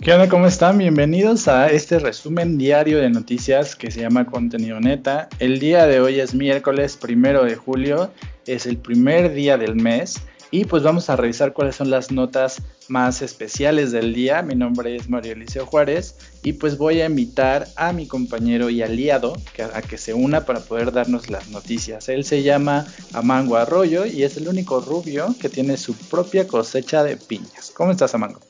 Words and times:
¿Qué 0.00 0.12
onda? 0.12 0.28
¿Cómo 0.28 0.46
están? 0.46 0.78
Bienvenidos 0.78 1.48
a 1.48 1.66
este 1.66 1.98
resumen 1.98 2.56
diario 2.56 2.98
de 2.98 3.10
noticias 3.10 3.74
que 3.74 3.90
se 3.90 4.00
llama 4.00 4.26
Contenido 4.26 4.78
Neta. 4.78 5.28
El 5.40 5.58
día 5.58 5.86
de 5.88 6.00
hoy 6.00 6.20
es 6.20 6.34
miércoles 6.34 6.96
primero 6.96 7.44
de 7.44 7.56
julio, 7.56 8.12
es 8.46 8.66
el 8.66 8.76
primer 8.78 9.34
día 9.34 9.58
del 9.58 9.74
mes 9.74 10.22
y 10.52 10.66
pues 10.66 10.84
vamos 10.84 11.10
a 11.10 11.16
revisar 11.16 11.52
cuáles 11.52 11.74
son 11.74 11.90
las 11.90 12.12
notas 12.12 12.62
más 12.86 13.22
especiales 13.22 13.90
del 13.90 14.14
día. 14.14 14.40
Mi 14.40 14.54
nombre 14.54 14.94
es 14.94 15.08
Mario 15.10 15.32
Eliseo 15.32 15.66
Juárez 15.66 16.14
y 16.44 16.52
pues 16.52 16.78
voy 16.78 17.00
a 17.00 17.06
invitar 17.06 17.66
a 17.74 17.92
mi 17.92 18.06
compañero 18.06 18.70
y 18.70 18.82
aliado 18.82 19.36
a 19.74 19.82
que 19.82 19.98
se 19.98 20.14
una 20.14 20.46
para 20.46 20.60
poder 20.60 20.92
darnos 20.92 21.28
las 21.28 21.48
noticias. 21.48 22.08
Él 22.08 22.24
se 22.24 22.44
llama 22.44 22.86
Amango 23.14 23.56
Arroyo 23.56 24.06
y 24.06 24.22
es 24.22 24.36
el 24.36 24.46
único 24.46 24.80
rubio 24.80 25.34
que 25.40 25.48
tiene 25.48 25.76
su 25.76 25.94
propia 25.94 26.46
cosecha 26.46 27.02
de 27.02 27.16
piñas. 27.16 27.72
¿Cómo 27.74 27.90
estás, 27.90 28.14
Amango? 28.14 28.47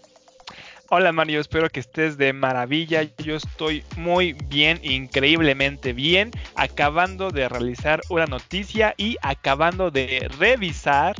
Hola 0.91 1.13
Mario, 1.13 1.39
espero 1.39 1.69
que 1.69 1.81
estés 1.81 2.17
de 2.17 2.33
maravilla. 2.33 3.03
Yo 3.19 3.37
estoy 3.37 3.85
muy 3.99 4.33
bien, 4.33 4.81
increíblemente 4.83 5.93
bien, 5.93 6.31
acabando 6.55 7.31
de 7.31 7.47
realizar 7.47 8.01
una 8.09 8.25
noticia 8.25 8.95
y 8.97 9.19
acabando 9.21 9.91
de 9.91 10.31
revisar 10.39 11.15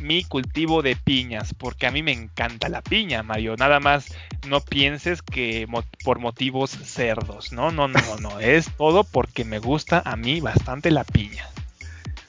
mi 0.00 0.22
cultivo 0.22 0.82
de 0.82 0.94
piñas, 0.94 1.52
porque 1.52 1.88
a 1.88 1.90
mí 1.90 2.00
me 2.00 2.12
encanta 2.12 2.68
la 2.68 2.80
piña, 2.80 3.24
Mario. 3.24 3.56
Nada 3.56 3.80
más 3.80 4.14
no 4.46 4.60
pienses 4.60 5.20
que 5.20 5.66
por 6.04 6.20
motivos 6.20 6.70
cerdos, 6.70 7.52
no, 7.52 7.72
no, 7.72 7.88
no, 7.88 8.00
no, 8.20 8.38
es 8.38 8.70
todo 8.76 9.02
porque 9.02 9.44
me 9.44 9.58
gusta 9.58 10.00
a 10.04 10.14
mí 10.14 10.40
bastante 10.40 10.92
la 10.92 11.02
piña. 11.02 11.44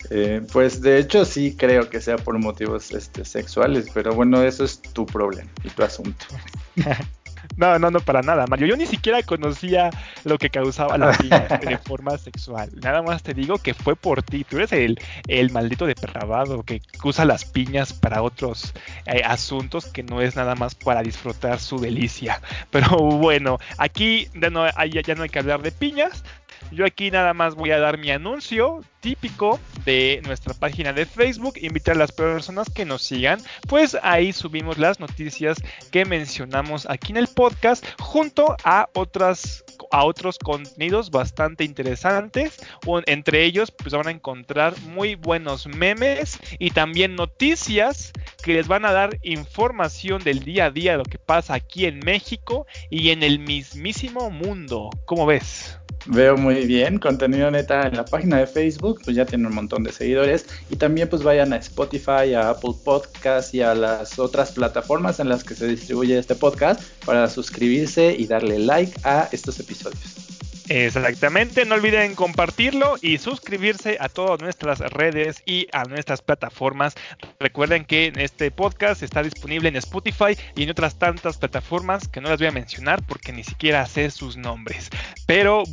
Eh, 0.10 0.42
pues 0.52 0.82
de 0.82 0.98
hecho 0.98 1.24
sí 1.26 1.56
creo 1.56 1.90
que 1.90 2.02
sea 2.02 2.18
por 2.18 2.38
motivos 2.40 2.92
este, 2.92 3.26
sexuales, 3.26 3.88
pero 3.94 4.14
bueno, 4.14 4.42
eso 4.42 4.64
es 4.64 4.82
tu 4.82 5.06
problema 5.06 5.50
y 5.64 5.70
tu 5.70 5.84
asunto. 5.84 6.26
No, 7.58 7.78
no, 7.80 7.92
no, 7.92 8.00
para 8.00 8.22
nada, 8.22 8.46
Mario. 8.48 8.68
Yo 8.68 8.78
ni 8.78 8.86
siquiera 8.86 9.24
conocía 9.24 9.90
lo 10.24 10.38
que 10.38 10.50
causaba 10.50 10.98
la 10.98 11.12
piña 11.12 11.48
de 11.62 11.78
forma 11.78 12.18
sexual. 12.18 12.70
Nada 12.82 13.02
más 13.02 13.24
te 13.24 13.34
digo 13.34 13.58
que 13.58 13.74
fue 13.74 13.96
por 13.96 14.24
ti. 14.24 14.44
Tú 14.44 14.58
eres 14.58 14.72
el, 14.72 15.00
el 15.28 15.52
maldito 15.52 15.86
depravado 15.86 16.64
que 16.64 16.82
usa 17.04 17.26
las 17.26 17.46
piñas 17.46 17.94
para 17.94 18.22
otros 18.22 18.74
eh, 19.06 19.22
asuntos 19.26 19.88
que 19.88 20.04
no 20.04 20.22
es 20.22 20.36
nada 20.36 20.56
más 20.56 20.76
para 20.76 21.02
disfrutar 21.02 21.60
su 21.60 21.80
delicia. 21.80 22.42
Pero 22.72 22.98
bueno, 22.98 23.60
aquí 23.78 24.28
ya 24.34 24.50
no, 24.50 24.66
ya 24.68 25.16
no 25.16 25.24
hay 25.24 25.30
que 25.30 25.40
hablar 25.40 25.62
de 25.62 25.72
piñas, 25.72 26.24
yo 26.72 26.86
aquí 26.86 27.12
nada 27.12 27.34
más 27.34 27.56
voy 27.56 27.72
a 27.72 27.80
dar 27.80 27.98
mi 27.98 28.12
anuncio 28.12 28.82
típico 29.00 29.60
de 29.86 30.22
nuestra 30.26 30.54
página 30.54 30.94
de 30.94 31.06
Facebook, 31.06 31.54
invitar 31.62 31.96
a 31.96 32.00
las 32.00 32.12
personas 32.12 32.70
que 32.70 32.86
nos 32.86 33.02
sigan, 33.02 33.40
pues 33.68 33.98
ahí 34.02 34.34
subimos 34.34 34.78
las 34.78 35.00
noticias 35.00 35.58
que 35.92 36.06
mencionamos 36.06 36.86
aquí 36.90 37.12
en 37.12 37.18
el 37.18 37.28
podcast 37.28 37.86
junto 38.00 38.56
a 38.64 38.90
otras 38.94 39.64
a 39.92 40.04
otros 40.04 40.38
contenidos 40.38 41.10
bastante 41.10 41.64
interesantes. 41.64 42.58
Entre 43.06 43.44
ellos, 43.44 43.72
pues 43.72 43.94
van 43.94 44.08
a 44.08 44.12
encontrar 44.12 44.80
muy 44.82 45.16
buenos 45.16 45.68
memes 45.68 46.38
y 46.60 46.72
también 46.72 47.16
noticias 47.16 48.12
que 48.44 48.54
les 48.54 48.68
van 48.68 48.86
a 48.86 48.92
dar 48.92 49.18
información 49.24 50.22
del 50.24 50.42
día 50.42 50.66
a 50.66 50.72
día 50.72 50.92
de 50.92 50.98
lo 51.00 51.04
que 51.04 51.18
pasa 51.18 51.54
aquí 51.54 51.86
en 51.86 52.00
México 52.00 52.68
y 52.90 53.10
en 53.10 53.24
el 53.24 53.40
mismísimo 53.40 54.30
mundo. 54.30 54.90
¿Cómo 55.06 55.26
ves? 55.26 55.79
Veo 56.06 56.38
muy 56.38 56.66
bien, 56.66 56.98
contenido 56.98 57.52
neta 57.52 57.88
en 57.88 57.96
la 57.96 58.06
página 58.06 58.38
de 58.38 58.48
Facebook, 58.48 59.02
pues 59.04 59.16
ya 59.16 59.26
tiene 59.26 59.48
un 59.48 59.54
montón 59.54 59.84
de 59.84 59.92
seguidores 59.92 60.46
y 60.70 60.76
también 60.76 61.10
pues 61.10 61.24
vayan 61.24 61.54
a 61.54 61.58
Spotify, 61.58 62.34
a 62.36 62.50
Apple 62.50 62.74
Podcast 62.84 63.54
y 63.54 63.62
a 63.62 63.76
las 63.76 64.18
otras 64.18 64.54
plataformas 64.54 65.20
en 65.20 65.30
las 65.30 65.44
que 65.44 65.56
se 65.56 65.68
distribuye 65.68 66.18
este 66.18 66.36
podcast 66.36 66.82
para 67.06 67.28
suscribirse 67.28 68.16
y 68.18 68.28
darle 68.28 68.60
like 68.60 68.94
a 69.04 69.30
estos 69.32 69.60
episodios. 69.60 70.30
Exactamente, 70.70 71.66
no 71.66 71.74
olviden 71.74 72.14
compartirlo 72.14 72.98
y 73.02 73.18
suscribirse 73.18 73.98
a 74.00 74.08
todas 74.08 74.40
nuestras 74.40 74.80
redes 74.80 75.42
y 75.48 75.68
a 75.72 75.86
nuestras 75.86 76.22
plataformas. 76.22 76.94
Recuerden 77.40 77.86
que 77.86 78.14
este 78.16 78.52
podcast 78.52 79.02
está 79.02 79.24
disponible 79.24 79.70
en 79.70 79.78
Spotify 79.78 80.38
y 80.56 80.64
en 80.64 80.70
otras 80.70 81.00
tantas 81.00 81.38
plataformas 81.38 82.08
que 82.08 82.22
no 82.22 82.30
las 82.30 82.38
voy 82.38 82.48
a 82.48 82.52
mencionar 82.52 83.02
porque 83.08 83.32
ni 83.32 83.44
siquiera 83.44 83.84
sé 83.88 84.12
sus 84.12 84.38
nombres. 84.38 84.90
Pero 85.26 85.64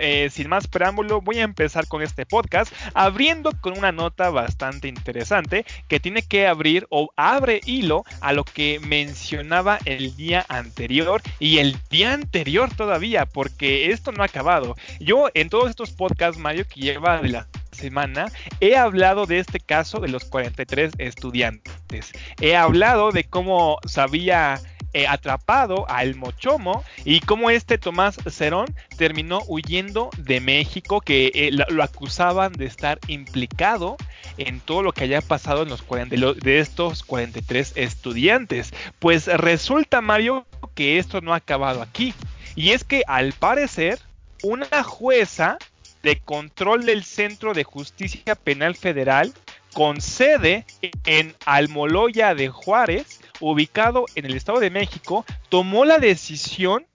eh, 0.00 0.28
sin 0.30 0.48
más 0.48 0.66
preámbulo, 0.66 1.20
voy 1.20 1.38
a 1.38 1.44
empezar 1.44 1.86
con 1.86 2.02
este 2.02 2.26
podcast 2.26 2.72
abriendo 2.92 3.52
con 3.60 3.78
una 3.78 3.92
nota 3.92 4.30
bastante 4.30 4.88
interesante 4.88 5.64
que 5.88 6.00
tiene 6.00 6.22
que 6.22 6.46
abrir 6.46 6.86
o 6.90 7.10
abre 7.16 7.60
hilo 7.64 8.04
a 8.20 8.32
lo 8.32 8.44
que 8.44 8.80
mencionaba 8.80 9.78
el 9.84 10.14
día 10.16 10.44
anterior 10.48 11.22
y 11.38 11.58
el 11.58 11.76
día 11.90 12.12
anterior 12.12 12.74
todavía, 12.74 13.26
porque 13.26 13.90
esto 13.90 14.12
no 14.12 14.22
ha 14.22 14.26
acabado. 14.26 14.76
Yo 15.00 15.28
en 15.34 15.48
todos 15.48 15.70
estos 15.70 15.92
podcasts, 15.92 16.40
Mario, 16.40 16.66
que 16.68 16.80
lleva 16.80 17.20
de 17.20 17.28
la 17.30 17.48
semana, 17.72 18.26
he 18.60 18.76
hablado 18.76 19.26
de 19.26 19.38
este 19.38 19.60
caso 19.60 19.98
de 20.00 20.08
los 20.08 20.24
43 20.24 20.92
estudiantes. 20.98 22.12
He 22.40 22.56
hablado 22.56 23.10
de 23.10 23.24
cómo 23.24 23.78
sabía 23.86 24.60
eh, 24.94 25.06
atrapado 25.08 25.86
al 25.88 26.14
Mochomo 26.14 26.84
y 27.04 27.20
cómo 27.20 27.50
este 27.50 27.78
Tomás 27.78 28.16
Cerón 28.30 28.74
terminó 28.96 29.42
huyendo 29.48 30.10
de 30.16 30.40
México, 30.40 31.00
que 31.00 31.32
eh, 31.34 31.50
lo, 31.50 31.82
acusaban 31.82 32.52
de 32.52 32.66
estar 32.66 32.98
implicado 33.08 33.96
en 34.38 34.60
todo 34.60 34.82
lo 34.82 34.92
que 34.92 35.04
haya 35.04 35.20
pasado 35.20 35.64
en 35.64 35.68
los 35.68 35.84
de, 35.88 36.34
de 36.40 36.58
estos 36.60 37.02
43 37.02 37.72
estudiantes. 37.74 38.72
Pues 39.00 39.26
resulta, 39.26 40.00
Mario, 40.00 40.46
que 40.74 40.98
esto 40.98 41.20
no 41.20 41.34
ha 41.34 41.38
acabado 41.38 41.82
aquí. 41.82 42.14
Y 42.54 42.70
es 42.70 42.84
que 42.84 43.02
al 43.06 43.32
parecer 43.32 43.98
una 44.42 44.84
jueza 44.84 45.58
de 46.04 46.20
control 46.20 46.86
del 46.86 47.02
Centro 47.02 47.54
de 47.54 47.64
Justicia 47.64 48.34
Penal 48.34 48.76
Federal 48.76 49.32
con 49.72 50.00
sede 50.00 50.64
en 51.04 51.34
Almoloya 51.44 52.34
de 52.34 52.48
Juárez, 52.48 53.20
ubicado 53.50 54.06
en 54.14 54.26
el 54.26 54.34
Estado 54.34 54.60
de 54.60 54.70
México, 54.70 55.24
tomó 55.48 55.84
la 55.84 55.98
decisión 55.98 56.86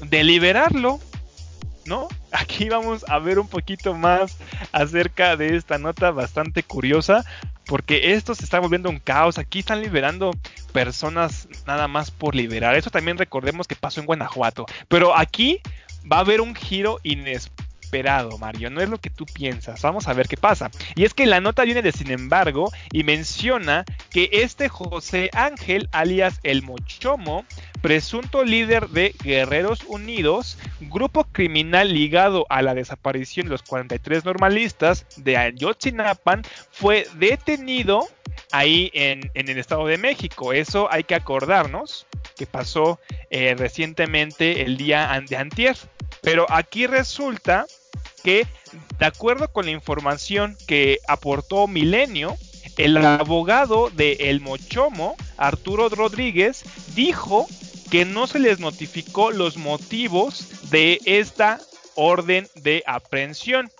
de 0.00 0.24
liberarlo. 0.24 1.00
¿No? 1.84 2.08
Aquí 2.32 2.68
vamos 2.68 3.04
a 3.08 3.18
ver 3.18 3.38
un 3.38 3.48
poquito 3.48 3.94
más 3.94 4.36
acerca 4.72 5.36
de 5.36 5.56
esta 5.56 5.78
nota 5.78 6.10
bastante 6.10 6.62
curiosa, 6.62 7.24
porque 7.66 8.12
esto 8.12 8.34
se 8.34 8.44
está 8.44 8.58
volviendo 8.58 8.90
un 8.90 8.98
caos. 8.98 9.38
Aquí 9.38 9.60
están 9.60 9.80
liberando 9.80 10.32
personas 10.72 11.48
nada 11.66 11.88
más 11.88 12.10
por 12.10 12.34
liberar. 12.34 12.74
Eso 12.76 12.90
también 12.90 13.18
recordemos 13.18 13.66
que 13.66 13.76
pasó 13.76 14.00
en 14.00 14.06
Guanajuato. 14.06 14.66
Pero 14.88 15.16
aquí 15.16 15.60
va 16.10 16.18
a 16.18 16.20
haber 16.20 16.40
un 16.40 16.54
giro 16.54 16.98
inesperado, 17.02 17.66
Mario. 18.38 18.70
No 18.70 18.80
es 18.80 18.88
lo 18.88 18.98
que 18.98 19.10
tú 19.10 19.24
piensas. 19.26 19.80
Vamos 19.82 20.08
a 20.08 20.12
ver 20.12 20.28
qué 20.28 20.36
pasa. 20.36 20.70
Y 20.94 21.04
es 21.04 21.14
que 21.14 21.26
la 21.26 21.40
nota 21.40 21.64
viene 21.64 21.82
de 21.82 21.92
sin 21.92 22.10
embargo 22.10 22.70
y 22.92 23.04
menciona 23.04 23.84
que 24.10 24.28
este 24.32 24.68
José 24.68 25.30
Ángel, 25.32 25.88
alias 25.92 26.40
El 26.42 26.62
Mochomo, 26.62 27.44
presunto 27.86 28.42
líder 28.42 28.88
de 28.88 29.14
Guerreros 29.22 29.84
Unidos, 29.86 30.58
grupo 30.80 31.22
criminal 31.22 31.94
ligado 31.94 32.44
a 32.48 32.60
la 32.60 32.74
desaparición 32.74 33.46
de 33.46 33.52
los 33.52 33.62
43 33.62 34.24
normalistas 34.24 35.06
de 35.16 35.36
Ayotzinapan, 35.36 36.42
fue 36.72 37.06
detenido 37.14 38.08
ahí 38.50 38.90
en, 38.92 39.30
el 39.34 39.56
Estado 39.56 39.86
de 39.86 39.98
México. 39.98 40.52
Eso 40.52 40.88
hay 40.90 41.04
que 41.04 41.14
acordarnos 41.14 42.08
que 42.36 42.44
pasó 42.48 42.98
eh, 43.30 43.54
recientemente 43.56 44.62
el 44.62 44.78
día 44.78 45.22
de 45.28 45.36
antier. 45.36 45.76
Pero 46.22 46.46
aquí 46.50 46.88
resulta 46.88 47.66
que, 48.24 48.48
de 48.98 49.06
acuerdo 49.06 49.52
con 49.52 49.66
la 49.66 49.70
información 49.70 50.56
que 50.66 50.98
aportó 51.06 51.68
Milenio, 51.68 52.36
el 52.76 52.96
abogado 52.98 53.90
de 53.90 54.12
El 54.20 54.40
Mochomo, 54.40 55.16
Arturo 55.36 55.88
Rodríguez, 55.88 56.64
dijo 56.94 57.46
que 57.90 58.04
no 58.04 58.26
se 58.26 58.38
les 58.38 58.58
notificó 58.58 59.30
los 59.30 59.56
motivos 59.56 60.70
de 60.70 61.00
esta 61.04 61.60
orden 61.94 62.46
de 62.56 62.82
aprehensión. 62.86 63.70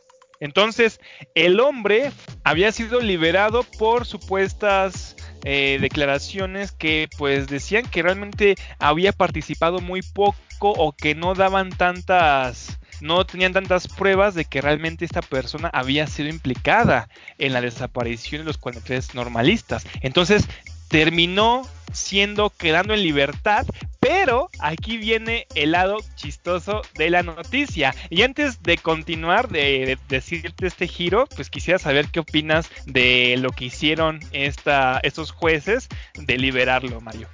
Entonces, 0.41 1.01
el 1.35 1.61
hombre 1.61 2.13
había 2.45 2.73
sido 2.73 3.01
liberado 3.01 3.65
por 3.79 4.07
supuestas 4.07 5.17
eh, 5.45 5.79
declaraciones 5.81 6.73
que 6.73 7.09
pues 7.17 7.47
decían 7.47 7.87
que 7.89 8.03
realmente 8.03 8.57
había 8.79 9.13
participado 9.13 9.81
muy 9.81 10.03
poco 10.03 10.37
o 10.61 10.93
que 10.93 11.15
no 11.15 11.35
daban 11.35 11.71
tantas 11.71 12.79
no 13.01 13.25
tenían 13.25 13.53
tantas 13.53 13.89
pruebas 13.89 14.35
de 14.35 14.45
que 14.45 14.61
realmente 14.61 15.05
esta 15.05 15.23
persona 15.23 15.69
había 15.73 16.07
sido 16.07 16.29
implicada 16.29 17.09
en 17.39 17.53
la 17.53 17.61
desaparición 17.61 18.43
de 18.43 18.47
los 18.47 18.59
43 18.59 19.15
normalistas. 19.15 19.87
Entonces 20.01 20.47
terminó 20.89 21.69
siendo 21.93 22.51
quedando 22.51 22.95
en 22.95 23.03
libertad, 23.03 23.67
pero 24.01 24.51
aquí 24.61 24.99
viene 24.99 25.47
el 25.55 25.73
lado 25.73 25.99
chistoso 26.15 26.83
de 26.95 27.11
la 27.11 27.23
noticia. 27.23 27.95
Y 28.11 28.23
antes 28.23 28.63
de 28.63 28.77
continuar 28.77 29.49
de, 29.49 29.99
decirte 30.09 30.67
este 30.67 30.87
giro, 30.87 31.27
pues 31.35 31.51
quisiera 31.51 31.79
saber 31.79 32.09
qué 32.09 32.21
opinas 32.21 32.71
de 32.87 33.37
lo 33.39 33.51
que 33.51 33.67
hicieron 33.67 34.21
estos 34.33 35.31
jueces 35.31 35.89
de 36.15 36.39
liberarlo, 36.39 37.01
Mario. 37.01 37.29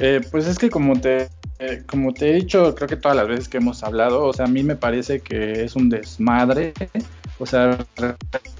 Eh, 0.00 0.20
pues 0.30 0.46
es 0.46 0.58
que 0.58 0.70
como 0.70 0.98
te 0.98 1.28
eh, 1.62 1.82
como 1.86 2.14
te 2.14 2.30
he 2.30 2.32
dicho, 2.32 2.74
creo 2.74 2.88
que 2.88 2.96
todas 2.96 3.14
las 3.14 3.28
veces 3.28 3.48
que 3.50 3.58
hemos 3.58 3.84
hablado, 3.84 4.24
o 4.24 4.32
sea, 4.32 4.46
a 4.46 4.48
mí 4.48 4.62
me 4.62 4.76
parece 4.76 5.20
que 5.20 5.62
es 5.64 5.76
un 5.76 5.90
desmadre. 5.90 6.72
O 7.38 7.44
sea, 7.44 7.86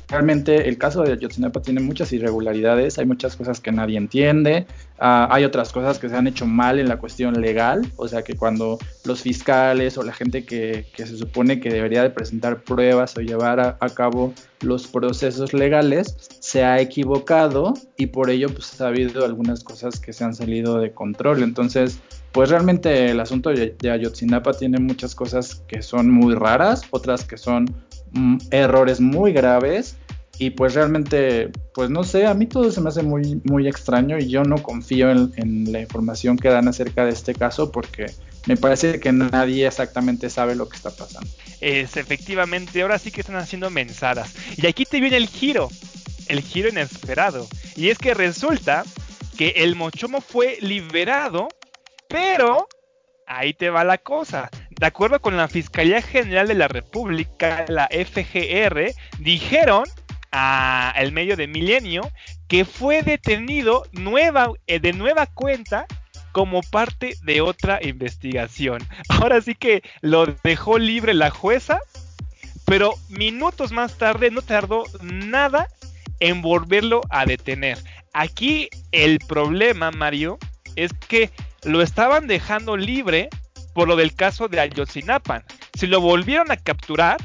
realmente 0.08 0.68
el 0.68 0.76
caso 0.76 1.02
de 1.02 1.12
Ayotzinapa 1.12 1.62
tiene 1.62 1.80
muchas 1.80 2.12
irregularidades, 2.12 2.98
hay 2.98 3.06
muchas 3.06 3.36
cosas 3.36 3.58
que 3.58 3.72
nadie 3.72 3.96
entiende, 3.96 4.66
uh, 5.00 5.26
hay 5.30 5.44
otras 5.44 5.72
cosas 5.72 5.98
que 5.98 6.08
se 6.08 6.16
han 6.16 6.26
hecho 6.26 6.46
mal 6.46 6.78
en 6.78 6.88
la 6.88 6.98
cuestión 6.98 7.40
legal, 7.40 7.90
o 7.96 8.06
sea 8.08 8.22
que 8.22 8.34
cuando 8.34 8.78
los 9.04 9.22
fiscales 9.22 9.98
o 9.98 10.02
la 10.02 10.12
gente 10.12 10.44
que, 10.44 10.86
se 10.96 11.16
supone 11.16 11.60
que 11.60 11.70
debería 11.70 12.02
de 12.02 12.10
presentar 12.10 12.62
pruebas 12.62 13.16
o 13.16 13.20
llevar 13.20 13.60
a, 13.60 13.88
cabo 13.90 14.32
los 14.60 14.86
procesos 14.86 15.52
legales, 15.52 16.16
se 16.40 16.64
ha 16.64 16.80
equivocado 16.80 17.74
y 17.96 18.06
por 18.06 18.30
ello 18.30 18.48
pues 18.48 18.80
ha 18.80 18.88
habido 18.88 19.24
algunas 19.24 19.64
cosas 19.64 19.98
que 19.98 20.12
se 20.12 20.24
han 20.24 20.34
salido 20.34 20.78
de 20.78 20.92
control. 20.92 21.42
Entonces, 21.42 21.98
pues 22.32 22.50
realmente 22.50 23.10
el 23.10 23.20
asunto 23.20 23.50
de, 23.50 23.74
de 23.78 23.90
Ayotzinapa 23.90 24.52
tiene 24.52 24.78
muchas 24.78 25.14
cosas 25.14 25.56
que 25.66 25.82
son 25.82 26.10
muy 26.10 26.34
raras, 26.34 26.82
otras 26.90 27.24
que 27.24 27.36
son 27.36 27.66
mm, 28.12 28.38
errores 28.50 29.00
muy 29.00 29.32
graves 29.32 29.96
y 30.40 30.48
pues 30.48 30.72
realmente, 30.72 31.50
pues 31.74 31.90
no 31.90 32.02
sé, 32.02 32.26
a 32.26 32.32
mí 32.32 32.46
todo 32.46 32.72
se 32.72 32.80
me 32.80 32.88
hace 32.88 33.02
muy, 33.02 33.42
muy 33.44 33.68
extraño 33.68 34.18
y 34.18 34.26
yo 34.26 34.42
no 34.42 34.62
confío 34.62 35.10
en, 35.10 35.30
en, 35.36 35.70
la 35.70 35.80
información 35.80 36.38
que 36.38 36.48
dan 36.48 36.66
acerca 36.66 37.04
de 37.04 37.10
este 37.10 37.34
caso 37.34 37.70
porque 37.70 38.06
me 38.46 38.56
parece 38.56 39.00
que 39.00 39.12
nadie 39.12 39.66
exactamente 39.66 40.30
sabe 40.30 40.54
lo 40.56 40.66
que 40.66 40.78
está 40.78 40.90
pasando. 40.92 41.28
Es 41.60 41.98
efectivamente, 41.98 42.80
ahora 42.80 42.98
sí 42.98 43.10
que 43.10 43.20
están 43.20 43.36
haciendo 43.36 43.68
mensadas. 43.68 44.34
Y 44.56 44.66
aquí 44.66 44.86
te 44.86 44.98
viene 44.98 45.18
el 45.18 45.28
giro, 45.28 45.68
el 46.26 46.40
giro 46.40 46.70
inesperado. 46.70 47.46
Y 47.76 47.90
es 47.90 47.98
que 47.98 48.14
resulta 48.14 48.84
que 49.36 49.48
el 49.56 49.76
mochomo 49.76 50.22
fue 50.22 50.56
liberado, 50.62 51.48
pero 52.08 52.66
ahí 53.26 53.52
te 53.52 53.68
va 53.68 53.84
la 53.84 53.98
cosa. 53.98 54.48
De 54.70 54.86
acuerdo 54.86 55.20
con 55.20 55.36
la 55.36 55.48
Fiscalía 55.48 56.00
General 56.00 56.48
de 56.48 56.54
la 56.54 56.66
República, 56.66 57.66
la 57.68 57.88
FGR, 57.88 58.94
dijeron 59.18 59.84
a 60.32 60.92
el 60.96 61.12
medio 61.12 61.36
de 61.36 61.46
Milenio 61.46 62.10
que 62.48 62.64
fue 62.64 63.02
detenido 63.02 63.84
eh, 64.66 64.80
de 64.80 64.92
nueva 64.92 65.26
cuenta 65.26 65.86
como 66.32 66.62
parte 66.62 67.16
de 67.22 67.40
otra 67.40 67.80
investigación. 67.82 68.82
Ahora 69.08 69.40
sí 69.40 69.54
que 69.54 69.82
lo 70.00 70.26
dejó 70.44 70.78
libre 70.78 71.14
la 71.14 71.30
jueza, 71.30 71.80
pero 72.64 72.94
minutos 73.08 73.72
más 73.72 73.98
tarde 73.98 74.30
no 74.30 74.42
tardó 74.42 74.84
nada 75.02 75.68
en 76.20 76.42
volverlo 76.42 77.00
a 77.10 77.24
detener. 77.24 77.78
Aquí 78.12 78.68
el 78.92 79.18
problema, 79.20 79.90
Mario, 79.90 80.38
es 80.76 80.92
que 80.92 81.30
lo 81.64 81.82
estaban 81.82 82.26
dejando 82.26 82.76
libre 82.76 83.28
por 83.74 83.88
lo 83.88 83.96
del 83.96 84.14
caso 84.14 84.48
de 84.48 84.60
Ayotzinapan. 84.60 85.44
Si 85.78 85.86
lo 85.86 86.00
volvieron 86.00 86.50
a 86.50 86.56
capturar, 86.56 87.18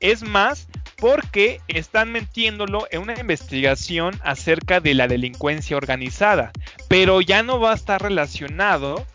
es 0.00 0.22
más, 0.22 0.68
porque 1.00 1.60
están 1.68 2.12
metiéndolo 2.12 2.86
en 2.90 3.00
una 3.00 3.18
investigación 3.18 4.20
acerca 4.22 4.80
de 4.80 4.94
la 4.94 5.08
delincuencia 5.08 5.76
organizada, 5.76 6.52
pero 6.88 7.20
ya 7.20 7.42
no 7.42 7.58
va 7.58 7.72
a 7.72 7.76
estar 7.76 8.02
relacionado 8.02 9.06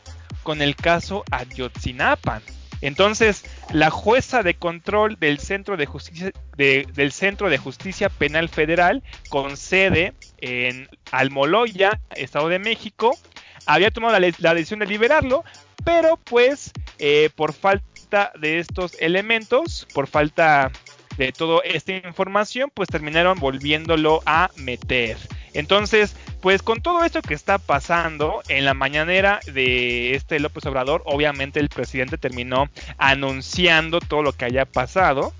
con 0.43 0.61
el 0.61 0.75
caso 0.75 1.23
Ayotzinapan. 1.31 2.41
Entonces, 2.81 3.45
la 3.71 3.89
jueza 3.89 4.43
de 4.43 4.55
control 4.55 5.17
del 5.19 5.39
Centro 5.39 5.77
de 5.77 5.85
Justicia, 5.85 6.31
de, 6.57 6.87
del 6.93 7.11
Centro 7.11 7.49
de 7.49 7.57
Justicia 7.57 8.09
Penal 8.09 8.49
Federal, 8.49 9.01
con 9.29 9.55
sede 9.55 10.13
en 10.39 10.89
Almoloya, 11.11 11.99
Estado 12.15 12.49
de 12.49 12.59
México, 12.59 13.17
había 13.65 13.91
tomado 13.91 14.19
la, 14.19 14.31
la 14.39 14.53
decisión 14.53 14.79
de 14.79 14.87
liberarlo, 14.87 15.43
pero 15.83 16.17
pues 16.17 16.71
eh, 16.99 17.29
por 17.35 17.53
falta 17.53 18.31
de 18.39 18.59
estos 18.59 18.95
elementos, 18.99 19.87
por 19.93 20.07
falta 20.07 20.71
de 21.17 21.31
toda 21.31 21.61
esta 21.63 21.93
información, 21.93 22.71
pues 22.73 22.89
terminaron 22.89 23.39
volviéndolo 23.39 24.21
a 24.25 24.49
meter. 24.55 25.17
Entonces, 25.53 26.15
pues 26.41 26.61
con 26.61 26.81
todo 26.81 27.03
esto 27.05 27.21
que 27.21 27.33
está 27.33 27.57
pasando 27.57 28.41
en 28.49 28.65
la 28.65 28.73
mañanera 28.73 29.39
de 29.53 30.13
este 30.13 30.39
López 30.39 30.65
Obrador, 30.65 31.01
obviamente 31.05 31.59
el 31.59 31.69
presidente 31.69 32.17
terminó 32.17 32.69
anunciando 32.97 34.01
todo 34.01 34.21
lo 34.21 34.33
que 34.33 34.45
haya 34.45 34.65
pasado. 34.65 35.33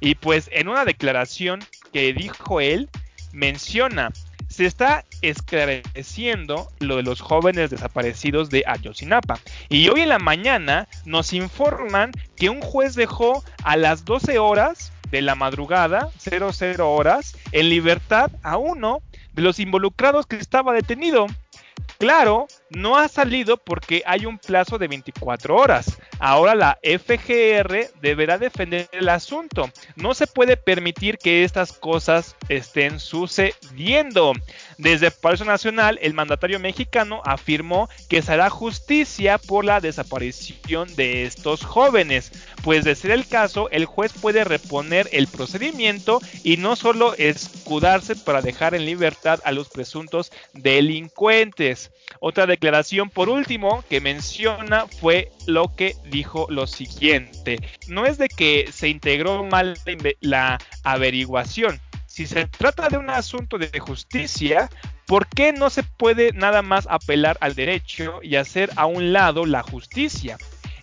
Y 0.00 0.16
pues 0.16 0.50
en 0.52 0.68
una 0.68 0.84
declaración 0.84 1.60
que 1.92 2.12
dijo 2.12 2.60
él, 2.60 2.90
menciona, 3.32 4.12
se 4.48 4.66
está 4.66 5.04
esclareciendo 5.22 6.70
lo 6.78 6.96
de 6.96 7.02
los 7.02 7.20
jóvenes 7.20 7.70
desaparecidos 7.70 8.50
de 8.50 8.64
Ayotzinapa. 8.66 9.40
Y 9.68 9.88
hoy 9.88 10.02
en 10.02 10.10
la 10.10 10.18
mañana 10.18 10.88
nos 11.06 11.32
informan 11.32 12.12
que 12.36 12.50
un 12.50 12.60
juez 12.60 12.94
dejó 12.94 13.42
a 13.64 13.76
las 13.76 14.04
12 14.04 14.38
horas 14.38 14.92
de 15.14 15.22
la 15.22 15.36
madrugada, 15.36 16.10
00 16.18 16.92
horas, 16.92 17.36
en 17.52 17.68
libertad 17.68 18.32
a 18.42 18.56
uno 18.56 19.00
de 19.32 19.42
los 19.42 19.60
involucrados 19.60 20.26
que 20.26 20.34
estaba 20.34 20.72
detenido. 20.72 21.28
Claro, 21.98 22.48
no 22.70 22.96
ha 22.96 23.08
salido 23.08 23.56
porque 23.56 24.02
hay 24.06 24.26
un 24.26 24.38
plazo 24.38 24.78
de 24.78 24.88
24 24.88 25.56
horas. 25.56 25.98
Ahora 26.18 26.54
la 26.54 26.78
FGR 26.82 27.90
deberá 28.00 28.38
defender 28.38 28.88
el 28.92 29.08
asunto. 29.08 29.70
No 29.96 30.14
se 30.14 30.26
puede 30.26 30.56
permitir 30.56 31.18
que 31.18 31.44
estas 31.44 31.72
cosas 31.72 32.36
estén 32.48 33.00
sucediendo. 33.00 34.32
Desde 34.78 35.10
Palacio 35.10 35.46
Nacional, 35.46 35.98
el 36.02 36.14
mandatario 36.14 36.58
mexicano 36.58 37.22
afirmó 37.24 37.88
que 38.08 38.22
se 38.22 38.32
hará 38.32 38.50
justicia 38.50 39.38
por 39.38 39.64
la 39.64 39.80
desaparición 39.80 40.94
de 40.96 41.24
estos 41.24 41.64
jóvenes, 41.64 42.32
pues 42.62 42.84
de 42.84 42.94
ser 42.94 43.10
el 43.10 43.26
caso, 43.26 43.68
el 43.70 43.84
juez 43.84 44.12
puede 44.12 44.44
reponer 44.44 45.08
el 45.12 45.28
procedimiento 45.28 46.20
y 46.42 46.56
no 46.56 46.76
solo 46.76 47.14
escudarse 47.14 48.16
para 48.16 48.42
dejar 48.42 48.74
en 48.74 48.84
libertad 48.84 49.40
a 49.44 49.52
los 49.52 49.68
presuntos 49.68 50.32
delincuentes. 50.52 51.90
Otra 52.20 52.46
declaración 52.54 53.10
por 53.10 53.28
último 53.28 53.84
que 53.88 54.00
menciona 54.00 54.86
fue 54.86 55.30
lo 55.46 55.74
que 55.74 55.94
dijo 56.10 56.46
lo 56.48 56.66
siguiente. 56.66 57.58
No 57.88 58.06
es 58.06 58.18
de 58.18 58.28
que 58.28 58.70
se 58.72 58.88
integró 58.88 59.44
mal 59.44 59.76
la 60.20 60.58
averiguación. 60.82 61.80
Si 62.06 62.26
se 62.26 62.46
trata 62.46 62.88
de 62.88 62.96
un 62.96 63.10
asunto 63.10 63.58
de 63.58 63.78
justicia, 63.80 64.70
¿por 65.06 65.26
qué 65.26 65.52
no 65.52 65.68
se 65.68 65.82
puede 65.82 66.32
nada 66.32 66.62
más 66.62 66.86
apelar 66.88 67.36
al 67.40 67.54
derecho 67.54 68.20
y 68.22 68.36
hacer 68.36 68.70
a 68.76 68.86
un 68.86 69.12
lado 69.12 69.46
la 69.46 69.62
justicia? 69.62 70.38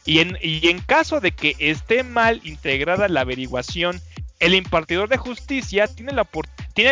Y 0.06 0.19
en, 0.19 0.79
caso 0.79 1.21
de 1.21 1.31
que 1.31 1.56
esté 1.59 2.04
mal 2.04 2.42
integrada 2.44 3.07
la 3.07 3.21
averiguación, 3.21 4.01
el 4.40 4.56
impartidor 4.56 5.07
de 5.09 5.18
justicia 5.18 5.87
tiene 5.87 6.13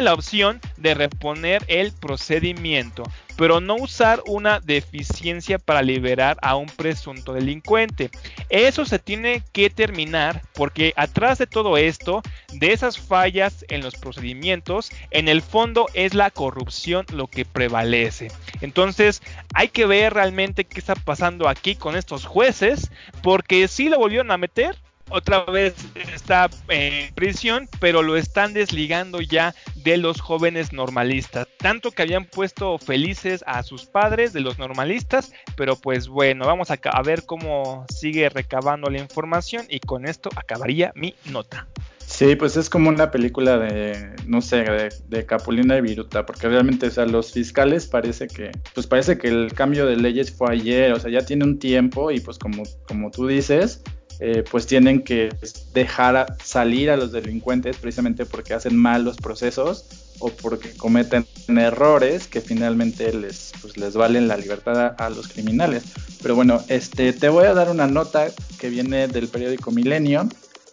la 0.01 0.13
opción 0.13 0.61
de 0.77 0.93
reponer 0.93 1.65
el 1.67 1.91
procedimiento, 1.91 3.03
pero 3.39 3.61
no 3.61 3.75
usar 3.75 4.21
una 4.27 4.59
deficiencia 4.59 5.59
para 5.59 5.81
liberar 5.81 6.37
a 6.41 6.57
un 6.57 6.65
presunto 6.65 7.31
delincuente. 7.31 8.11
Eso 8.49 8.83
se 8.83 8.99
tiene 8.99 9.43
que 9.53 9.69
terminar 9.69 10.41
porque 10.53 10.91
atrás 10.97 11.37
de 11.37 11.47
todo 11.47 11.77
esto, 11.77 12.21
de 12.51 12.73
esas 12.73 12.99
fallas 12.99 13.63
en 13.69 13.79
los 13.79 13.95
procedimientos, 13.95 14.91
en 15.11 15.29
el 15.29 15.41
fondo 15.41 15.85
es 15.93 16.15
la 16.15 16.31
corrupción 16.31 17.05
lo 17.13 17.27
que 17.27 17.45
prevalece. 17.45 18.27
Entonces 18.59 19.21
hay 19.53 19.69
que 19.69 19.85
ver 19.85 20.15
realmente 20.15 20.65
qué 20.65 20.77
está 20.77 20.95
pasando 20.95 21.47
aquí 21.47 21.75
con 21.75 21.95
estos 21.95 22.25
jueces, 22.25 22.91
porque 23.23 23.69
si 23.69 23.87
lo 23.87 23.99
volvieron 23.99 24.31
a 24.31 24.37
meter, 24.37 24.75
otra 25.09 25.43
vez 25.45 25.73
está 26.13 26.49
en 26.67 27.13
prisión, 27.13 27.67
pero 27.79 28.01
lo 28.01 28.17
están 28.17 28.53
desligando 28.53 29.21
ya 29.21 29.55
de 29.75 29.97
los 29.97 30.21
jóvenes 30.21 30.73
normalistas. 30.73 31.47
Tanto 31.57 31.91
que 31.91 32.03
habían 32.03 32.25
puesto 32.25 32.77
felices 32.77 33.43
a 33.47 33.63
sus 33.63 33.85
padres 33.85 34.33
de 34.33 34.41
los 34.41 34.59
normalistas, 34.59 35.31
pero 35.55 35.75
pues 35.75 36.07
bueno, 36.07 36.45
vamos 36.45 36.69
a, 36.71 37.01
ver 37.03 37.25
cómo 37.25 37.85
sigue 37.93 38.29
recabando 38.29 38.89
la 38.89 38.99
información 38.99 39.65
y 39.69 39.79
con 39.79 40.05
esto 40.05 40.29
acabaría 40.35 40.91
mi 40.95 41.15
nota. 41.25 41.67
Sí, 42.05 42.35
pues 42.35 42.57
es 42.57 42.69
como 42.69 42.89
una 42.89 43.11
película 43.11 43.59
de, 43.59 44.15
no 44.25 44.41
sé, 44.41 44.63
de, 44.63 44.89
de, 45.09 45.25
Capulina 45.27 45.77
y 45.77 45.81
Viruta, 45.81 46.25
porque 46.25 46.49
realmente, 46.49 46.87
o 46.87 46.91
sea, 46.91 47.05
los 47.05 47.31
fiscales 47.31 47.85
parece 47.85 48.27
que, 48.27 48.49
pues 48.73 48.87
parece 48.87 49.19
que 49.19 49.27
el 49.27 49.53
cambio 49.53 49.85
de 49.85 49.95
leyes 49.95 50.31
fue 50.31 50.51
ayer, 50.51 50.91
o 50.91 50.99
sea, 50.99 51.11
ya 51.11 51.21
tiene 51.21 51.45
un 51.45 51.59
tiempo 51.59 52.09
y 52.09 52.19
pues 52.19 52.39
como, 52.39 52.63
como 52.87 53.11
tú 53.11 53.27
dices, 53.27 53.83
eh, 54.19 54.43
pues 54.49 54.67
tienen 54.67 55.01
que 55.01 55.29
dejar 55.73 56.35
salir 56.43 56.89
a 56.89 56.97
los 56.97 57.11
delincuentes 57.11 57.77
precisamente 57.77 58.25
porque 58.25 58.53
hacen 58.53 58.75
mal 58.75 59.03
los 59.03 59.17
procesos 59.17 59.85
o 60.19 60.29
porque 60.29 60.75
cometen 60.75 61.25
errores 61.47 62.27
que 62.27 62.41
finalmente 62.41 63.13
les, 63.13 63.53
pues, 63.61 63.77
les 63.77 63.93
valen 63.95 64.27
la 64.27 64.35
libertad 64.35 64.95
a, 64.97 65.09
los 65.09 65.29
criminales. 65.29 65.83
Pero 66.21 66.35
bueno, 66.35 66.61
este, 66.67 67.13
te 67.13 67.29
voy 67.29 67.45
a 67.45 67.53
dar 67.53 67.69
una 67.69 67.87
nota 67.87 68.27
que 68.59 68.69
viene 68.69 69.07
del 69.07 69.29
periódico 69.29 69.71
Milenio 69.71 70.27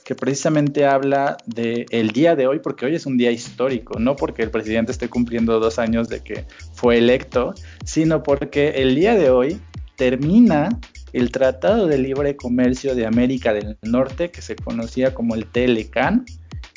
que 0.07 0.15
precisamente 0.15 0.87
habla 0.87 1.37
de 1.47 1.85
el 1.91 2.13
día 2.13 2.37
de 2.37 2.47
hoy, 2.47 2.61
porque 2.61 2.87
hoy 2.87 2.95
es 2.95 3.07
un 3.07 3.17
día 3.17 3.33
histórico, 3.33 3.99
no 3.99 4.15
porque 4.15 4.45
el 4.45 4.53
presidente 4.53 4.93
esté 4.93 5.09
cumpliendo 5.09 5.59
dos 5.59 5.81
años 5.81 6.09
de 6.09 6.21
que 6.21 6.45
fue 6.75 6.99
electo, 6.99 7.55
sino 7.85 8.23
porque 8.23 8.69
el 8.77 8.95
día 8.95 9.17
de 9.17 9.31
hoy 9.31 9.61
termina 9.97 10.69
el 11.13 11.31
Tratado 11.31 11.87
de 11.87 11.99
Libre 11.99 12.37
Comercio 12.37 12.95
de 12.95 13.07
América 13.07 13.53
del 13.53 13.79
Norte, 13.83 14.31
que 14.31 14.43
se 14.43 14.57
conocía 14.57 15.15
como 15.15 15.35
el 15.35 15.47
TLCAN, 15.47 16.25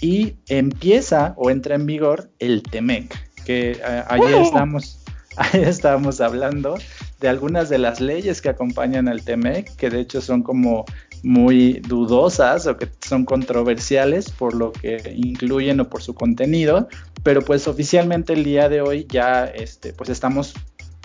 y 0.02 0.36
empieza 0.48 1.34
o 1.38 1.50
entra 1.50 1.76
en 1.76 1.86
vigor 1.86 2.30
el 2.40 2.64
TEMEC, 2.64 3.14
que 3.46 3.72
eh, 3.72 4.04
ayer 4.08 4.42
estamos, 4.42 5.00
ayer 5.36 5.68
estábamos 5.68 6.22
hablando 6.22 6.78
de 7.20 7.28
algunas 7.28 7.70
de 7.70 7.80
las 7.80 8.00
leyes 8.00 8.42
que 8.42 8.50
acompañan 8.50 9.08
al 9.08 9.24
TEMEC, 9.24 9.76
que 9.76 9.90
de 9.90 10.00
hecho 10.00 10.22
son 10.22 10.42
como 10.42 10.86
muy 11.22 11.82
dudosas 11.86 12.66
o 12.68 12.78
que 12.78 12.88
son 13.06 13.26
controversiales 13.26 14.32
por 14.32 14.54
lo 14.54 14.72
que 14.72 15.14
incluyen 15.16 15.82
o 15.82 15.90
por 15.90 16.02
su 16.02 16.14
contenido, 16.14 16.88
pero 17.24 17.42
pues 17.42 17.68
oficialmente 17.68 18.34
el 18.34 18.46
día 18.46 18.70
de 18.70 18.82
hoy 18.82 19.06
ya 19.10 19.46
este, 19.46 19.92
pues 19.92 20.10
estamos 20.10 20.54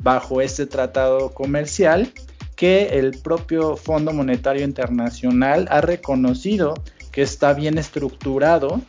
bajo 0.05 0.41
este 0.41 0.67
tratado 0.67 1.31
comercial 1.31 2.13
que 2.57 2.99
el 2.99 3.19
propio 3.23 3.77
Fondo 3.77 4.13
Monetario 4.13 4.65
Internacional 4.65 5.67
ha 5.71 5.81
reconocido 5.81 6.75
que 7.11 7.23
está 7.23 7.53
bien 7.53 7.79
estructurado 7.79 8.81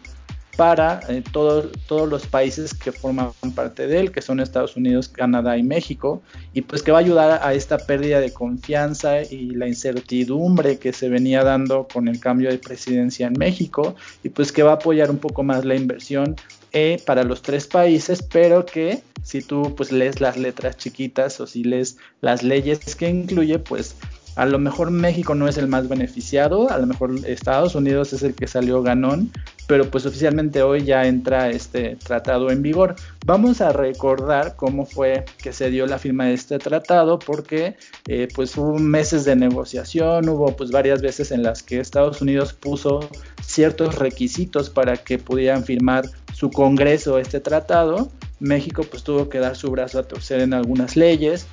para 0.55 1.01
eh, 1.09 1.21
todos 1.31 2.09
los 2.09 2.27
países 2.27 2.73
que 2.73 2.91
forman 2.91 3.31
parte 3.53 3.87
de 3.87 3.99
él, 3.99 4.11
que 4.11 4.21
son 4.21 4.39
Estados 4.39 4.77
Unidos, 4.77 5.09
Canadá 5.09 5.57
y 5.57 5.63
México, 5.63 6.21
y 6.53 6.61
pues 6.61 6.81
que 6.81 6.91
va 6.91 6.99
a 6.99 7.01
ayudar 7.01 7.41
a 7.43 7.53
esta 7.53 7.77
pérdida 7.77 8.19
de 8.19 8.31
confianza 8.31 9.21
y 9.21 9.49
la 9.51 9.67
incertidumbre 9.67 10.77
que 10.77 10.93
se 10.93 11.09
venía 11.09 11.43
dando 11.43 11.87
con 11.91 12.07
el 12.07 12.19
cambio 12.19 12.49
de 12.49 12.57
presidencia 12.57 13.27
en 13.27 13.33
México, 13.33 13.95
y 14.23 14.29
pues 14.29 14.51
que 14.51 14.63
va 14.63 14.71
a 14.71 14.75
apoyar 14.75 15.11
un 15.11 15.17
poco 15.17 15.43
más 15.43 15.65
la 15.65 15.75
inversión 15.75 16.35
eh, 16.75 17.01
para 17.05 17.23
los 17.23 17.41
tres 17.41 17.67
países, 17.67 18.21
pero 18.21 18.65
que 18.65 19.01
si 19.23 19.41
tú 19.41 19.73
pues 19.77 19.93
lees 19.93 20.19
las 20.19 20.35
letras 20.35 20.75
chiquitas 20.75 21.39
o 21.39 21.47
si 21.47 21.63
lees 21.63 21.95
las 22.19 22.43
leyes 22.43 22.95
que 22.97 23.09
incluye, 23.09 23.59
pues 23.59 23.95
a 24.35 24.45
lo 24.45 24.59
mejor 24.59 24.91
México 24.91 25.33
no 25.35 25.47
es 25.47 25.57
el 25.57 25.69
más 25.69 25.87
beneficiado, 25.87 26.69
a 26.69 26.77
lo 26.77 26.85
mejor 26.85 27.15
Estados 27.25 27.75
Unidos 27.75 28.11
es 28.11 28.23
el 28.23 28.35
que 28.35 28.47
salió 28.47 28.83
ganón, 28.83 29.31
pero 29.67 29.89
pues 29.89 30.05
oficialmente 30.05 30.61
hoy 30.61 30.83
ya 30.83 31.07
entra 31.07 31.49
este 31.49 31.95
tratado 31.95 32.51
en 32.51 32.61
vigor. 32.61 32.95
Vamos 33.25 33.61
a 33.61 33.71
recordar 33.71 34.57
cómo 34.57 34.85
fue 34.85 35.23
que 35.41 35.53
se 35.53 35.69
dio 35.69 35.87
la 35.87 35.97
firma 35.97 36.25
de 36.25 36.33
este 36.33 36.59
tratado, 36.59 37.17
porque 37.19 37.77
eh, 38.09 38.27
pues 38.35 38.57
hubo 38.57 38.77
meses 38.77 39.23
de 39.23 39.37
negociación, 39.37 40.27
hubo 40.27 40.53
pues 40.57 40.71
varias 40.71 41.01
veces 41.01 41.31
en 41.31 41.41
las 41.41 41.63
que 41.63 41.79
Estados 41.79 42.21
Unidos 42.21 42.51
puso 42.51 43.09
ciertos 43.41 43.95
requisitos 43.95 44.69
para 44.69 44.97
que 44.97 45.17
pudieran 45.17 45.63
firmar 45.63 46.09
su 46.35 46.51
Congreso 46.51 47.17
este 47.17 47.39
tratado. 47.39 48.11
México 48.39 48.83
pues 48.83 49.03
tuvo 49.03 49.29
que 49.29 49.39
dar 49.39 49.55
su 49.55 49.71
brazo 49.71 49.99
a 49.99 50.03
torcer 50.03 50.41
en 50.41 50.53
algunas 50.53 50.97
leyes, 50.97 51.47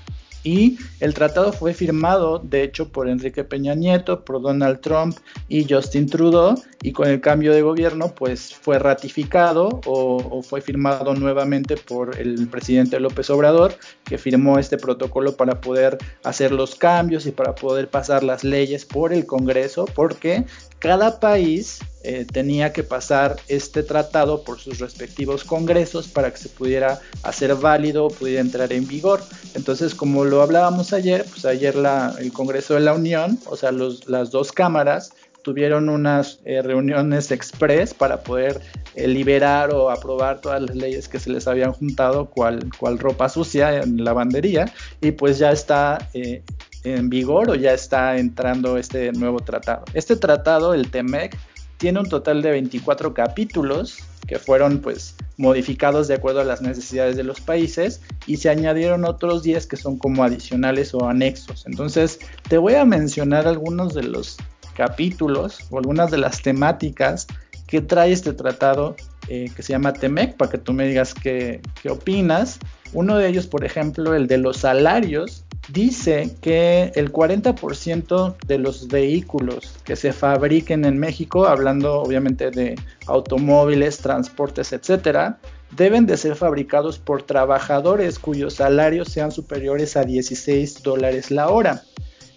y 0.44 0.78
el 1.00 1.14
tratado 1.14 1.52
fue 1.52 1.74
firmado, 1.74 2.38
de 2.38 2.62
hecho, 2.62 2.88
por 2.88 3.08
Enrique 3.08 3.44
Peña 3.44 3.74
Nieto, 3.74 4.24
por 4.24 4.42
Donald 4.42 4.80
Trump 4.80 5.16
y 5.48 5.66
Justin 5.68 6.06
Trudeau, 6.06 6.54
y 6.82 6.92
con 6.92 7.08
el 7.08 7.20
cambio 7.20 7.52
de 7.52 7.62
gobierno, 7.62 8.12
pues 8.14 8.54
fue 8.54 8.78
ratificado 8.78 9.80
o, 9.86 10.42
fue 10.42 10.60
firmado 10.60 11.14
nuevamente 11.14 11.76
por 11.76 12.18
el 12.18 12.48
presidente 12.48 12.98
López 12.98 13.30
Obrador, 13.30 13.74
que 14.04 14.18
firmó 14.18 14.58
este 14.58 14.76
protocolo 14.76 15.36
para 15.36 15.60
poder 15.60 15.98
hacer 16.24 16.50
los 16.50 16.74
cambios 16.74 17.26
y 17.26 17.30
para 17.30 17.54
poder 17.54 17.88
pasar 17.88 18.24
las 18.24 18.42
leyes 18.42 18.84
por 18.84 19.12
el 19.12 19.26
Congreso, 19.26 19.84
porque 19.94 20.44
cada 20.80 21.20
país 21.20 21.78
eh, 22.04 22.26
tenía 22.30 22.72
que 22.72 22.82
pasar 22.82 23.36
este 23.46 23.84
tratado 23.84 24.42
por 24.42 24.58
sus 24.58 24.80
respectivos 24.80 25.44
congresos 25.44 26.08
para 26.08 26.32
que 26.32 26.38
se 26.38 26.48
pudiera 26.48 27.00
hacer 27.22 27.54
válido 27.54 28.06
o 28.06 28.08
pudiera 28.08 28.40
entrar 28.40 28.72
en 28.72 28.88
vigor. 28.88 29.22
Entonces, 29.54 29.94
como 29.94 30.24
lo 30.32 30.40
hablábamos 30.40 30.94
ayer, 30.94 31.26
pues 31.28 31.44
ayer 31.44 31.74
la, 31.74 32.14
el 32.18 32.32
Congreso 32.32 32.72
de 32.72 32.80
la 32.80 32.94
Unión, 32.94 33.38
o 33.50 33.54
sea, 33.54 33.70
los, 33.70 34.08
las 34.08 34.30
dos 34.30 34.50
cámaras, 34.50 35.12
tuvieron 35.42 35.90
unas 35.90 36.40
eh, 36.46 36.62
reuniones 36.62 37.30
express 37.30 37.92
para 37.92 38.22
poder 38.22 38.62
eh, 38.94 39.06
liberar 39.08 39.74
o 39.74 39.90
aprobar 39.90 40.40
todas 40.40 40.62
las 40.62 40.74
leyes 40.74 41.06
que 41.06 41.20
se 41.20 41.28
les 41.28 41.46
habían 41.46 41.74
juntado, 41.74 42.30
cual, 42.30 42.70
cual 42.78 42.98
ropa 42.98 43.28
sucia 43.28 43.82
en 43.82 44.02
lavandería, 44.02 44.72
y 45.02 45.10
pues 45.10 45.36
ya 45.36 45.52
está 45.52 45.98
en 46.14 47.10
vigor 47.10 47.50
o 47.50 47.54
ya 47.54 47.74
está 47.74 48.16
entrando 48.16 48.78
este 48.78 49.12
nuevo 49.12 49.38
tratado. 49.40 49.84
Este 49.92 50.16
tratado, 50.16 50.72
el 50.72 50.90
TEMEC, 50.90 51.36
tiene 51.76 52.00
un 52.00 52.08
total 52.08 52.40
de 52.40 52.52
24 52.52 53.12
capítulos 53.12 53.98
que 54.26 54.38
fueron 54.38 54.78
pues 54.78 55.16
modificados 55.36 56.08
de 56.08 56.14
acuerdo 56.14 56.40
a 56.40 56.44
las 56.44 56.62
necesidades 56.62 57.16
de 57.16 57.24
los 57.24 57.40
países 57.40 58.00
y 58.26 58.36
se 58.36 58.50
añadieron 58.50 59.04
otros 59.04 59.42
10 59.42 59.66
que 59.66 59.76
son 59.76 59.98
como 59.98 60.24
adicionales 60.24 60.94
o 60.94 61.08
anexos. 61.08 61.66
Entonces 61.66 62.20
te 62.48 62.58
voy 62.58 62.74
a 62.74 62.84
mencionar 62.84 63.48
algunos 63.48 63.94
de 63.94 64.04
los 64.04 64.36
capítulos 64.76 65.60
o 65.70 65.78
algunas 65.78 66.10
de 66.10 66.18
las 66.18 66.42
temáticas 66.42 67.26
que 67.66 67.80
trae 67.80 68.12
este 68.12 68.32
tratado 68.32 68.96
eh, 69.28 69.50
que 69.54 69.62
se 69.62 69.72
llama 69.72 69.92
TEMEC 69.92 70.36
para 70.36 70.50
que 70.50 70.58
tú 70.58 70.72
me 70.72 70.86
digas 70.86 71.14
qué, 71.14 71.60
qué 71.80 71.90
opinas. 71.90 72.58
Uno 72.92 73.16
de 73.16 73.28
ellos, 73.28 73.46
por 73.46 73.64
ejemplo, 73.64 74.14
el 74.14 74.26
de 74.26 74.38
los 74.38 74.58
salarios 74.58 75.44
dice 75.68 76.36
que 76.40 76.92
el 76.94 77.12
40% 77.12 78.36
de 78.46 78.58
los 78.58 78.88
vehículos 78.88 79.78
que 79.84 79.96
se 79.96 80.12
fabriquen 80.12 80.84
en 80.84 80.98
México, 80.98 81.46
hablando 81.46 82.00
obviamente 82.00 82.50
de 82.50 82.74
automóviles, 83.06 83.98
transportes, 83.98 84.72
etcétera, 84.72 85.38
deben 85.76 86.06
de 86.06 86.16
ser 86.16 86.36
fabricados 86.36 86.98
por 86.98 87.22
trabajadores 87.22 88.18
cuyos 88.18 88.54
salarios 88.54 89.08
sean 89.08 89.30
superiores 89.30 89.96
a 89.96 90.04
16 90.04 90.82
dólares 90.82 91.30
la 91.30 91.48
hora. 91.48 91.82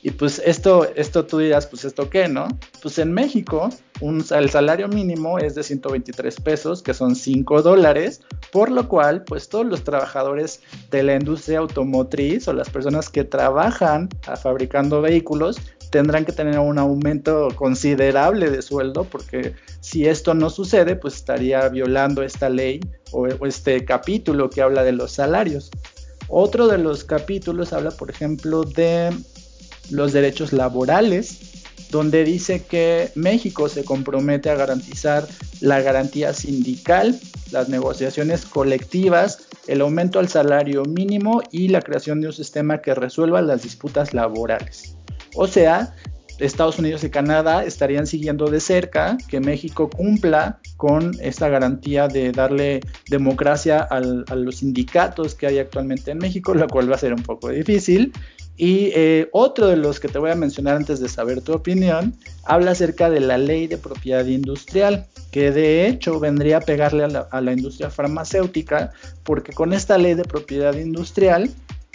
Y 0.05 0.11
pues 0.11 0.39
esto, 0.45 0.87
esto 0.95 1.25
tú 1.25 1.39
dirás, 1.39 1.65
pues 1.65 1.83
esto 1.83 2.11
qué, 2.11 2.27
¿no? 2.27 2.47
Pues 2.83 2.99
en 2.99 3.11
México 3.11 3.71
el 4.01 4.49
salario 4.51 4.87
mínimo 4.87 5.39
es 5.39 5.55
de 5.55 5.63
123 5.63 6.41
pesos, 6.41 6.83
que 6.83 6.93
son 6.93 7.15
5 7.15 7.63
dólares, 7.63 8.21
por 8.51 8.69
lo 8.69 8.87
cual 8.87 9.23
pues 9.23 9.49
todos 9.49 9.65
los 9.65 9.83
trabajadores 9.83 10.61
de 10.91 11.01
la 11.01 11.15
industria 11.15 11.57
automotriz 11.57 12.47
o 12.47 12.53
las 12.53 12.69
personas 12.69 13.09
que 13.09 13.23
trabajan 13.23 14.07
a 14.27 14.35
fabricando 14.35 15.01
vehículos 15.01 15.57
tendrán 15.89 16.23
que 16.23 16.33
tener 16.33 16.59
un 16.59 16.77
aumento 16.77 17.47
considerable 17.55 18.51
de 18.51 18.61
sueldo 18.61 19.05
porque 19.05 19.55
si 19.79 20.05
esto 20.05 20.35
no 20.35 20.51
sucede 20.51 20.95
pues 20.95 21.15
estaría 21.15 21.67
violando 21.69 22.21
esta 22.21 22.47
ley 22.47 22.79
o 23.11 23.25
este 23.47 23.83
capítulo 23.85 24.51
que 24.51 24.61
habla 24.61 24.83
de 24.83 24.91
los 24.91 25.13
salarios. 25.13 25.71
Otro 26.27 26.67
de 26.67 26.77
los 26.77 27.03
capítulos 27.03 27.73
habla, 27.73 27.91
por 27.91 28.09
ejemplo, 28.09 28.63
de 28.63 29.11
los 29.89 30.13
derechos 30.13 30.53
laborales, 30.53 31.39
donde 31.91 32.23
dice 32.23 32.63
que 32.63 33.11
México 33.15 33.69
se 33.69 33.83
compromete 33.83 34.49
a 34.49 34.55
garantizar 34.55 35.27
la 35.61 35.81
garantía 35.81 36.33
sindical, 36.33 37.19
las 37.51 37.69
negociaciones 37.69 38.45
colectivas, 38.45 39.47
el 39.67 39.81
aumento 39.81 40.19
al 40.19 40.27
salario 40.27 40.83
mínimo 40.83 41.41
y 41.51 41.69
la 41.69 41.81
creación 41.81 42.21
de 42.21 42.27
un 42.27 42.33
sistema 42.33 42.81
que 42.81 42.95
resuelva 42.95 43.41
las 43.41 43.63
disputas 43.63 44.13
laborales. 44.13 44.95
O 45.35 45.47
sea, 45.47 45.95
Estados 46.39 46.79
Unidos 46.79 47.03
y 47.03 47.09
Canadá 47.09 47.63
estarían 47.63 48.07
siguiendo 48.07 48.47
de 48.47 48.59
cerca 48.59 49.17
que 49.29 49.39
México 49.39 49.89
cumpla 49.89 50.59
con 50.75 51.11
esta 51.21 51.47
garantía 51.47 52.07
de 52.07 52.31
darle 52.31 52.81
democracia 53.09 53.79
a 53.79 53.99
los 54.01 54.57
sindicatos 54.57 55.35
que 55.35 55.47
hay 55.47 55.59
actualmente 55.59 56.11
en 56.11 56.17
México, 56.17 56.53
lo 56.53 56.67
cual 56.67 56.91
va 56.91 56.95
a 56.95 56.99
ser 56.99 57.13
un 57.13 57.23
poco 57.23 57.49
difícil, 57.49 58.11
y 58.57 58.91
eh, 58.95 59.27
otro 59.33 59.67
de 59.67 59.75
los 59.75 59.99
que 59.99 60.07
te 60.07 60.17
voy 60.17 60.31
a 60.31 60.35
mencionar 60.35 60.77
antes 60.77 60.99
de 61.01 61.09
saber 61.09 61.41
tu 61.41 61.53
opinión, 61.53 62.15
habla 62.45 62.71
acerca 62.71 63.09
de 63.09 63.19
la 63.19 63.37
ley 63.37 63.67
de 63.67 63.77
propiedad 63.77 64.25
industrial, 64.25 65.07
que 65.31 65.51
de 65.51 65.87
hecho 65.87 66.19
vendría 66.19 66.57
a 66.57 66.61
pegarle 66.61 67.03
a 67.03 67.41
la, 67.41 67.51
industria 67.51 67.89
farmacéutica, 67.89 68.91
porque 69.23 69.51
con 69.51 69.73
esta 69.73 69.97
ley 69.97 70.13
de 70.13 70.23
propiedad 70.23 70.73
industrial, 70.75 71.49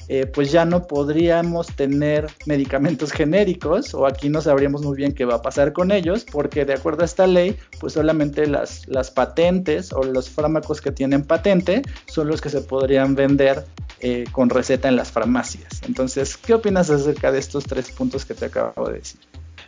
eh, 0.08 0.26
pues 0.26 0.50
ya 0.50 0.64
no 0.64 0.86
podríamos 0.86 1.68
tener 1.68 2.26
medicamentos 2.44 3.12
genéricos, 3.12 3.94
o 3.94 4.06
aquí 4.06 4.28
no 4.28 4.42
sabríamos 4.42 4.82
muy 4.82 4.96
bien 4.96 5.14
qué 5.14 5.24
va 5.24 5.36
a 5.36 5.42
pasar 5.42 5.72
con 5.72 5.92
ellos, 5.92 6.26
porque 6.30 6.66
de 6.66 6.74
acuerdo 6.74 7.02
a 7.02 7.06
esta 7.06 7.26
ley, 7.26 7.56
pues 7.78 7.94
solamente 7.94 8.46
las, 8.46 8.86
las 8.86 9.10
patentes 9.10 9.92
o 9.94 10.02
los 10.02 10.28
fármacos 10.28 10.82
que 10.82 10.92
tienen 10.92 11.22
patente 11.22 11.80
son 12.06 12.28
los 12.28 12.42
que 12.42 12.50
se 12.50 12.60
podrían 12.60 13.14
vender 13.14 13.64
eh, 14.00 14.24
con 14.32 14.50
receta 14.50 14.88
en 14.88 14.96
las 14.96 15.12
farmacias. 15.12 15.82
Entonces, 15.86 16.36
¿qué 16.36 16.54
opinas 16.54 16.90
acerca 16.90 17.30
de 17.32 17.38
estos 17.38 17.64
tres 17.64 17.90
puntos 17.90 18.24
que 18.24 18.34
te 18.34 18.46
acabo 18.46 18.88
de 18.88 18.98
decir? 18.98 19.20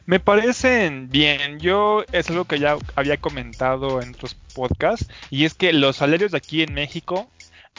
Me 0.06 0.18
parecen 0.18 1.08
bien. 1.10 1.60
Yo 1.60 2.04
es 2.12 2.28
algo 2.30 2.44
que 2.44 2.58
ya 2.58 2.76
había 2.96 3.18
comentado 3.18 4.02
en 4.02 4.14
otros 4.14 4.34
podcasts 4.54 5.08
y 5.30 5.44
es 5.44 5.54
que 5.54 5.72
los 5.72 5.96
salarios 5.96 6.32
de 6.32 6.38
aquí 6.38 6.62
en 6.62 6.74
México 6.74 7.28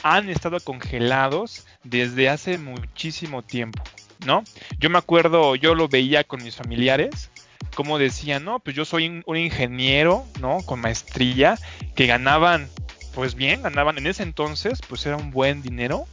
han 0.02 0.28
estado 0.28 0.58
congelados 0.60 1.66
desde 1.82 2.28
hace 2.28 2.58
muchísimo 2.58 3.42
tiempo, 3.42 3.82
¿no? 4.26 4.42
Yo 4.78 4.90
me 4.90 4.98
acuerdo, 4.98 5.54
yo 5.54 5.74
lo 5.74 5.88
veía 5.88 6.24
con 6.24 6.42
mis 6.42 6.56
familiares, 6.56 7.30
como 7.74 7.98
decían, 7.98 8.44
no, 8.44 8.58
pues 8.58 8.74
yo 8.76 8.84
soy 8.84 9.22
un 9.24 9.36
ingeniero, 9.36 10.24
¿no? 10.40 10.58
Con 10.64 10.80
maestría, 10.80 11.58
que 11.94 12.06
ganaban, 12.06 12.68
pues 13.14 13.34
bien, 13.34 13.62
ganaban 13.62 13.98
en 13.98 14.06
ese 14.06 14.22
entonces, 14.22 14.80
pues 14.88 15.04
era 15.06 15.16
un 15.16 15.30
buen 15.30 15.62
dinero, 15.62 16.06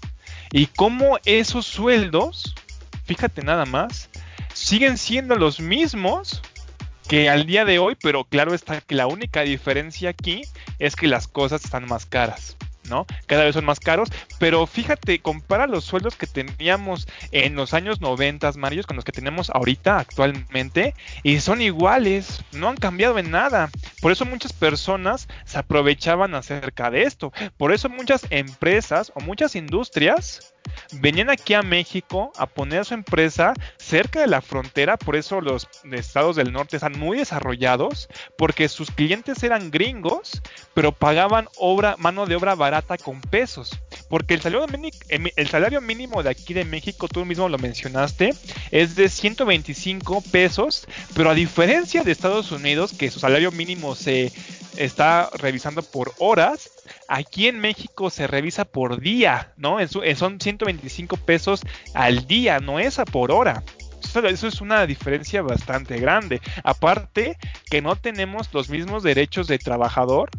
y 0.52 0.68
cómo 0.68 1.18
esos 1.26 1.66
sueldos, 1.66 2.56
fíjate 3.06 3.42
nada 3.42 3.66
más, 3.66 4.10
siguen 4.54 4.98
siendo 4.98 5.36
los 5.36 5.60
mismos 5.60 6.42
que 7.08 7.30
al 7.30 7.46
día 7.46 7.66
de 7.66 7.80
hoy, 7.80 7.98
pero 8.02 8.24
claro 8.24 8.54
está 8.54 8.82
que 8.82 8.96
la 8.96 9.08
única 9.08 9.42
diferencia 9.42 10.10
aquí 10.10 10.44
es 10.80 10.96
que 10.96 11.08
las 11.08 11.28
cosas 11.28 11.64
están 11.64 11.86
más 11.88 12.06
caras. 12.06 12.58
¿No? 12.92 13.08
Cada 13.26 13.46
vez 13.46 13.56
son 13.56 13.66
más 13.66 13.80
caros, 13.80 14.10
pero 14.38 14.68
fíjate, 14.68 15.20
compara 15.20 15.66
los 15.66 15.86
sueldos 15.86 16.16
que 16.16 16.28
teníamos 16.28 17.08
en 17.32 17.56
los 17.56 17.74
años 17.74 18.02
90, 18.02 18.52
Mario, 18.58 18.84
con 18.84 18.98
los 18.98 19.06
que 19.06 19.12
tenemos 19.12 19.50
ahorita 19.50 19.98
actualmente, 19.98 20.94
y 21.24 21.40
son 21.40 21.62
iguales, 21.62 22.44
no 22.52 22.70
han 22.70 22.78
cambiado 22.78 23.18
en 23.18 23.32
nada. 23.32 23.70
Por 24.02 24.12
eso 24.12 24.26
muchas 24.26 24.54
personas 24.54 25.28
se 25.46 25.58
aprovechaban 25.58 26.36
acerca 26.36 26.92
de 26.92 27.04
esto. 27.04 27.32
Por 27.58 27.72
eso 27.72 27.90
muchas 27.90 28.28
empresas 28.30 29.12
o 29.16 29.22
muchas 29.22 29.56
industrias 29.56 30.51
venían 30.94 31.30
aquí 31.30 31.54
a 31.54 31.62
México 31.62 32.32
a 32.38 32.46
poner 32.46 32.86
su 32.86 32.94
empresa 32.94 33.54
cerca 33.78 34.22
de 34.22 34.28
la 34.28 34.42
frontera, 34.42 34.98
por 34.98 35.16
eso 35.16 35.42
los 35.42 35.68
estados 35.92 36.36
del 36.36 36.52
norte 36.52 36.78
están 36.78 36.98
muy 36.98 37.18
desarrollados, 37.18 38.10
porque 38.38 38.70
sus 38.70 38.92
clientes 38.92 39.44
eran 39.44 39.72
gringos, 39.72 40.42
pero 40.74 40.92
pagaban 40.92 41.48
mano 41.98 42.26
de 42.26 42.36
obra 42.36 42.56
barata 42.56 42.98
con 42.98 43.22
pesos. 43.22 43.80
Porque 44.10 44.34
salario, 44.42 44.66
el 45.10 45.48
salario 45.48 45.82
mínimo 45.82 46.24
de 46.24 46.30
aquí 46.30 46.54
de 46.54 46.66
México, 46.66 47.08
tú 47.08 47.26
mismo 47.26 47.48
lo 47.50 47.58
mencionaste, 47.58 48.34
es 48.72 48.96
de 48.96 49.10
125 49.10 50.22
pesos, 50.32 50.88
pero 51.14 51.30
a 51.30 51.34
diferencia 51.34 52.04
de 52.04 52.12
Estados 52.12 52.52
Unidos, 52.52 52.94
que 52.94 53.12
su 53.12 53.20
salario 53.20 53.52
mínimo 53.52 53.96
se 53.96 54.32
está 54.78 55.30
revisando 55.34 55.84
por 55.84 56.14
horas, 56.20 56.71
Aquí 57.14 57.50
en 57.50 57.60
México 57.60 58.10
se 58.10 58.26
revisa 58.26 58.64
por 58.64 59.02
día, 59.02 59.52
¿no? 59.58 59.80
son 60.16 60.40
125 60.40 61.18
pesos 61.18 61.62
al 61.94 62.26
día, 62.26 62.62
no 62.62 62.80
es 62.80 63.00
a 63.00 63.06
por 63.06 63.34
hora. 63.34 63.64
Eso 64.02 64.48
es 64.48 64.62
una 64.62 64.86
diferencia 64.86 65.42
bastante 65.42 66.00
grande. 66.00 66.40
Aparte 66.64 67.38
que 67.70 67.82
no 67.82 67.98
tenemos 67.98 68.54
los 68.54 68.70
mismos 68.70 69.04
derechos 69.04 69.48
de 69.48 69.60
trabajador 69.60 70.30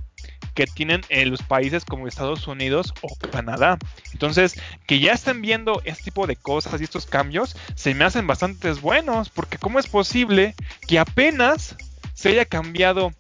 que 0.55 0.67
tienen 0.67 1.03
en 1.11 1.31
los 1.31 1.43
países 1.43 1.85
como 1.85 2.09
Estados 2.09 2.47
Unidos 2.47 2.95
o 3.03 3.15
Canadá. 3.31 3.77
Entonces, 4.15 4.59
que 4.87 4.99
ya 4.99 5.13
estén 5.13 5.43
viendo 5.43 5.83
este 5.85 6.05
tipo 6.05 6.27
de 6.27 6.37
cosas 6.37 6.81
y 6.81 6.85
estos 6.85 7.05
cambios, 7.05 7.55
se 7.75 7.95
me 7.95 8.07
hacen 8.07 8.27
bastante 8.27 8.73
buenos, 8.73 9.29
porque 9.29 9.59
¿cómo 9.59 9.79
es 9.79 9.89
posible 9.89 10.55
que 10.89 10.99
apenas 10.99 11.77
se 12.15 12.31
haya 12.31 12.47
cambiado 12.47 13.13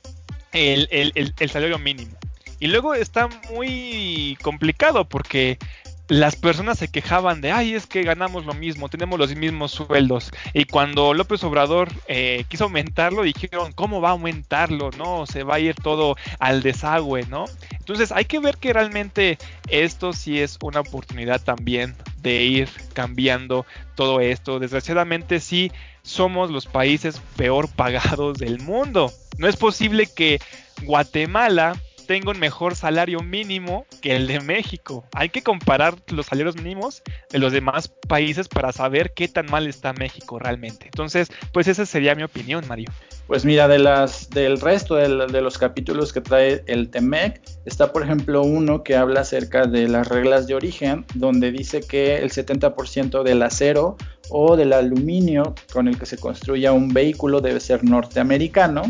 el 0.52 1.35
salario 1.50 1.78
mínimo? 1.78 2.16
Y 2.62 2.69
luego 2.69 2.95
está 2.95 3.28
muy 3.50 4.38
complicado 4.40 5.09
porque 5.09 5.59
las 6.07 6.37
personas 6.37 6.78
se 6.78 6.87
quejaban 6.87 7.40
de, 7.40 7.50
ay, 7.50 7.75
es 7.75 7.88
que 7.88 8.04
ganamos 8.04 8.47
lo 8.47 8.54
mismo, 8.54 8.88
tenemos 8.88 9.19
los 9.19 9.35
mismos 9.35 9.73
sueldos. 9.73 10.31
Y 10.54 10.66
cuando 10.66 11.12
López 11.12 11.42
Obrador 11.42 11.88
eh, 12.07 12.45
quiso 12.49 12.62
aumentarlo, 12.62 13.25
dijeron, 13.25 13.73
¿cómo 13.73 14.00
va 14.00 14.11
a 14.11 14.12
aumentarlo? 14.12 14.92
No, 14.97 15.26
se 15.26 15.42
va 15.42 15.57
a 15.57 15.59
ir 15.59 15.75
todo 15.75 16.14
al 16.38 16.62
desagüe, 16.62 17.26
¿no? 17.26 17.47
Entonces 17.73 18.12
hay 18.12 18.26
que 18.26 18.38
ver 18.38 18.57
que 18.59 18.73
realmente 18.73 19.38
esto 19.69 20.12
sí 20.12 20.38
es 20.38 20.57
una 20.62 20.83
oportunidad 20.83 21.42
también 21.42 21.97
de 22.19 22.45
ir 22.45 22.69
cambiando 22.92 23.66
todo 23.97 24.21
esto. 24.21 24.61
Desgraciadamente 24.61 25.40
sí 25.40 25.73
somos 26.02 26.49
los 26.49 26.66
países 26.66 27.21
peor 27.35 27.69
pagados 27.75 28.38
del 28.38 28.61
mundo. 28.61 29.11
No 29.37 29.49
es 29.49 29.57
posible 29.57 30.07
que 30.07 30.38
Guatemala 30.85 31.75
tengo 32.12 32.31
un 32.31 32.38
mejor 32.38 32.76
salario 32.76 33.21
mínimo 33.21 33.87
que 34.02 34.14
el 34.14 34.26
de 34.26 34.38
México. 34.40 35.02
Hay 35.14 35.31
que 35.31 35.42
comparar 35.42 35.95
los 36.09 36.26
salarios 36.26 36.57
mínimos 36.57 37.02
de 37.31 37.38
los 37.38 37.54
demás 37.54 37.88
países 37.88 38.49
para 38.49 38.71
saber 38.71 39.14
qué 39.14 39.28
tan 39.28 39.47
mal 39.47 39.66
está 39.66 39.95
México 39.95 40.38
realmente. 40.38 40.85
Entonces, 40.85 41.33
pues 41.54 41.69
esa 41.69 41.87
sería 41.87 42.14
mi 42.14 42.23
opinión, 42.23 42.69
Mario. 42.69 42.90
Pues 43.26 43.47
mira, 43.47 43.66
de 43.66 43.78
las, 43.78 44.28
del 44.28 44.61
resto 44.61 44.97
de, 44.97 45.09
los 45.09 45.57
capítulos 45.57 46.12
que 46.12 46.20
trae 46.20 46.62
el 46.66 46.90
TEMEC, 46.90 47.40
está 47.64 47.94
por 47.94 48.03
ejemplo 48.03 48.42
uno 48.42 48.83
que 48.83 48.94
habla 48.94 49.20
acerca 49.20 49.64
de 49.66 49.88
las 49.88 50.07
reglas 50.07 50.46
de 50.46 50.55
origen, 50.55 51.07
donde 51.14 51.51
dice 51.51 51.81
que 51.81 52.18
el 52.18 52.31
70% 52.31 53.22
del 53.22 53.42
acero 53.42 53.96
o 54.29 54.55
del 54.57 54.75
aluminio 54.75 55.55
con 55.72 55.88
el 55.88 55.98
que 55.98 56.05
se 56.05 56.18
construya 56.18 56.72
un 56.72 56.92
vehículo 56.92 57.40
debe 57.40 57.61
ser 57.61 57.85
norteamericano 57.85 58.83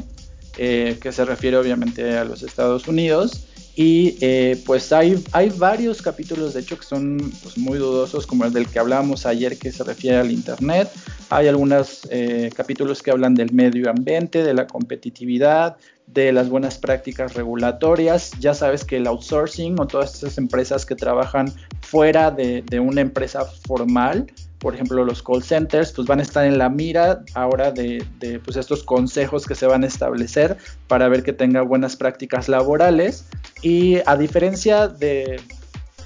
eh, 0.58 0.98
que 1.00 1.12
se 1.12 1.24
refiere 1.24 1.56
obviamente 1.56 2.16
a 2.16 2.24
los 2.24 2.42
Estados 2.42 2.88
Unidos. 2.88 3.46
Y 3.74 4.18
eh, 4.20 4.62
pues 4.66 4.92
hay, 4.92 5.22
hay 5.32 5.48
varios 5.48 6.02
capítulos, 6.02 6.52
de 6.52 6.60
hecho, 6.60 6.78
que 6.78 6.84
son 6.84 7.32
pues, 7.42 7.56
muy 7.56 7.78
dudosos, 7.78 8.26
como 8.26 8.44
el 8.44 8.52
del 8.52 8.68
que 8.68 8.78
hablábamos 8.78 9.24
ayer, 9.24 9.56
que 9.56 9.72
se 9.72 9.82
refiere 9.82 10.18
al 10.18 10.30
Internet. 10.30 10.90
Hay 11.30 11.48
algunos 11.48 12.06
eh, 12.10 12.50
capítulos 12.54 13.02
que 13.02 13.10
hablan 13.10 13.34
del 13.34 13.50
medio 13.52 13.88
ambiente, 13.88 14.42
de 14.42 14.52
la 14.52 14.66
competitividad, 14.66 15.76
de 16.06 16.32
las 16.32 16.50
buenas 16.50 16.76
prácticas 16.76 17.32
regulatorias. 17.32 18.32
Ya 18.40 18.52
sabes 18.52 18.84
que 18.84 18.98
el 18.98 19.06
outsourcing 19.06 19.80
o 19.80 19.86
todas 19.86 20.16
esas 20.16 20.36
empresas 20.36 20.84
que 20.84 20.94
trabajan 20.94 21.50
fuera 21.80 22.30
de, 22.30 22.60
de 22.60 22.78
una 22.78 23.00
empresa 23.00 23.46
formal, 23.46 24.26
por 24.62 24.74
ejemplo, 24.74 25.04
los 25.04 25.24
call 25.24 25.42
centers, 25.42 25.90
pues 25.90 26.06
van 26.06 26.20
a 26.20 26.22
estar 26.22 26.44
en 26.44 26.56
la 26.56 26.68
mira 26.68 27.24
ahora 27.34 27.72
de, 27.72 28.06
pues, 28.44 28.56
estos 28.56 28.84
consejos 28.84 29.44
que 29.44 29.56
se 29.56 29.66
van 29.66 29.82
a 29.82 29.88
establecer 29.88 30.56
para 30.86 31.08
ver 31.08 31.24
que 31.24 31.32
tenga 31.32 31.62
buenas 31.62 31.96
prácticas 31.96 32.48
laborales. 32.48 33.26
Y 33.60 33.98
a 34.06 34.16
diferencia 34.16 34.86
de, 34.86 35.40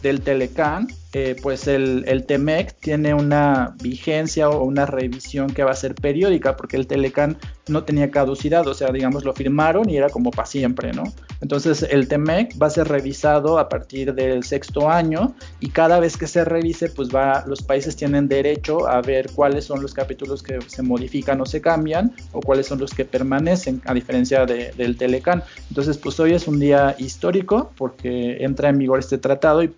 del 0.00 0.22
Telecan, 0.22 0.88
eh, 1.18 1.34
pues 1.40 1.66
el, 1.66 2.04
el, 2.06 2.26
TEMEC 2.26 2.78
tiene 2.78 3.14
una 3.14 3.74
vigencia 3.82 4.50
o 4.50 4.62
una 4.62 4.84
revisión 4.84 5.48
que 5.48 5.64
va 5.64 5.70
a 5.70 5.74
ser 5.74 5.94
periódica, 5.94 6.58
porque 6.58 6.76
el 6.76 6.86
Telecan 6.86 7.38
no 7.68 7.84
tenía 7.84 8.10
caducidad, 8.10 8.66
o 8.68 8.74
sea, 8.74 8.92
digamos, 8.92 9.24
lo 9.24 9.32
firmaron 9.32 9.88
y 9.88 9.96
era 9.96 10.10
como 10.10 10.30
para 10.30 10.44
siempre, 10.44 10.92
¿no? 10.92 11.04
Entonces 11.40 11.86
el 11.90 12.06
TEMEC 12.06 12.60
va 12.60 12.66
a 12.66 12.70
ser 12.70 12.88
revisado 12.88 13.58
a 13.58 13.70
partir 13.70 14.14
del 14.14 14.44
sexto 14.44 14.90
año 14.90 15.34
y 15.58 15.70
cada 15.70 16.00
vez 16.00 16.18
que 16.18 16.26
se 16.26 16.44
revise, 16.44 16.90
pues 16.90 17.08
los 17.46 17.62
países 17.62 17.96
tienen 17.96 18.28
derecho 18.28 18.86
a 18.86 19.00
ver 19.00 19.30
cuáles 19.34 19.64
son 19.64 19.80
los 19.80 19.94
capítulos 19.94 20.42
que 20.42 20.58
se 20.66 20.82
modifican 20.82 21.40
o 21.40 21.46
se 21.46 21.62
cambian 21.62 22.14
o 22.32 22.40
cuáles 22.40 22.66
son 22.66 22.78
los 22.78 22.92
que 22.92 23.06
permanecen, 23.06 23.80
a 23.86 23.94
diferencia 23.94 24.44
del 24.44 24.96
Telecan. 24.96 25.42
Entonces, 25.70 25.96
pues 25.96 26.20
hoy 26.20 26.34
es 26.34 26.46
un 26.46 26.60
día 26.60 26.94
histórico 26.98 27.72
porque 27.76 28.44
entra 28.44 28.68
en 28.68 28.78
vigor 28.78 28.98
este 28.98 29.18
tratado 29.18 29.62
y 29.62 29.68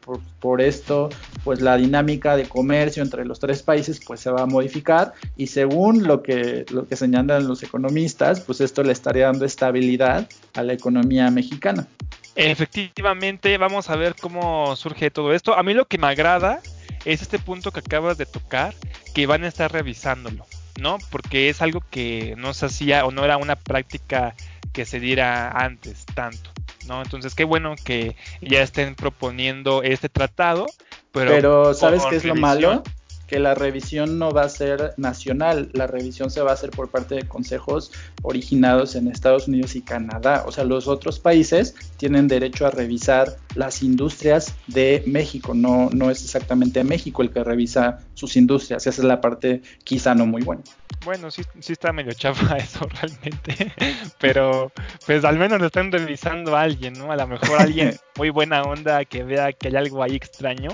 por 0.40 0.60
esto 0.60 1.10
pues 1.44 1.60
la 1.60 1.76
dinámica 1.76 2.36
de 2.36 2.48
comercio 2.48 3.02
entre 3.02 3.24
los 3.24 3.38
tres 3.38 3.62
países 3.62 4.00
pues 4.04 4.20
se 4.20 4.30
va 4.30 4.42
a 4.42 4.46
modificar 4.46 5.12
y 5.36 5.48
según 5.48 6.06
lo 6.06 6.22
que, 6.22 6.66
lo 6.70 6.86
que 6.86 6.96
señalan 6.96 7.46
los 7.46 7.62
economistas, 7.62 8.40
pues 8.40 8.60
esto 8.60 8.82
le 8.82 8.92
estaría 8.92 9.26
dando 9.26 9.44
estabilidad 9.44 10.28
a 10.54 10.62
la 10.62 10.72
economía 10.72 11.30
mexicana. 11.30 11.86
Efectivamente, 12.34 13.56
vamos 13.58 13.90
a 13.90 13.96
ver 13.96 14.14
cómo 14.14 14.76
surge 14.76 15.10
todo 15.10 15.32
esto. 15.32 15.54
A 15.56 15.62
mí 15.62 15.74
lo 15.74 15.86
que 15.86 15.98
me 15.98 16.06
agrada 16.06 16.60
es 17.04 17.22
este 17.22 17.38
punto 17.38 17.72
que 17.72 17.80
acabas 17.80 18.18
de 18.18 18.26
tocar, 18.26 18.74
que 19.14 19.26
van 19.26 19.44
a 19.44 19.48
estar 19.48 19.72
revisándolo, 19.72 20.46
¿no? 20.78 20.98
Porque 21.10 21.48
es 21.48 21.62
algo 21.62 21.82
que 21.90 22.34
no 22.36 22.54
se 22.54 22.66
hacía 22.66 23.04
o 23.04 23.10
no 23.10 23.24
era 23.24 23.38
una 23.38 23.56
práctica 23.56 24.34
que 24.72 24.84
se 24.84 25.00
diera 25.00 25.50
antes 25.50 26.06
tanto. 26.14 26.50
¿no? 26.86 27.02
Entonces, 27.02 27.34
qué 27.34 27.44
bueno 27.44 27.74
que 27.84 28.16
ya 28.40 28.62
estén 28.62 28.94
proponiendo 28.94 29.82
este 29.82 30.08
tratado. 30.08 30.66
Pero, 31.12 31.74
¿sabes 31.74 32.04
qué 32.08 32.16
es 32.16 32.24
lo 32.24 32.34
malo? 32.34 32.82
que 33.28 33.38
la 33.38 33.54
revisión 33.54 34.18
no 34.18 34.32
va 34.32 34.42
a 34.42 34.48
ser 34.48 34.94
nacional, 34.96 35.70
la 35.74 35.86
revisión 35.86 36.30
se 36.30 36.40
va 36.40 36.50
a 36.50 36.54
hacer 36.54 36.70
por 36.70 36.90
parte 36.90 37.14
de 37.14 37.28
consejos 37.28 37.92
originados 38.22 38.96
en 38.96 39.06
Estados 39.06 39.46
Unidos 39.46 39.76
y 39.76 39.82
Canadá. 39.82 40.44
O 40.46 40.50
sea, 40.50 40.64
los 40.64 40.88
otros 40.88 41.20
países 41.20 41.74
tienen 41.98 42.26
derecho 42.26 42.66
a 42.66 42.70
revisar 42.70 43.36
las 43.54 43.82
industrias 43.82 44.54
de 44.66 45.04
México, 45.06 45.52
no, 45.54 45.90
no 45.92 46.10
es 46.10 46.24
exactamente 46.24 46.82
México 46.84 47.22
el 47.22 47.30
que 47.30 47.44
revisa 47.44 47.98
sus 48.14 48.34
industrias, 48.36 48.86
esa 48.86 49.02
es 49.02 49.06
la 49.06 49.20
parte 49.20 49.62
quizá 49.84 50.14
no 50.14 50.24
muy 50.24 50.42
buena. 50.42 50.62
Bueno, 51.04 51.30
sí, 51.30 51.42
sí 51.60 51.74
está 51.74 51.92
medio 51.92 52.12
chafa 52.12 52.56
eso 52.56 52.86
realmente, 53.00 53.72
pero 54.18 54.72
pues 55.04 55.24
al 55.24 55.38
menos 55.38 55.60
lo 55.60 55.66
están 55.66 55.92
revisando 55.92 56.56
a 56.56 56.62
alguien, 56.62 56.94
¿no? 56.94 57.12
A 57.12 57.16
lo 57.16 57.26
mejor 57.26 57.60
alguien 57.60 57.94
muy 58.16 58.30
buena 58.30 58.62
onda 58.62 59.04
que 59.04 59.22
vea 59.22 59.52
que 59.52 59.68
hay 59.68 59.76
algo 59.76 60.02
ahí 60.02 60.16
extraño 60.16 60.70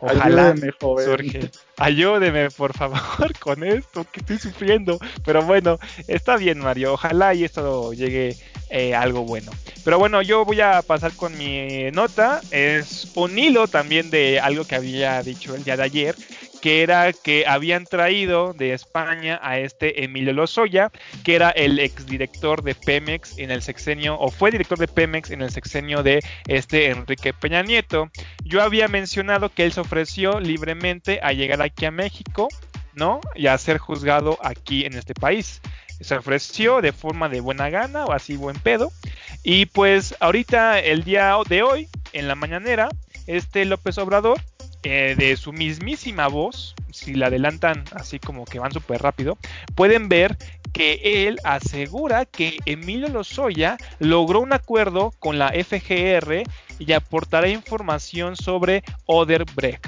Ojalá 0.00 0.50
Ayúdeme, 0.50 0.72
surge. 1.04 1.50
Ayúdeme, 1.78 2.50
por 2.50 2.72
favor, 2.74 3.00
con 3.40 3.64
esto 3.64 4.06
que 4.10 4.20
estoy 4.20 4.38
sufriendo. 4.38 4.98
Pero 5.24 5.42
bueno, 5.42 5.78
está 6.06 6.36
bien, 6.36 6.58
Mario. 6.58 6.94
Ojalá 6.94 7.34
y 7.34 7.44
esto 7.44 7.92
llegue 7.92 8.36
eh, 8.70 8.94
algo 8.94 9.24
bueno. 9.24 9.52
Pero 9.84 9.98
bueno, 9.98 10.22
yo 10.22 10.44
voy 10.44 10.60
a 10.60 10.82
pasar 10.82 11.12
con 11.12 11.36
mi 11.36 11.90
nota. 11.92 12.40
Es 12.50 13.12
un 13.14 13.38
hilo 13.38 13.68
también 13.68 14.10
de 14.10 14.40
algo 14.40 14.64
que 14.64 14.74
había 14.74 15.22
dicho 15.22 15.54
el 15.54 15.64
día 15.64 15.76
de 15.76 15.82
ayer 15.82 16.16
que 16.66 16.82
era 16.82 17.12
que 17.12 17.46
habían 17.46 17.84
traído 17.84 18.52
de 18.52 18.72
España 18.72 19.38
a 19.40 19.60
este 19.60 20.02
Emilio 20.02 20.32
Lozoya, 20.32 20.90
que 21.22 21.36
era 21.36 21.50
el 21.50 21.78
exdirector 21.78 22.64
de 22.64 22.74
Pemex 22.74 23.38
en 23.38 23.52
el 23.52 23.62
sexenio, 23.62 24.18
o 24.18 24.32
fue 24.32 24.50
director 24.50 24.76
de 24.76 24.88
Pemex 24.88 25.30
en 25.30 25.42
el 25.42 25.52
sexenio 25.52 26.02
de 26.02 26.24
este 26.48 26.90
Enrique 26.90 27.32
Peña 27.32 27.62
Nieto. 27.62 28.10
Yo 28.44 28.64
había 28.64 28.88
mencionado 28.88 29.48
que 29.48 29.64
él 29.64 29.70
se 29.70 29.78
ofreció 29.78 30.40
libremente 30.40 31.20
a 31.22 31.32
llegar 31.32 31.62
aquí 31.62 31.84
a 31.84 31.92
México 31.92 32.48
¿no? 32.94 33.20
Y 33.36 33.46
a 33.46 33.56
ser 33.58 33.78
juzgado 33.78 34.36
aquí 34.42 34.86
en 34.86 34.94
este 34.94 35.14
país. 35.14 35.60
Se 36.00 36.16
ofreció 36.16 36.80
de 36.80 36.90
forma 36.90 37.28
de 37.28 37.42
buena 37.42 37.70
gana 37.70 38.06
o 38.06 38.12
así 38.12 38.36
buen 38.36 38.58
pedo. 38.58 38.90
Y 39.44 39.66
pues 39.66 40.16
ahorita, 40.18 40.80
el 40.80 41.04
día 41.04 41.36
de 41.48 41.62
hoy, 41.62 41.88
en 42.12 42.26
la 42.26 42.34
mañanera, 42.34 42.88
este 43.28 43.64
López 43.66 43.98
Obrador, 43.98 44.40
eh, 44.82 45.14
de 45.16 45.36
su 45.36 45.52
mismísima 45.52 46.28
voz, 46.28 46.74
si 46.92 47.14
la 47.14 47.26
adelantan 47.26 47.84
así 47.92 48.18
como 48.18 48.44
que 48.44 48.58
van 48.58 48.72
súper 48.72 49.02
rápido, 49.02 49.38
pueden 49.74 50.08
ver 50.08 50.36
que 50.72 51.26
él 51.26 51.38
asegura 51.44 52.26
que 52.26 52.58
Emilio 52.66 53.08
Lozoya 53.08 53.78
logró 53.98 54.40
un 54.40 54.52
acuerdo 54.52 55.12
con 55.18 55.38
la 55.38 55.48
FGR 55.48 56.42
y 56.78 56.92
aportará 56.92 57.48
información 57.48 58.36
sobre 58.36 58.82
Oderbrecht. 59.06 59.86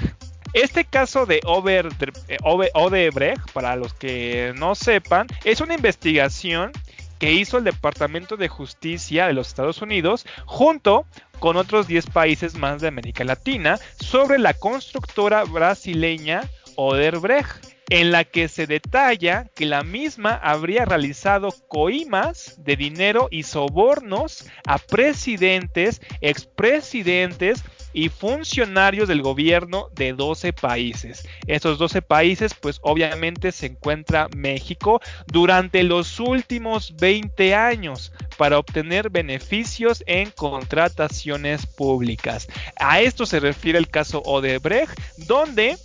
Este 0.53 0.83
caso 0.83 1.27
de 1.27 1.37
eh, 1.37 2.37
Odebrecht, 2.73 3.51
para 3.53 3.75
los 3.75 3.93
que 3.93 4.53
no 4.57 4.73
sepan, 4.73 5.27
es 5.43 5.61
una 5.61 5.75
investigación 5.75 6.71
que 7.19 7.33
hizo 7.33 7.57
el 7.57 7.65
Departamento 7.65 8.37
de 8.37 8.47
Justicia 8.47 9.27
de 9.27 9.33
los 9.33 9.49
Estados 9.49 9.81
Unidos 9.81 10.25
junto 10.45 11.05
con 11.39 11.57
otros 11.57 11.87
10 11.87 12.07
países 12.07 12.55
más 12.55 12.81
de 12.81 12.87
América 12.87 13.23
Latina 13.23 13.79
sobre 13.99 14.39
la 14.39 14.53
constructora 14.53 15.43
brasileña 15.43 16.49
Oderbrecht 16.75 17.79
en 17.89 18.11
la 18.11 18.23
que 18.23 18.47
se 18.47 18.67
detalla 18.67 19.45
que 19.55 19.65
la 19.65 19.83
misma 19.83 20.35
habría 20.35 20.85
realizado 20.85 21.53
coimas 21.67 22.55
de 22.63 22.75
dinero 22.75 23.27
y 23.31 23.43
sobornos 23.43 24.45
a 24.65 24.77
presidentes, 24.77 26.01
expresidentes 26.21 27.63
y 27.93 28.09
funcionarios 28.09 29.07
del 29.07 29.21
gobierno 29.21 29.89
de 29.95 30.13
12 30.13 30.53
países. 30.53 31.27
Estos 31.47 31.77
12 31.77 32.01
países, 32.01 32.53
pues 32.53 32.79
obviamente 32.81 33.51
se 33.51 33.67
encuentra 33.67 34.27
México 34.35 35.01
durante 35.27 35.83
los 35.83 36.19
últimos 36.19 36.95
20 36.97 37.55
años 37.55 38.11
para 38.37 38.59
obtener 38.59 39.09
beneficios 39.09 40.03
en 40.07 40.31
contrataciones 40.31 41.65
públicas. 41.65 42.47
A 42.77 43.01
esto 43.01 43.25
se 43.25 43.39
refiere 43.39 43.79
el 43.79 43.89
caso 43.89 44.21
Odebrecht, 44.23 44.97
donde 45.17 45.77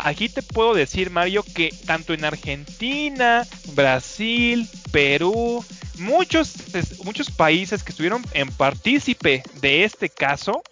Aquí 0.00 0.28
te 0.28 0.42
puedo 0.42 0.74
decir, 0.74 1.10
Mario, 1.10 1.42
que 1.42 1.74
tanto 1.84 2.14
en 2.14 2.24
Argentina, 2.24 3.44
Brasil, 3.74 4.68
Perú, 4.92 5.64
muchos, 5.98 6.54
muchos 7.02 7.32
países 7.32 7.82
que 7.82 7.90
estuvieron 7.90 8.24
en 8.32 8.48
partícipe 8.48 9.42
de 9.60 9.82
este 9.82 10.08
caso, 10.08 10.62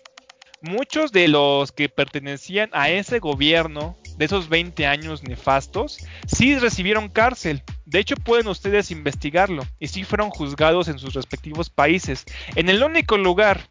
muchos 0.63 1.13
de 1.13 1.29
los 1.29 1.73
que 1.73 1.89
pertenecían 1.89 2.71
a 2.73 2.91
ese 2.91 3.19
gobierno 3.19 3.97
de 4.17 4.25
esos 4.25 4.49
20 4.49 4.87
años 4.87 5.23
nefastos, 5.23 5.99
sí 6.27 6.59
recibieron 6.59 7.09
cárcel. 7.09 7.63
De 7.85 7.99
hecho, 7.99 8.17
pueden 8.17 8.49
ustedes 8.49 8.91
investigarlo 8.91 9.65
y 9.79 9.89
sí 9.89 10.05
fueron 10.05 10.31
juzgados 10.31 10.89
en 10.89 10.99
sus 10.99 11.15
respectivos 11.15 11.71
países. 11.71 12.25
En 12.55 12.69
el 12.69 12.83
único 12.83 13.19
lugar 13.19 13.69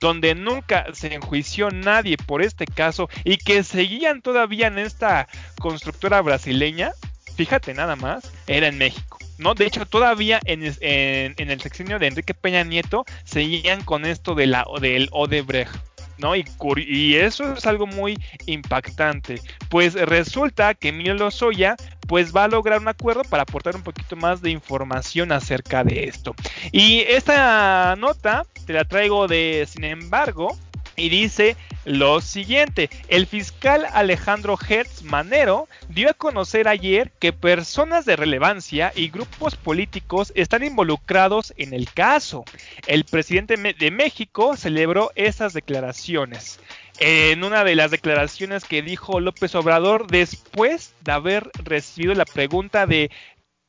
donde 0.00 0.34
nunca 0.34 0.86
se 0.92 1.14
enjuició 1.14 1.70
nadie 1.70 2.16
por 2.16 2.42
este 2.42 2.66
caso 2.66 3.08
y 3.24 3.38
que 3.38 3.64
seguían 3.64 4.20
todavía 4.20 4.66
en 4.66 4.78
esta 4.78 5.28
constructora 5.58 6.20
brasileña, 6.20 6.92
fíjate 7.36 7.72
nada 7.74 7.96
más, 7.96 8.30
era 8.46 8.68
en 8.68 8.78
México. 8.78 9.18
¿no? 9.38 9.54
De 9.54 9.66
hecho, 9.66 9.86
todavía 9.86 10.40
en, 10.44 10.62
el 10.62 11.60
sexenio 11.60 11.98
de 11.98 12.06
Enrique 12.06 12.34
Peña 12.34 12.64
Nieto 12.64 13.04
seguían 13.24 13.82
con 13.84 14.04
esto 14.04 14.34
de 14.34 14.46
la, 14.46 14.66
del 14.80 15.08
Odebrecht. 15.12 15.74
¿No? 16.18 16.36
Y, 16.36 16.44
y, 16.76 17.16
eso 17.16 17.54
es 17.54 17.66
algo 17.66 17.86
muy 17.86 18.18
impactante. 18.46 19.40
Pues 19.68 19.94
resulta 19.94 20.74
que 20.74 20.88
Emilio 20.88 21.14
Lozoya 21.14 21.76
pues 22.06 22.34
va 22.34 22.44
a 22.44 22.48
lograr 22.48 22.80
un 22.80 22.88
acuerdo 22.88 23.22
para 23.22 23.42
aportar 23.42 23.74
un 23.76 23.82
poquito 23.82 24.16
más 24.16 24.40
de 24.40 24.50
información 24.50 25.32
acerca 25.32 25.84
de 25.84 26.04
esto. 26.04 26.34
Y 26.72 27.00
esta 27.00 27.96
nota 27.96 28.44
te 28.64 28.72
la 28.72 28.84
traigo 28.84 29.26
de, 29.26 29.66
sin 29.68 29.84
embargo, 29.84 30.56
y 30.96 31.08
dice 31.08 31.56
lo 31.84 32.20
siguiente, 32.20 32.90
el 33.08 33.26
fiscal 33.26 33.86
Alejandro 33.92 34.58
Hertz 34.58 35.02
Manero 35.02 35.68
dio 35.88 36.10
a 36.10 36.14
conocer 36.14 36.66
ayer 36.66 37.12
que 37.20 37.32
personas 37.32 38.04
de 38.04 38.16
relevancia 38.16 38.92
y 38.96 39.08
grupos 39.08 39.54
políticos 39.54 40.32
están 40.34 40.64
involucrados 40.64 41.54
en 41.56 41.72
el 41.72 41.92
caso. 41.92 42.44
El 42.88 43.04
presidente 43.04 43.56
de 43.56 43.90
México 43.92 44.56
celebró 44.56 45.12
esas 45.14 45.52
declaraciones 45.52 46.58
en 46.98 47.44
una 47.44 47.62
de 47.62 47.76
las 47.76 47.90
declaraciones 47.90 48.64
que 48.64 48.82
dijo 48.82 49.20
López 49.20 49.54
Obrador 49.54 50.06
después 50.06 50.94
de 51.04 51.12
haber 51.12 51.50
recibido 51.62 52.14
la 52.14 52.24
pregunta 52.24 52.86
de 52.86 53.10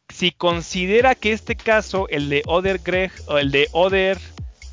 si 0.09 0.31
considera 0.31 1.15
que 1.15 1.33
este 1.33 1.55
caso, 1.55 2.07
el 2.09 2.29
de 2.29 2.41
Oderbrecht 2.45 3.27
o 3.27 3.37
el 3.37 3.51
de 3.51 3.67
Oder, 3.73 4.17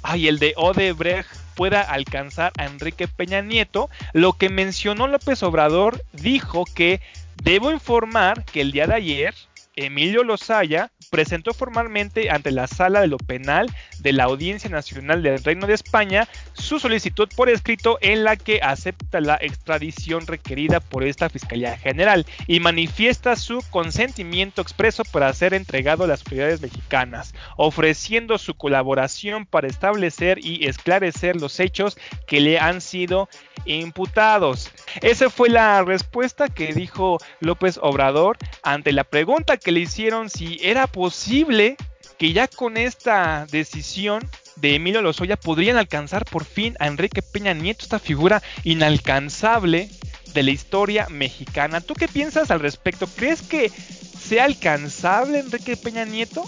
ay, 0.02 0.28
el 0.28 0.38
de 0.38 0.54
Odebrecht 0.56 1.43
pueda 1.54 1.80
alcanzar 1.80 2.52
a 2.58 2.66
Enrique 2.66 3.08
Peña 3.08 3.40
Nieto, 3.40 3.88
lo 4.12 4.34
que 4.34 4.48
mencionó 4.48 5.06
López 5.06 5.42
Obrador 5.42 6.04
dijo 6.12 6.64
que 6.64 7.00
debo 7.42 7.70
informar 7.70 8.44
que 8.44 8.60
el 8.60 8.72
día 8.72 8.86
de 8.86 8.94
ayer 8.94 9.34
Emilio 9.76 10.22
Lozaya 10.22 10.92
presentó 11.10 11.52
formalmente 11.52 12.30
ante 12.30 12.50
la 12.50 12.66
Sala 12.66 13.00
de 13.00 13.08
lo 13.08 13.18
Penal 13.18 13.70
de 13.98 14.12
la 14.12 14.24
Audiencia 14.24 14.70
Nacional 14.70 15.22
del 15.22 15.42
Reino 15.42 15.66
de 15.66 15.74
España 15.74 16.28
su 16.52 16.78
solicitud 16.78 17.28
por 17.36 17.48
escrito 17.48 17.98
en 18.00 18.24
la 18.24 18.36
que 18.36 18.60
acepta 18.62 19.20
la 19.20 19.36
extradición 19.40 20.26
requerida 20.26 20.80
por 20.80 21.04
esta 21.04 21.28
Fiscalía 21.28 21.76
General 21.76 22.26
y 22.46 22.60
manifiesta 22.60 23.36
su 23.36 23.62
consentimiento 23.70 24.62
expreso 24.62 25.04
para 25.04 25.32
ser 25.32 25.54
entregado 25.54 26.04
a 26.04 26.06
las 26.06 26.20
autoridades 26.20 26.60
mexicanas, 26.60 27.34
ofreciendo 27.56 28.38
su 28.38 28.54
colaboración 28.54 29.46
para 29.46 29.66
establecer 29.66 30.38
y 30.44 30.66
esclarecer 30.66 31.36
los 31.36 31.58
hechos 31.60 31.96
que 32.26 32.40
le 32.40 32.58
han 32.58 32.80
sido 32.80 33.28
imputados. 33.64 34.70
Esa 35.00 35.30
fue 35.30 35.48
la 35.48 35.82
respuesta 35.82 36.48
que 36.48 36.74
dijo 36.74 37.18
López 37.40 37.78
Obrador 37.82 38.36
ante 38.62 38.92
la 38.92 39.04
pregunta 39.04 39.56
que 39.64 39.72
le 39.72 39.80
hicieron 39.80 40.30
si 40.30 40.58
era 40.62 40.86
posible 40.86 41.76
que 42.18 42.32
ya 42.32 42.46
con 42.46 42.76
esta 42.76 43.46
decisión 43.50 44.22
de 44.56 44.76
Emilio 44.76 45.02
Lozoya 45.02 45.36
podrían 45.36 45.76
alcanzar 45.76 46.24
por 46.24 46.44
fin 46.44 46.76
a 46.78 46.86
Enrique 46.86 47.22
Peña 47.22 47.54
Nieto, 47.54 47.82
esta 47.82 47.98
figura 47.98 48.42
inalcanzable 48.62 49.88
de 50.32 50.42
la 50.42 50.50
historia 50.50 51.08
mexicana. 51.10 51.80
¿Tú 51.80 51.94
qué 51.94 52.06
piensas 52.06 52.50
al 52.50 52.60
respecto? 52.60 53.06
¿Crees 53.16 53.42
que 53.42 53.70
sea 53.70 54.44
alcanzable 54.44 55.40
Enrique 55.40 55.76
Peña 55.76 56.04
Nieto 56.04 56.44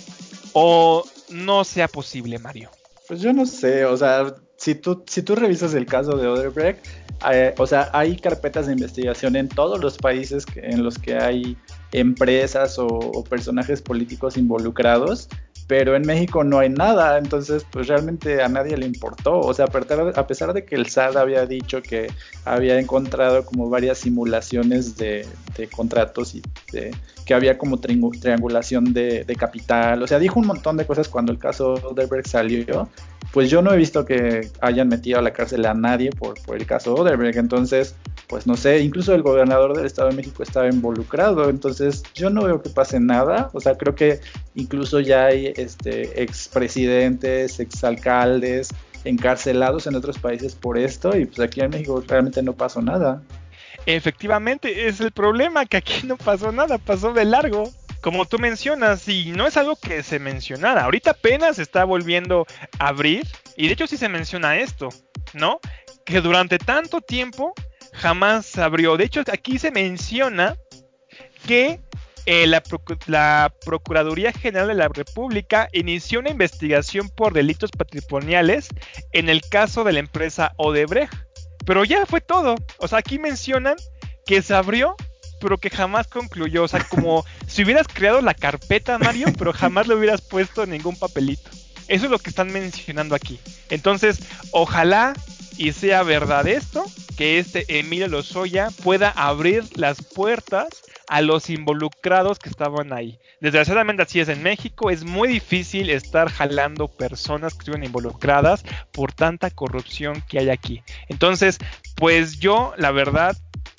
o 0.53 1.05
no 1.31 1.65
sea 1.65 1.89
posible, 1.89 2.39
Mario? 2.39 2.71
Pues 3.09 3.21
yo 3.21 3.33
no 3.33 3.47
sé, 3.47 3.85
o 3.85 3.97
sea, 3.97 4.35
si 4.57 4.75
tú, 4.75 5.05
si 5.07 5.23
tú 5.23 5.35
revisas 5.35 5.75
el 5.75 5.87
caso 5.87 6.17
de 6.17 6.27
Odebrecht, 6.27 6.85
eh, 7.33 7.55
o 7.57 7.67
sea, 7.67 7.91
hay 7.93 8.17
carpetas 8.17 8.67
de 8.67 8.73
investigación 8.73 9.37
en 9.37 9.49
todos 9.49 9.81
los 9.81 9.97
países 9.97 10.45
en 10.57 10.83
los 10.83 10.99
que 10.99 11.17
hay 11.17 11.57
empresas 11.93 12.79
o, 12.79 13.25
personajes 13.29 13.83
políticos 13.83 14.37
involucrados, 14.37 15.29
pero 15.67 15.97
en 15.97 16.03
México 16.03 16.45
no 16.45 16.61
hay 16.61 16.69
nada, 16.69 17.19
entonces 17.19 17.67
pues 17.71 17.89
realmente 17.89 18.43
a 18.43 18.49
nadie 18.49 18.77
le 18.77 18.87
importó, 18.87 19.41
o 19.41 19.53
sea, 19.53 19.67
a 19.67 20.27
pesar 20.27 20.53
de 20.53 20.65
que 20.65 20.77
el 20.77 20.87
SAT 20.87 21.17
había 21.17 21.45
dicho 21.45 21.83
que 21.83 22.07
había 22.45 22.79
encontrado 22.79 23.45
como 23.45 23.69
varias 23.69 23.99
simulaciones 23.99 24.97
de, 24.97 25.27
contratos 25.73 26.37
y 26.37 26.43
que 27.25 27.35
había 27.35 27.59
como 27.59 27.81
triangulación 27.81 28.93
de, 28.93 29.37
capital, 29.37 30.03
o 30.03 30.07
sea, 30.07 30.21
dijo 30.21 30.39
un 30.39 30.47
montón 30.47 30.77
de 30.77 30.87
cosas 30.87 31.09
cuando 31.09 31.33
el 31.33 31.39
caso 31.39 31.75
Odebrecht 31.75 32.29
salió, 32.29 32.89
pues 33.33 33.51
yo 33.51 33.61
no 33.61 33.73
he 33.73 33.77
visto 33.77 34.05
que 34.05 34.49
hayan 34.61 34.89
metido 34.89 35.19
a 35.19 35.23
la 35.23 35.33
cárcel 35.33 35.67
a 35.67 35.75
nadie 35.75 36.11
por, 36.11 36.41
por 36.43 36.57
el 36.57 36.65
caso 36.65 36.95
Odebrecht. 36.95 37.39
Entonces, 37.39 37.97
pues 38.29 38.47
no 38.47 38.57
sé, 38.57 38.81
incluso 38.81 39.15
el 39.15 39.23
gobernador 39.23 39.77
del 39.77 39.87
Estado 39.87 40.09
de 40.09 40.17
México 40.17 40.43
estaba 40.43 40.69
involucrado. 40.69 41.49
Entonces, 41.49 42.03
yo 42.15 42.31
no 42.31 42.45
veo 42.45 42.63
que 42.63 42.71
pase 42.71 42.99
nada. 42.99 43.51
O 43.53 43.61
sea, 43.61 43.77
creo 43.77 43.95
que 43.95 44.21
incluso 44.55 45.01
ya 45.01 45.27
hay 45.27 45.53
este, 45.57 46.23
expresidentes, 46.23 47.61
exalcaldes 47.61 48.71
encarcelados 49.05 49.87
en 49.87 49.95
otros 49.95 50.19
países 50.19 50.55
por 50.57 50.77
esto. 50.77 51.17
Y 51.17 51.27
pues 51.27 51.39
aquí 51.41 51.61
en 51.61 51.71
México 51.71 52.03
realmente 52.07 52.43
no 52.43 52.55
pasó 52.55 52.83
nada. 52.83 53.23
Efectivamente, 53.87 54.89
es 54.89 55.01
el 55.01 55.13
problema, 55.13 55.65
que 55.65 55.77
aquí 55.77 56.07
no 56.07 56.17
pasó 56.17 56.51
nada, 56.51 56.79
pasó 56.79 57.13
de 57.13 57.25
largo 57.25 57.71
como 58.07 58.25
tú 58.25 58.39
mencionas, 58.39 59.09
y 59.09 59.33
no 59.33 59.49
es 59.49 59.57
algo 59.57 59.75
que 59.75 60.05
se 60.05 60.21
mencionara, 60.21 60.85
ahorita 60.85 61.11
apenas 61.11 61.59
está 61.59 61.85
volviendo 61.85 62.47
a 62.79 62.89
abrir, 62.89 63.27
y 63.57 63.67
de 63.67 63.73
hecho 63.73 63.89
sí 63.89 63.97
se 63.97 64.09
menciona 64.09 64.59
esto, 64.59 64.91
¿no? 65.35 65.59
Que 66.05 66.21
durante 66.21 66.59
tanto 66.59 67.01
tiempo 67.01 67.53
jamás 68.07 68.47
se 68.47 68.63
abrió. 68.63 68.97
De 68.97 69.03
hecho, 69.03 69.23
aquí 69.33 69.59
se 69.59 69.73
menciona 69.73 70.57
que 71.45 71.81
eh, 72.25 72.47
la, 72.47 72.63
la, 73.07 73.53
Procuraduría 73.65 74.31
General 74.31 74.69
de 74.69 74.75
la 74.75 74.87
República 74.87 75.69
inició 75.73 76.21
una 76.21 76.31
investigación 76.31 77.09
por 77.09 77.33
delitos 77.33 77.73
patrimoniales 77.73 78.69
en 79.11 79.29
el 79.29 79.41
caso 79.41 79.83
de 79.83 79.93
la 79.93 79.99
empresa 79.99 80.53
Odebrecht. 80.57 81.13
Pero 81.65 81.85
ya 81.85 82.07
fue 82.07 82.21
todo. 82.21 82.55
O 82.79 82.87
sea, 82.87 82.99
aquí 82.99 83.19
mencionan 83.19 83.75
que 84.25 84.41
se 84.41 84.55
abrió 84.55 84.95
pero 85.41 85.59
que 85.59 85.69
jamás 85.69 86.07
concluyó. 86.07 86.63
O 86.63 86.69
sea, 86.69 86.87
como 86.89 87.25
si 87.49 87.65
hubieras 87.65 87.89
creado 87.93 88.21
la 88.21 88.35
carpeta, 88.35 88.99
Mario, 88.99 89.33
pero 89.37 89.53
jamás 89.53 89.89
le 89.89 89.97
hubieras 89.97 90.23
puesto 90.23 90.65
ningún 90.65 90.97
papelito. 90.97 91.51
Eso 91.89 92.07
es 92.07 92.11
lo 92.11 92.19
que 92.19 92.31
están 92.31 92.53
mencionando 92.53 93.15
aquí. 93.15 93.39
Entonces, 93.71 94.21
ojalá 94.51 95.15
y 95.57 95.73
sea 95.73 96.03
verdad 96.03 96.47
esto, 96.47 96.85
que 97.17 97.39
este 97.39 97.79
Emilio 97.79 98.09
Lozoya 98.09 98.69
pueda 98.83 99.11
abrir 99.11 99.65
las 99.77 100.03
puertas 100.03 100.69
a 101.09 101.23
los 101.23 101.49
involucrados 101.51 102.39
que 102.39 102.49
estaban 102.49 102.93
ahí. 102.93 103.19
Desgraciadamente 103.41 104.03
así 104.03 104.21
es 104.21 104.29
en 104.29 104.43
México, 104.43 104.91
es 104.91 105.05
muy 105.05 105.29
difícil 105.29 105.91
estar 105.91 106.31
jalando 106.31 106.89
personas 106.89 107.55
que 107.55 107.61
estuvieron 107.61 107.85
involucradas 107.85 108.65
por 108.93 109.13
tanta 109.13 109.51
corrupción 109.51 110.23
que 110.29 110.39
hay 110.39 110.51
aquí. 110.51 110.83
Entonces, 111.09 111.59
pues 111.97 112.39
yo, 112.39 112.75
la 112.77 112.91
verdad, 112.91 113.37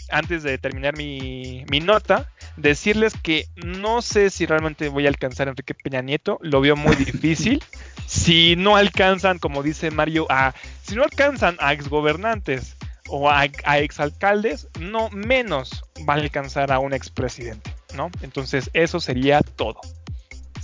antes 0.10 0.43
de 0.43 0.58
terminar 0.58 0.98
mi, 0.98 1.65
mi, 1.70 1.80
nota, 1.80 2.30
decirles 2.56 3.13
que 3.22 3.48
no 3.56 4.02
sé 4.02 4.30
si 4.30 4.46
realmente 4.46 4.89
voy 4.89 5.06
a 5.06 5.10
alcanzar 5.10 5.48
a 5.48 5.52
Enrique 5.52 5.74
Peña 5.74 6.02
Nieto, 6.02 6.38
lo 6.41 6.62
veo 6.62 6.76
muy 6.76 6.96
difícil. 7.06 7.63
si 8.06 8.56
no 8.56 8.76
alcanzan, 8.76 9.39
como 9.39 9.63
dice 9.63 9.91
Mario, 9.91 10.28
a, 10.30 10.54
si 10.84 10.96
no 10.96 11.04
alcanzan 11.04 11.58
a 11.60 11.74
exgobernantes 11.74 12.78
o 13.10 13.30
a, 13.30 13.46
exalcaldes, 13.78 14.67
no 14.80 15.10
menos 15.10 15.84
va 16.08 16.13
a 16.13 16.17
alcanzar 16.17 16.72
a 16.72 16.80
un 16.80 16.93
expresidente, 16.93 17.74
¿no? 17.96 18.12
Entonces 18.22 18.70
eso 18.74 19.00
sería 19.00 19.41
todo. 19.41 19.80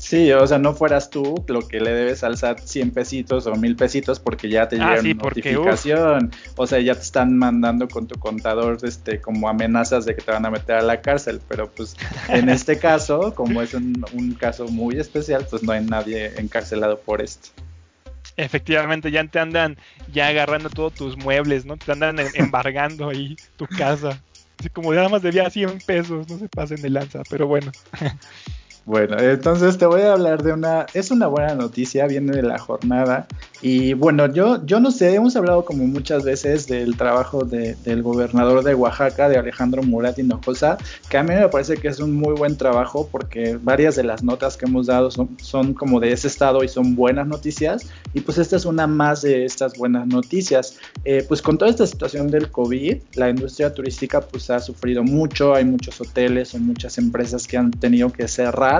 Sí, 0.03 0.33
o 0.33 0.45
sea, 0.45 0.57
no 0.57 0.73
fueras 0.73 1.09
tú 1.09 1.45
lo 1.47 1.65
que 1.65 1.79
le 1.79 1.93
debes 1.93 2.25
alzar 2.25 2.59
100 2.59 2.91
pesitos 2.91 3.47
o 3.47 3.55
1000 3.55 3.77
pesitos 3.77 4.19
porque 4.19 4.49
ya 4.49 4.67
te 4.67 4.75
llega 4.75 4.99
una 4.99 5.13
notificación. 5.13 6.29
O 6.57 6.67
sea, 6.67 6.81
ya 6.81 6.93
te 6.93 6.99
están 6.99 7.37
mandando 7.37 7.87
con 7.87 8.05
tu 8.05 8.19
contador 8.19 8.77
este, 8.83 9.21
como 9.21 9.47
amenazas 9.47 10.03
de 10.03 10.13
que 10.13 10.21
te 10.21 10.33
van 10.33 10.45
a 10.45 10.51
meter 10.51 10.75
a 10.75 10.81
la 10.81 10.99
cárcel. 10.99 11.39
Pero 11.47 11.71
pues 11.71 11.95
en 12.27 12.49
este 12.49 12.77
caso, 12.77 13.33
como 13.33 13.61
es 13.61 13.73
un, 13.73 14.05
un 14.11 14.33
caso 14.33 14.67
muy 14.67 14.97
especial, 14.97 15.47
pues 15.49 15.63
no 15.63 15.71
hay 15.71 15.85
nadie 15.85 16.33
encarcelado 16.37 16.99
por 16.99 17.21
esto. 17.21 17.51
Efectivamente, 18.35 19.09
ya 19.09 19.25
te 19.25 19.39
andan 19.39 19.77
ya 20.11 20.27
agarrando 20.27 20.69
todos 20.69 20.93
tus 20.93 21.15
muebles, 21.15 21.63
¿no? 21.63 21.77
Te 21.77 21.93
andan 21.93 22.19
em, 22.19 22.27
embargando 22.33 23.07
ahí 23.07 23.37
tu 23.55 23.67
casa. 23.67 24.21
Así 24.59 24.69
como 24.69 24.93
nada 24.93 25.07
más 25.07 25.21
debía 25.21 25.49
100 25.49 25.79
pesos, 25.85 26.27
no 26.27 26.37
se 26.37 26.49
pasen 26.49 26.81
de 26.81 26.89
lanza, 26.89 27.21
pero 27.29 27.47
bueno. 27.47 27.71
Bueno, 28.85 29.17
entonces 29.17 29.77
te 29.77 29.85
voy 29.85 30.01
a 30.01 30.11
hablar 30.11 30.43
de 30.43 30.51
una, 30.51 30.85
es 30.93 31.09
una 31.09 31.27
buena 31.27 31.55
noticia, 31.55 32.05
viene 32.05 32.33
de 32.33 32.43
la 32.43 32.59
jornada. 32.59 33.27
Y 33.61 33.93
bueno, 33.93 34.25
yo, 34.33 34.65
yo 34.65 34.81
no 34.81 34.91
sé, 34.91 35.15
hemos 35.15 35.37
hablado 35.37 35.63
como 35.63 35.85
muchas 35.87 36.25
veces 36.25 36.67
del 36.67 36.97
trabajo 36.97 37.45
del 37.45 38.03
gobernador 38.03 38.61
de 38.61 38.75
Oaxaca, 38.75 39.29
de 39.29 39.37
Alejandro 39.37 39.83
Murat 39.83 40.19
Hinojosa, 40.19 40.77
que 41.09 41.17
a 41.17 41.23
mí 41.23 41.33
me 41.33 41.47
parece 41.47 41.77
que 41.77 41.87
es 41.87 42.01
un 42.01 42.13
muy 42.13 42.33
buen 42.33 42.57
trabajo 42.57 43.07
porque 43.09 43.57
varias 43.61 43.95
de 43.95 44.03
las 44.03 44.21
notas 44.21 44.57
que 44.57 44.65
hemos 44.65 44.87
dado 44.87 45.09
son, 45.11 45.73
como 45.75 46.01
de 46.01 46.11
ese 46.11 46.27
estado 46.27 46.61
y 46.61 46.67
son 46.67 46.93
buenas 46.93 47.25
noticias. 47.25 47.87
Y 48.13 48.19
pues 48.19 48.37
esta 48.37 48.57
es 48.57 48.65
una 48.65 48.85
más 48.85 49.21
de 49.21 49.45
estas 49.45 49.77
buenas 49.77 50.07
noticias. 50.07 50.77
Eh, 51.05 51.23
pues 51.25 51.41
con 51.41 51.57
toda 51.57 51.71
esta 51.71 51.87
situación 51.87 52.27
del 52.27 52.51
COVID, 52.51 52.97
la 53.15 53.29
industria 53.29 53.73
turística 53.73 54.19
pues 54.19 54.49
ha 54.49 54.59
sufrido 54.59 55.03
mucho, 55.03 55.55
hay 55.55 55.63
muchos 55.63 56.01
hoteles 56.01 56.53
o 56.53 56.59
muchas 56.59 56.97
empresas 56.97 57.47
que 57.47 57.55
han 57.55 57.71
tenido 57.71 58.11
que 58.11 58.27
cerrar 58.27 58.72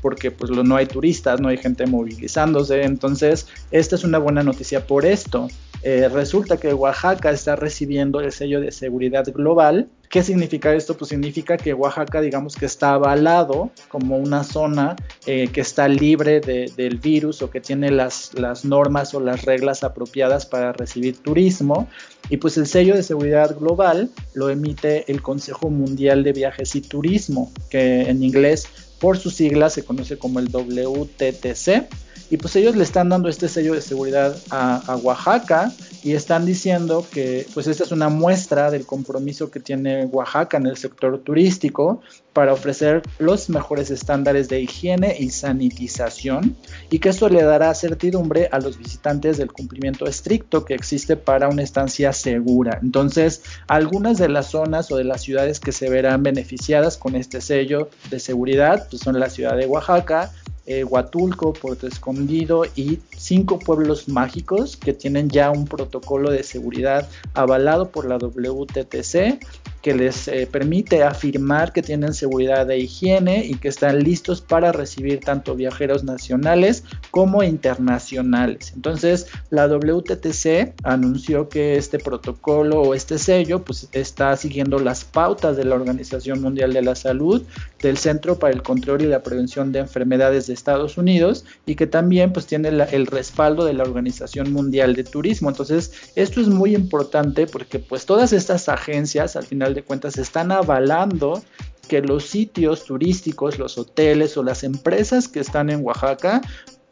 porque 0.00 0.30
pues 0.30 0.50
no 0.50 0.76
hay 0.76 0.86
turistas, 0.86 1.40
no 1.40 1.48
hay 1.48 1.56
gente 1.56 1.86
movilizándose, 1.86 2.82
entonces 2.82 3.46
esta 3.70 3.96
es 3.96 4.04
una 4.04 4.18
buena 4.18 4.42
noticia 4.42 4.86
por 4.86 5.04
esto. 5.04 5.48
Eh, 5.82 6.08
resulta 6.08 6.56
que 6.56 6.74
Oaxaca 6.74 7.30
está 7.30 7.54
recibiendo 7.54 8.20
el 8.20 8.32
sello 8.32 8.60
de 8.60 8.72
seguridad 8.72 9.24
global. 9.32 9.88
¿Qué 10.10 10.22
significa 10.22 10.74
esto? 10.74 10.96
Pues 10.96 11.10
significa 11.10 11.56
que 11.56 11.72
Oaxaca, 11.72 12.20
digamos 12.20 12.56
que 12.56 12.66
está 12.66 12.94
avalado 12.94 13.70
como 13.88 14.16
una 14.16 14.42
zona 14.42 14.96
eh, 15.26 15.48
que 15.52 15.60
está 15.60 15.86
libre 15.86 16.40
del 16.40 16.98
virus 16.98 17.42
o 17.42 17.50
que 17.50 17.60
tiene 17.60 17.90
las 17.90 18.32
normas 18.64 19.14
o 19.14 19.20
las 19.20 19.44
reglas 19.44 19.84
apropiadas 19.84 20.46
para 20.46 20.72
recibir 20.72 21.18
turismo. 21.18 21.88
Y 22.30 22.38
pues 22.38 22.56
el 22.56 22.66
sello 22.66 22.96
de 22.96 23.02
seguridad 23.02 23.56
global 23.56 24.10
lo 24.34 24.50
emite 24.50 25.10
el 25.10 25.22
Consejo 25.22 25.70
Mundial 25.70 26.24
de 26.24 26.32
Viajes 26.32 26.74
y 26.74 26.80
Turismo, 26.80 27.52
que 27.70 28.02
en 28.02 28.22
inglés 28.22 28.87
por 28.98 29.18
sus 29.18 29.34
siglas 29.34 29.74
se 29.74 29.84
conoce 29.84 30.18
como 30.18 30.38
el 30.38 30.48
WTTC. 30.48 31.88
Y 32.30 32.36
pues 32.36 32.54
ellos 32.56 32.76
le 32.76 32.84
están 32.84 33.08
dando 33.08 33.28
este 33.28 33.48
sello 33.48 33.74
de 33.74 33.80
seguridad 33.80 34.36
a, 34.50 34.96
Oaxaca 35.02 35.72
y 36.02 36.12
están 36.12 36.44
diciendo 36.44 37.06
que 37.10 37.46
pues 37.54 37.66
esta 37.66 37.84
es 37.84 37.92
una 37.92 38.08
muestra 38.08 38.70
del 38.70 38.84
compromiso 38.84 39.50
que 39.50 39.60
tiene 39.60 40.04
Oaxaca 40.06 40.58
en 40.58 40.66
el 40.66 40.76
sector 40.76 41.18
turístico 41.20 42.02
para 42.32 42.52
ofrecer 42.52 43.02
los 43.18 43.48
mejores 43.48 43.90
estándares 43.90 44.48
de 44.48 44.60
higiene 44.60 45.16
y 45.18 45.30
sanitización 45.30 46.56
y 46.90 46.98
que 46.98 47.08
esto 47.08 47.28
le 47.28 47.42
dará 47.42 47.74
certidumbre 47.74 48.48
a 48.52 48.60
los 48.60 48.78
visitantes 48.78 49.38
del 49.38 49.50
cumplimiento 49.50 50.06
estricto 50.06 50.64
que 50.64 50.74
existe 50.74 51.16
para 51.16 51.48
una 51.48 51.62
estancia 51.62 52.12
segura. 52.12 52.78
Entonces, 52.82 53.42
algunas 53.66 54.18
de 54.18 54.28
las 54.28 54.50
zonas 54.50 54.92
o 54.92 54.96
de 54.96 55.04
las 55.04 55.22
ciudades 55.22 55.60
que 55.60 55.72
se 55.72 55.88
verán 55.88 56.22
beneficiadas 56.22 56.96
con 56.96 57.16
este 57.16 57.40
sello 57.40 57.90
de 58.10 58.20
seguridad 58.20 58.86
pues 58.88 59.02
son 59.02 59.18
la 59.18 59.30
ciudad 59.30 59.56
de 59.56 59.66
Oaxaca, 59.66 60.30
eh, 60.68 60.84
Huatulco, 60.84 61.54
Puerto 61.54 61.86
Escondido 61.86 62.64
y 62.76 62.98
cinco 63.16 63.58
pueblos 63.58 64.08
mágicos 64.08 64.76
que 64.76 64.92
tienen 64.92 65.30
ya 65.30 65.50
un 65.50 65.66
protocolo 65.66 66.30
de 66.30 66.42
seguridad 66.42 67.08
avalado 67.32 67.90
por 67.90 68.06
la 68.06 68.18
WTTC 68.18 69.40
que 69.82 69.94
les 69.94 70.28
eh, 70.28 70.46
permite 70.50 71.02
afirmar 71.02 71.72
que 71.72 71.82
tienen 71.82 72.12
seguridad 72.12 72.66
de 72.66 72.78
higiene 72.78 73.46
y 73.46 73.54
que 73.54 73.68
están 73.68 74.02
listos 74.02 74.40
para 74.40 74.72
recibir 74.72 75.20
tanto 75.20 75.54
viajeros 75.54 76.04
nacionales 76.04 76.84
como 77.10 77.42
internacionales. 77.42 78.72
Entonces, 78.74 79.28
la 79.50 79.66
WTTC 79.66 80.74
anunció 80.82 81.48
que 81.48 81.76
este 81.76 81.98
protocolo 81.98 82.82
o 82.82 82.94
este 82.94 83.18
sello 83.18 83.64
pues 83.64 83.88
está 83.92 84.36
siguiendo 84.36 84.78
las 84.78 85.04
pautas 85.04 85.56
de 85.56 85.64
la 85.64 85.76
Organización 85.76 86.42
Mundial 86.42 86.72
de 86.72 86.82
la 86.82 86.94
Salud, 86.94 87.42
del 87.80 87.98
Centro 87.98 88.38
para 88.38 88.52
el 88.52 88.62
Control 88.62 89.02
y 89.02 89.06
la 89.06 89.22
Prevención 89.22 89.70
de 89.72 89.78
Enfermedades 89.78 90.48
de 90.48 90.54
Estados 90.58 90.98
Unidos 90.98 91.44
y 91.66 91.74
que 91.74 91.86
también 91.86 92.32
pues 92.32 92.46
tiene 92.46 92.68
el 92.68 93.06
respaldo 93.06 93.64
de 93.64 93.72
la 93.72 93.84
Organización 93.84 94.52
Mundial 94.52 94.94
de 94.94 95.04
Turismo. 95.04 95.48
Entonces, 95.48 95.92
esto 96.14 96.40
es 96.40 96.48
muy 96.48 96.74
importante 96.74 97.46
porque 97.46 97.78
pues 97.78 98.04
todas 98.04 98.32
estas 98.32 98.68
agencias 98.68 99.36
al 99.36 99.46
final 99.46 99.74
de 99.74 99.82
cuentas 99.82 100.18
están 100.18 100.52
avalando 100.52 101.42
que 101.88 102.02
los 102.02 102.26
sitios 102.26 102.84
turísticos, 102.84 103.58
los 103.58 103.78
hoteles 103.78 104.36
o 104.36 104.42
las 104.42 104.62
empresas 104.62 105.26
que 105.26 105.40
están 105.40 105.70
en 105.70 105.82
Oaxaca 105.84 106.42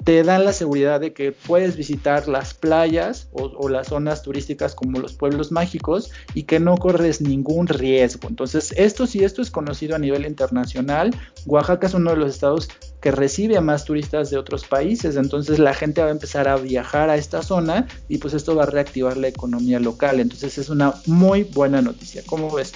te 0.05 0.23
dan 0.23 0.45
la 0.45 0.53
seguridad 0.53 1.01
de 1.01 1.13
que 1.13 1.33
puedes 1.33 1.77
visitar 1.77 2.29
las 2.29 2.55
playas 2.55 3.29
o, 3.33 3.69
las 3.69 3.89
zonas 3.89 4.23
turísticas 4.23 4.75
como 4.75 5.01
los 5.01 5.15
pueblos 5.15 5.51
mágicos 5.51 6.11
y 6.35 6.45
que 6.45 6.61
no 6.61 6.77
corres 6.77 7.21
ningún 7.21 7.67
riesgo. 7.67 8.29
Entonces, 8.29 8.73
esto 8.77 9.07
sí, 9.07 9.25
esto 9.25 9.43
es 9.43 9.51
conocido 9.51 9.97
a 9.97 9.99
nivel 9.99 10.27
internacional. 10.27 11.11
Oaxaca 11.47 11.87
es 11.87 11.95
uno 11.95 12.11
de 12.11 12.19
los 12.19 12.35
estados 12.35 12.69
que 13.07 13.13
recibe 13.13 13.57
a 13.57 13.61
más 13.61 13.85
turistas 13.85 14.31
de 14.31 14.37
otros 14.37 14.65
países, 14.65 15.15
entonces 15.15 15.61
la 15.61 15.75
gente 15.75 16.03
va 16.03 16.09
a 16.09 16.11
empezar 16.11 16.49
a 16.49 16.57
viajar 16.57 17.09
a 17.09 17.15
esta 17.15 17.41
zona 17.41 17.87
y 18.09 18.19
pues 18.19 18.35
esto 18.35 18.57
va 18.57 18.65
a 18.65 18.67
reactivar 18.67 19.17
la 19.17 19.29
economía 19.29 19.79
local. 19.79 20.19
Entonces 20.19 20.59
es 20.59 20.71
una 20.71 20.93
muy 21.07 21.45
buena 21.45 21.81
noticia. 21.81 22.25
¿Cómo 22.27 22.53
ves? 22.53 22.73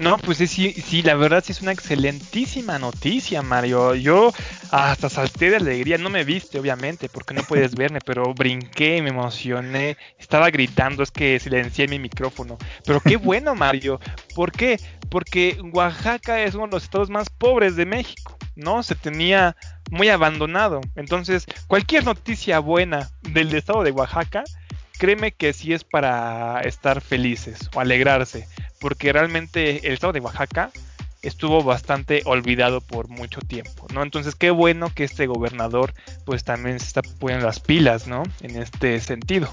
No, 0.00 0.18
pues 0.18 0.38
sí, 0.38 0.72
sí, 0.72 1.02
la 1.02 1.14
verdad 1.14 1.44
sí 1.46 1.52
es 1.52 1.62
una 1.62 1.70
excelentísima 1.70 2.80
noticia, 2.80 3.42
Mario. 3.42 3.94
Yo 3.94 4.32
hasta 4.72 5.08
salté 5.08 5.50
de 5.50 5.56
alegría, 5.56 5.98
no 5.98 6.10
me 6.10 6.24
viste, 6.24 6.58
obviamente, 6.58 7.08
porque 7.08 7.34
no 7.34 7.44
puedes 7.44 7.74
verme, 7.76 8.00
pero 8.04 8.34
brinqué, 8.34 9.00
me 9.02 9.10
emocioné, 9.10 9.96
estaba 10.18 10.50
gritando, 10.50 11.04
es 11.04 11.12
que 11.12 11.38
silencié 11.38 11.86
mi 11.86 12.00
micrófono. 12.00 12.58
Pero 12.84 13.00
qué 13.00 13.16
bueno, 13.16 13.54
Mario. 13.54 14.00
¿Por 14.34 14.50
qué? 14.50 14.80
Porque 15.10 15.58
Oaxaca 15.72 16.42
es 16.42 16.54
uno 16.54 16.66
de 16.66 16.72
los 16.72 16.82
estados 16.82 17.08
más 17.08 17.30
pobres 17.30 17.76
de 17.76 17.86
México, 17.86 18.37
¿no? 18.58 18.82
Se 18.82 18.94
tenía 18.94 19.56
muy 19.90 20.08
abandonado. 20.08 20.80
Entonces, 20.96 21.46
cualquier 21.66 22.04
noticia 22.04 22.58
buena 22.58 23.10
del 23.22 23.54
estado 23.54 23.82
de 23.82 23.92
Oaxaca, 23.92 24.44
créeme 24.98 25.32
que 25.32 25.52
sí 25.52 25.72
es 25.72 25.84
para 25.84 26.60
estar 26.60 27.00
felices 27.00 27.70
o 27.74 27.80
alegrarse 27.80 28.46
porque 28.80 29.12
realmente 29.12 29.86
el 29.86 29.94
estado 29.94 30.12
de 30.12 30.20
Oaxaca 30.20 30.70
estuvo 31.22 31.62
bastante 31.62 32.22
olvidado 32.26 32.80
por 32.80 33.08
mucho 33.08 33.40
tiempo, 33.40 33.86
¿no? 33.92 34.02
Entonces, 34.02 34.34
qué 34.34 34.50
bueno 34.50 34.92
que 34.94 35.04
este 35.04 35.26
gobernador 35.26 35.94
pues 36.24 36.44
también 36.44 36.78
se 36.78 36.86
está 36.86 37.02
poniendo 37.02 37.46
las 37.46 37.60
pilas, 37.60 38.06
¿no? 38.06 38.22
En 38.40 38.56
este 38.56 39.00
sentido. 39.00 39.52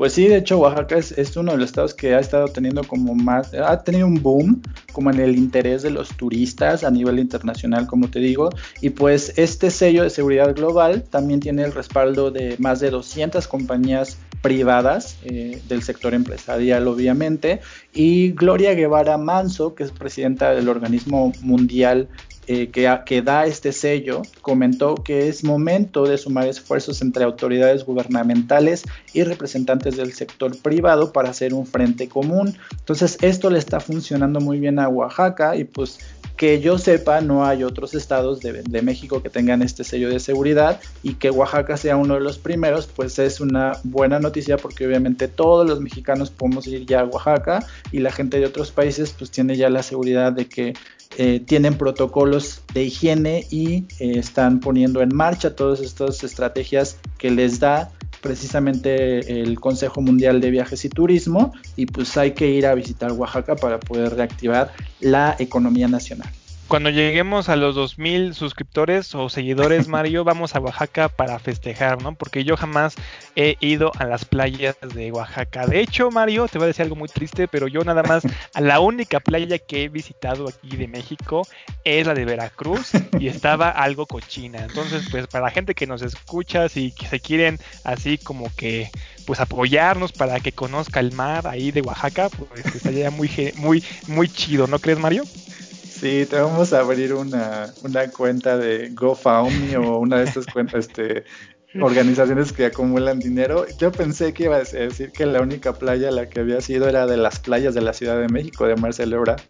Pues 0.00 0.14
sí, 0.14 0.28
de 0.28 0.38
hecho 0.38 0.56
Oaxaca 0.56 0.96
es, 0.96 1.36
uno 1.36 1.52
de 1.52 1.58
los 1.58 1.66
estados 1.66 1.92
que 1.92 2.14
ha 2.14 2.20
estado 2.20 2.48
teniendo 2.48 2.82
como 2.84 3.14
más, 3.14 3.52
ha 3.52 3.84
tenido 3.84 4.06
un 4.06 4.22
boom 4.22 4.62
como 4.94 5.10
en 5.10 5.20
el 5.20 5.36
interés 5.36 5.82
de 5.82 5.90
los 5.90 6.16
turistas 6.16 6.84
a 6.84 6.90
nivel 6.90 7.18
internacional, 7.18 7.86
como 7.86 8.08
te 8.08 8.18
digo, 8.18 8.48
y 8.80 8.88
pues 8.88 9.34
este 9.36 9.70
sello 9.70 10.02
de 10.02 10.08
seguridad 10.08 10.54
global 10.54 11.02
también 11.02 11.40
tiene 11.40 11.64
el 11.64 11.74
respaldo 11.74 12.30
de 12.30 12.56
más 12.58 12.80
de 12.80 12.88
200 12.88 13.46
compañías 13.46 14.16
privadas 14.40 15.18
eh, 15.24 15.60
del 15.68 15.82
sector 15.82 16.14
empresarial, 16.14 16.88
obviamente, 16.88 17.60
y 17.92 18.32
Gloria 18.32 18.72
Guevara 18.72 19.18
Manso, 19.18 19.74
que 19.74 19.82
es 19.82 19.90
presidenta 19.90 20.54
del 20.54 20.70
organismo 20.70 21.34
mundial 21.42 22.08
eh, 22.52 22.68
que, 22.72 23.22
da 23.22 23.46
este 23.46 23.70
sello, 23.70 24.22
comentó 24.42 24.96
que 24.96 25.28
es 25.28 25.44
momento 25.44 26.02
de 26.04 26.18
sumar 26.18 26.48
esfuerzos 26.48 27.00
entre 27.00 27.22
autoridades 27.22 27.84
gubernamentales 27.84 28.82
y 29.12 29.22
representantes 29.22 29.96
del 29.96 30.12
sector 30.12 30.58
privado 30.58 31.12
para 31.12 31.30
hacer 31.30 31.54
un 31.54 31.64
frente 31.64 32.08
común. 32.08 32.58
Entonces, 32.72 33.18
esto 33.20 33.50
le 33.50 33.60
está 33.60 33.78
funcionando 33.78 34.40
muy 34.40 34.58
bien 34.58 34.80
a 34.80 34.88
Oaxaca 34.88 35.54
y 35.54 35.62
pues 35.62 36.00
que 36.36 36.60
yo 36.60 36.76
sepa, 36.76 37.20
no 37.20 37.44
hay 37.44 37.62
otros 37.62 37.94
estados 37.94 38.40
de, 38.40 38.82
México 38.82 39.22
que 39.22 39.28
tengan 39.28 39.62
este 39.62 39.84
sello 39.84 40.08
de 40.08 40.18
seguridad 40.18 40.80
y 41.04 41.14
que 41.14 41.30
Oaxaca 41.30 41.76
sea 41.76 41.96
uno 41.98 42.14
de 42.14 42.20
los 42.20 42.38
primeros, 42.38 42.88
pues 42.88 43.18
es 43.20 43.40
una 43.40 43.74
buena 43.84 44.18
noticia 44.18 44.56
porque 44.56 44.86
obviamente 44.86 45.28
todos 45.28 45.68
los 45.68 45.80
mexicanos 45.80 46.30
podemos 46.30 46.66
ir 46.66 46.84
ya 46.84 47.02
a 47.02 47.04
Oaxaca 47.04 47.64
y 47.92 48.00
la 48.00 48.10
gente 48.10 48.40
de 48.40 48.46
otros 48.46 48.72
países 48.72 49.14
pues 49.16 49.30
tiene 49.30 49.56
ya 49.56 49.68
la 49.68 49.84
seguridad 49.84 50.32
de 50.32 50.46
que 50.48 50.72
eh, 51.16 51.40
tienen 51.40 51.74
protocolos 51.76 52.62
de 52.72 52.84
higiene 52.84 53.46
y 53.50 53.84
eh, 53.98 54.18
están 54.18 54.60
poniendo 54.60 55.02
en 55.02 55.14
marcha 55.14 55.54
todas 55.54 55.80
estas 55.80 56.22
estrategias 56.24 56.98
que 57.18 57.30
les 57.30 57.60
da 57.60 57.90
precisamente 58.20 59.40
el 59.42 59.58
Consejo 59.58 60.00
Mundial 60.00 60.40
de 60.40 60.50
Viajes 60.50 60.84
y 60.84 60.88
Turismo. 60.88 61.52
Y 61.76 61.86
pues 61.86 62.16
hay 62.16 62.32
que 62.32 62.48
ir 62.48 62.66
a 62.66 62.74
visitar 62.74 63.12
Oaxaca 63.12 63.56
para 63.56 63.80
poder 63.80 64.14
reactivar 64.14 64.72
la 65.00 65.36
economía 65.38 65.88
nacional 65.88 66.30
cuando 66.70 66.88
lleguemos 66.90 67.48
a 67.48 67.56
los 67.56 67.74
2000 67.74 68.32
suscriptores 68.32 69.12
o 69.16 69.28
seguidores, 69.28 69.88
Mario, 69.88 70.22
vamos 70.22 70.54
a 70.54 70.60
Oaxaca 70.60 71.08
para 71.08 71.40
festejar, 71.40 72.00
¿no? 72.00 72.14
Porque 72.14 72.44
yo 72.44 72.56
jamás 72.56 72.94
he 73.34 73.56
ido 73.58 73.90
a 73.98 74.04
las 74.04 74.24
playas 74.24 74.76
de 74.94 75.10
Oaxaca. 75.10 75.66
De 75.66 75.80
hecho, 75.80 76.12
Mario, 76.12 76.46
te 76.46 76.58
voy 76.58 76.66
a 76.66 76.68
decir 76.68 76.84
algo 76.84 76.94
muy 76.94 77.08
triste, 77.08 77.48
pero 77.48 77.66
yo 77.66 77.82
nada 77.82 78.04
más, 78.04 78.22
a 78.54 78.60
la 78.60 78.78
única 78.78 79.18
playa 79.18 79.58
que 79.58 79.82
he 79.82 79.88
visitado 79.88 80.48
aquí 80.48 80.76
de 80.76 80.86
México 80.86 81.44
es 81.82 82.06
la 82.06 82.14
de 82.14 82.24
Veracruz 82.24 82.92
y 83.18 83.26
estaba 83.26 83.70
algo 83.70 84.06
cochina. 84.06 84.60
Entonces, 84.60 85.08
pues 85.10 85.26
para 85.26 85.46
la 85.46 85.50
gente 85.50 85.74
que 85.74 85.88
nos 85.88 86.02
escucha, 86.02 86.68
si 86.68 86.94
se 87.10 87.18
quieren 87.18 87.58
así 87.82 88.16
como 88.16 88.48
que 88.54 88.90
pues 89.26 89.40
apoyarnos 89.40 90.12
para 90.12 90.38
que 90.38 90.52
conozca 90.52 91.00
el 91.00 91.10
mar 91.10 91.48
ahí 91.48 91.72
de 91.72 91.82
Oaxaca, 91.82 92.28
pues 92.28 92.64
estaría 92.64 93.10
muy 93.10 93.28
muy 93.56 93.82
muy 94.06 94.28
chido, 94.28 94.68
¿no 94.68 94.78
crees, 94.78 95.00
Mario? 95.00 95.24
Sí, 96.00 96.24
te 96.24 96.40
vamos 96.40 96.72
a 96.72 96.80
abrir 96.80 97.12
una, 97.12 97.70
cuenta 98.16 98.56
de 98.56 98.88
GoFundMe 98.94 99.76
o 99.76 99.98
una 99.98 100.20
de 100.20 100.24
estas 100.24 100.46
cuentas, 100.46 100.86
este, 100.86 101.24
organizaciones 101.78 102.54
que 102.54 102.64
acumulan 102.64 103.18
dinero. 103.18 103.66
Yo 103.78 103.92
pensé 103.92 104.32
que 104.32 104.44
iba 104.44 104.56
a 104.56 104.60
decir 104.60 105.12
que 105.12 105.26
la 105.26 105.42
única 105.42 105.74
playa 105.74 106.08
a 106.08 106.12
la 106.12 106.26
que 106.26 106.40
había 106.40 106.62
sido 106.62 106.88
era 106.88 107.06
de 107.06 107.18
las 107.18 107.38
playas 107.38 107.74
de 107.74 107.82
la 107.82 107.92
Ciudad 107.92 108.18
de 108.18 108.28
México, 108.28 108.66
de 108.66 108.76
Marcelo 108.76 109.16
Ebrard. 109.16 109.42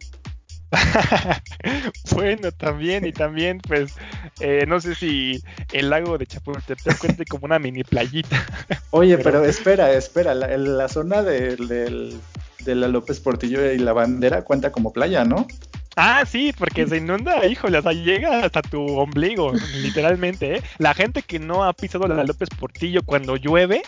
bueno, 2.15 2.51
también, 2.51 3.05
y 3.05 3.13
también, 3.13 3.59
pues, 3.59 3.93
eh, 4.41 4.65
no 4.67 4.81
sé 4.81 4.93
si 4.93 5.41
el 5.71 5.89
lago 5.89 6.17
de 6.17 6.27
Chapultepec 6.27 6.97
cuente 6.97 7.23
como 7.23 7.45
una 7.45 7.59
mini 7.59 7.85
playita. 7.85 8.45
Oye, 8.91 9.17
pero, 9.19 9.45
espera, 9.45 9.93
espera, 9.93 10.35
la, 10.35 10.57
la 10.57 10.89
zona 10.89 11.23
de, 11.23 11.55
de 11.55 12.75
la 12.75 12.89
López 12.89 13.21
Portillo 13.21 13.71
y 13.71 13.77
la 13.77 13.93
bandera 13.93 14.43
cuenta 14.43 14.73
como 14.73 14.91
playa, 14.91 15.23
¿no? 15.23 15.47
Ah, 15.95 16.23
sí, 16.25 16.53
porque 16.57 16.87
se 16.87 16.97
inunda, 16.97 17.45
híjole, 17.45 17.77
o 17.77 17.81
sea, 17.81 17.91
llega 17.91 18.45
hasta 18.45 18.61
tu 18.61 18.81
ombligo, 18.97 19.51
literalmente, 19.81 20.57
¿eh? 20.57 20.63
La 20.77 20.93
gente 20.93 21.21
que 21.21 21.37
no 21.37 21.65
ha 21.65 21.73
pisado 21.73 22.07
la 22.07 22.23
López 22.23 22.49
Portillo 22.57 23.01
cuando 23.03 23.35
llueve, 23.35 23.83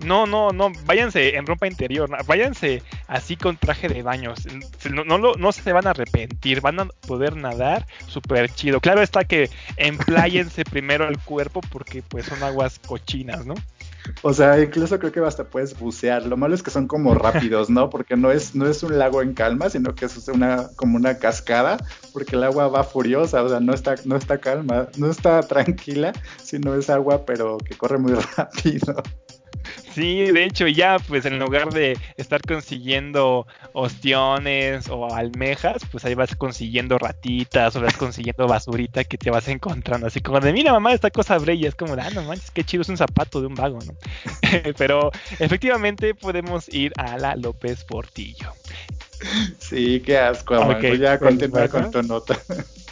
no, 0.00 0.26
no, 0.26 0.52
no, 0.52 0.70
váyanse 0.84 1.36
en 1.36 1.46
ropa 1.46 1.66
interior, 1.66 2.08
váyanse 2.26 2.82
así 3.08 3.36
con 3.36 3.56
traje 3.56 3.88
de 3.88 4.02
baños, 4.02 4.46
no, 4.90 5.04
no, 5.04 5.34
no 5.34 5.52
se 5.52 5.72
van 5.72 5.86
a 5.86 5.90
arrepentir, 5.90 6.60
van 6.60 6.80
a 6.80 6.84
poder 7.06 7.36
nadar 7.36 7.86
súper 8.06 8.50
chido. 8.50 8.80
Claro 8.80 9.02
está 9.02 9.24
que 9.24 9.50
empláyense 9.76 10.64
primero 10.70 11.08
el 11.08 11.18
cuerpo 11.18 11.60
porque 11.72 12.02
pues 12.02 12.26
son 12.26 12.42
aguas 12.42 12.78
cochinas, 12.78 13.46
¿no? 13.46 13.54
O 14.22 14.32
sea, 14.32 14.60
incluso 14.60 14.98
creo 14.98 15.12
que 15.12 15.20
hasta 15.20 15.44
puedes 15.44 15.78
bucear. 15.78 16.24
Lo 16.26 16.36
malo 16.36 16.54
es 16.54 16.62
que 16.62 16.70
son 16.70 16.86
como 16.86 17.14
rápidos, 17.14 17.70
¿no? 17.70 17.90
Porque 17.90 18.16
no 18.16 18.30
es, 18.30 18.54
no 18.54 18.66
es 18.66 18.82
un 18.82 18.98
lago 18.98 19.22
en 19.22 19.34
calma, 19.34 19.70
sino 19.70 19.94
que 19.94 20.06
es 20.06 20.28
una, 20.28 20.68
como 20.76 20.96
una 20.96 21.18
cascada, 21.18 21.78
porque 22.12 22.36
el 22.36 22.44
agua 22.44 22.68
va 22.68 22.84
furiosa, 22.84 23.42
o 23.42 23.48
sea, 23.48 23.60
no 23.60 23.74
está, 23.74 23.94
no 24.04 24.16
está 24.16 24.38
calma, 24.38 24.88
no 24.96 25.10
está 25.10 25.40
tranquila, 25.48 26.12
sino 26.42 26.74
es 26.74 26.90
agua, 26.90 27.24
pero 27.26 27.58
que 27.58 27.76
corre 27.76 27.98
muy 27.98 28.14
rápido. 28.36 29.02
Sí, 29.98 30.30
de 30.30 30.44
hecho 30.44 30.68
ya 30.68 31.00
pues 31.00 31.26
en 31.26 31.40
lugar 31.40 31.72
de 31.72 31.98
estar 32.16 32.40
consiguiendo 32.40 33.48
ostiones 33.72 34.88
o 34.88 35.12
almejas, 35.12 35.82
pues 35.90 36.04
ahí 36.04 36.14
vas 36.14 36.36
consiguiendo 36.36 36.98
ratitas 36.98 37.74
o 37.74 37.80
vas 37.80 37.96
consiguiendo 37.96 38.46
basurita 38.46 39.02
que 39.02 39.18
te 39.18 39.32
vas 39.32 39.48
encontrando. 39.48 40.06
Así 40.06 40.20
como 40.20 40.38
de, 40.38 40.52
mira 40.52 40.72
mamá, 40.72 40.92
esta 40.92 41.10
cosa 41.10 41.36
brilla. 41.38 41.68
Es 41.68 41.74
como, 41.74 41.94
ah, 41.94 42.10
no 42.14 42.22
manches, 42.22 42.52
qué 42.52 42.62
chido 42.62 42.82
es 42.82 42.88
un 42.88 42.96
zapato 42.96 43.40
de 43.40 43.48
un 43.48 43.56
vago, 43.56 43.80
¿no? 43.84 43.94
Pero 44.78 45.10
efectivamente 45.40 46.14
podemos 46.14 46.72
ir 46.72 46.92
a 46.96 47.18
la 47.18 47.34
López 47.34 47.82
Portillo. 47.82 48.52
Sí, 49.58 50.00
qué 50.06 50.16
asco, 50.16 50.60
okay, 50.60 50.96
ya 50.96 51.18
pues, 51.18 51.30
continúa 51.30 51.68
con 51.68 51.90
tu 51.90 52.04
nota. 52.04 52.38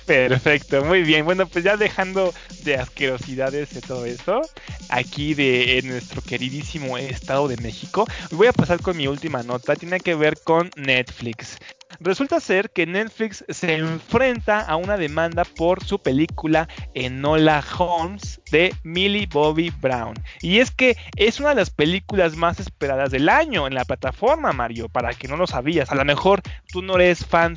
Perfecto, 0.07 0.85
muy 0.85 1.03
bien. 1.03 1.25
Bueno, 1.25 1.47
pues 1.47 1.65
ya 1.65 1.77
dejando 1.77 2.33
de 2.63 2.77
asquerosidades 2.77 3.75
de 3.75 3.81
todo 3.81 4.07
esto, 4.07 4.41
aquí 4.89 5.35
de 5.35 5.83
nuestro 5.85 6.23
queridísimo 6.23 6.96
Estado 7.05 7.49
de 7.49 7.57
México, 7.59 8.07
voy 8.31 8.47
a 8.47 8.53
pasar 8.53 8.81
con 8.81 8.97
mi 8.97 9.07
última 9.07 9.43
nota. 9.43 9.77
Tiene 9.77 10.01
que 10.01 10.15
ver 10.15 10.39
con 10.45 10.71
Netflix. 10.77 11.59
Resulta 12.01 12.41
ser 12.41 12.71
que 12.71 12.87
Netflix 12.87 13.45
se 13.49 13.77
enfrenta 13.77 14.61
a 14.61 14.77
una 14.77 14.97
demanda 14.97 15.45
por 15.45 15.83
su 15.85 16.01
película 16.01 16.69
Enola 16.95 17.65
Holmes 17.79 18.41
de 18.51 18.75
Millie 18.83 19.27
Bobby 19.27 19.73
Brown. 19.81 20.15
Y 20.41 20.59
es 20.59 20.71
que 20.71 20.97
es 21.17 21.41
una 21.41 21.51
de 21.51 21.57
las 21.57 21.71
películas 21.71 22.37
más 22.37 22.61
esperadas 22.61 23.11
del 23.11 23.29
año 23.29 23.67
en 23.67 23.75
la 23.75 23.85
plataforma, 23.85 24.53
Mario, 24.53 24.89
para 24.89 25.15
que 25.15 25.29
no 25.29 25.37
lo 25.37 25.47
sabías. 25.47 25.91
A 25.91 25.95
lo 25.95 26.05
mejor 26.05 26.43
tú 26.73 26.83
no 26.83 26.97
eres 26.97 27.25
fan 27.25 27.57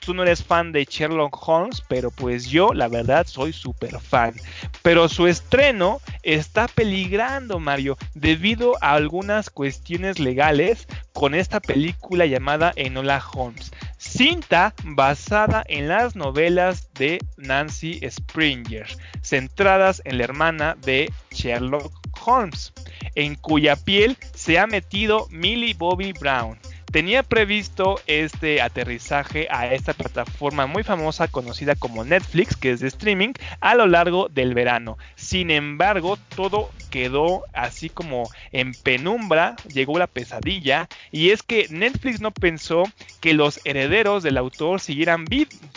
tú 0.00 0.14
no 0.14 0.22
eres 0.22 0.42
fan 0.42 0.72
de 0.72 0.84
Sherlock 0.84 1.36
Holmes, 1.46 1.82
pero 1.88 2.10
pues 2.10 2.46
yo 2.46 2.72
la 2.72 2.88
verdad 2.88 3.26
soy 3.26 3.52
súper 3.52 4.00
fan. 4.00 4.34
Pero 4.82 5.08
su 5.08 5.26
estreno 5.26 6.00
está 6.22 6.68
peligrando, 6.68 7.58
Mario, 7.58 7.96
debido 8.14 8.76
a 8.80 8.92
algunas 8.92 9.50
cuestiones 9.50 10.18
legales 10.18 10.86
con 11.12 11.34
esta 11.34 11.60
película 11.60 12.26
llamada 12.26 12.72
Enola 12.76 13.22
Holmes. 13.32 13.72
Cinta 13.98 14.74
basada 14.84 15.64
en 15.68 15.88
las 15.88 16.16
novelas 16.16 16.88
de 16.94 17.18
Nancy 17.36 18.00
Springer, 18.08 18.86
centradas 19.22 20.02
en 20.04 20.18
la 20.18 20.24
hermana 20.24 20.76
de 20.82 21.12
Sherlock 21.30 21.92
Holmes, 22.24 22.72
en 23.14 23.34
cuya 23.34 23.76
piel 23.76 24.16
se 24.34 24.58
ha 24.58 24.66
metido 24.66 25.26
Millie 25.30 25.74
Bobby 25.74 26.12
Brown 26.12 26.58
tenía 26.94 27.24
previsto 27.24 28.00
este 28.06 28.62
aterrizaje 28.62 29.48
a 29.50 29.74
esta 29.74 29.94
plataforma 29.94 30.68
muy 30.68 30.84
famosa 30.84 31.26
conocida 31.26 31.74
como 31.74 32.04
Netflix, 32.04 32.56
que 32.56 32.70
es 32.70 32.78
de 32.78 32.86
streaming, 32.86 33.32
a 33.60 33.74
lo 33.74 33.88
largo 33.88 34.28
del 34.28 34.54
verano. 34.54 34.96
Sin 35.16 35.50
embargo, 35.50 36.16
todo 36.36 36.70
quedó 36.90 37.42
así 37.52 37.88
como 37.88 38.30
en 38.52 38.74
penumbra, 38.74 39.56
llegó 39.72 39.98
la 39.98 40.06
pesadilla, 40.06 40.88
y 41.10 41.30
es 41.30 41.42
que 41.42 41.66
Netflix 41.68 42.20
no 42.20 42.30
pensó 42.30 42.84
que 43.20 43.34
los 43.34 43.60
herederos 43.64 44.22
del 44.22 44.36
autor 44.36 44.78
siguieran, 44.78 45.24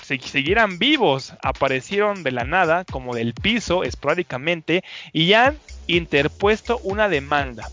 siguieran 0.03 0.77
vivos, 0.77 1.33
aparecieron 1.41 2.21
de 2.21 2.31
la 2.31 2.43
nada, 2.43 2.85
como 2.85 3.15
del 3.15 3.33
piso, 3.33 3.83
esporádicamente, 3.83 4.83
y 5.13 5.33
han 5.33 5.57
interpuesto 5.87 6.77
una 6.83 7.09
demanda 7.09 7.67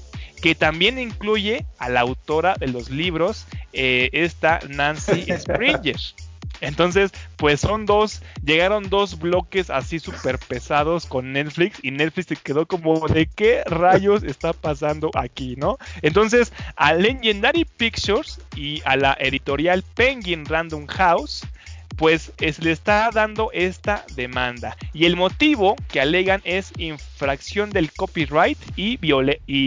que 0.44 0.54
también 0.54 0.98
incluye 0.98 1.64
a 1.78 1.88
la 1.88 2.00
autora 2.00 2.54
de 2.60 2.66
los 2.66 2.90
libros, 2.90 3.46
eh, 3.72 4.10
esta 4.12 4.60
Nancy 4.68 5.24
Springer. 5.38 5.96
Entonces, 6.60 7.12
pues 7.38 7.60
son 7.60 7.86
dos, 7.86 8.20
llegaron 8.44 8.90
dos 8.90 9.18
bloques 9.18 9.70
así 9.70 9.98
súper 9.98 10.38
pesados 10.38 11.06
con 11.06 11.32
Netflix 11.32 11.78
y 11.82 11.92
Netflix 11.92 12.26
se 12.26 12.36
quedó 12.36 12.66
como 12.66 13.08
de 13.08 13.24
qué 13.24 13.62
rayos 13.64 14.22
está 14.22 14.52
pasando 14.52 15.10
aquí, 15.14 15.56
¿no? 15.56 15.78
Entonces, 16.02 16.52
a 16.76 16.92
Legendary 16.92 17.64
Pictures 17.64 18.38
y 18.54 18.82
a 18.84 18.96
la 18.98 19.16
editorial 19.20 19.82
Penguin 19.94 20.44
Random 20.44 20.86
House 20.88 21.40
pues 21.96 22.32
es, 22.40 22.62
le 22.62 22.72
está 22.72 23.10
dando 23.12 23.50
esta 23.52 24.04
demanda. 24.14 24.76
Y 24.92 25.04
el 25.04 25.16
motivo 25.16 25.76
que 25.88 26.00
alegan 26.00 26.40
es 26.44 26.72
infracción 26.78 27.70
del 27.70 27.92
copyright 27.92 28.58
y, 28.76 28.96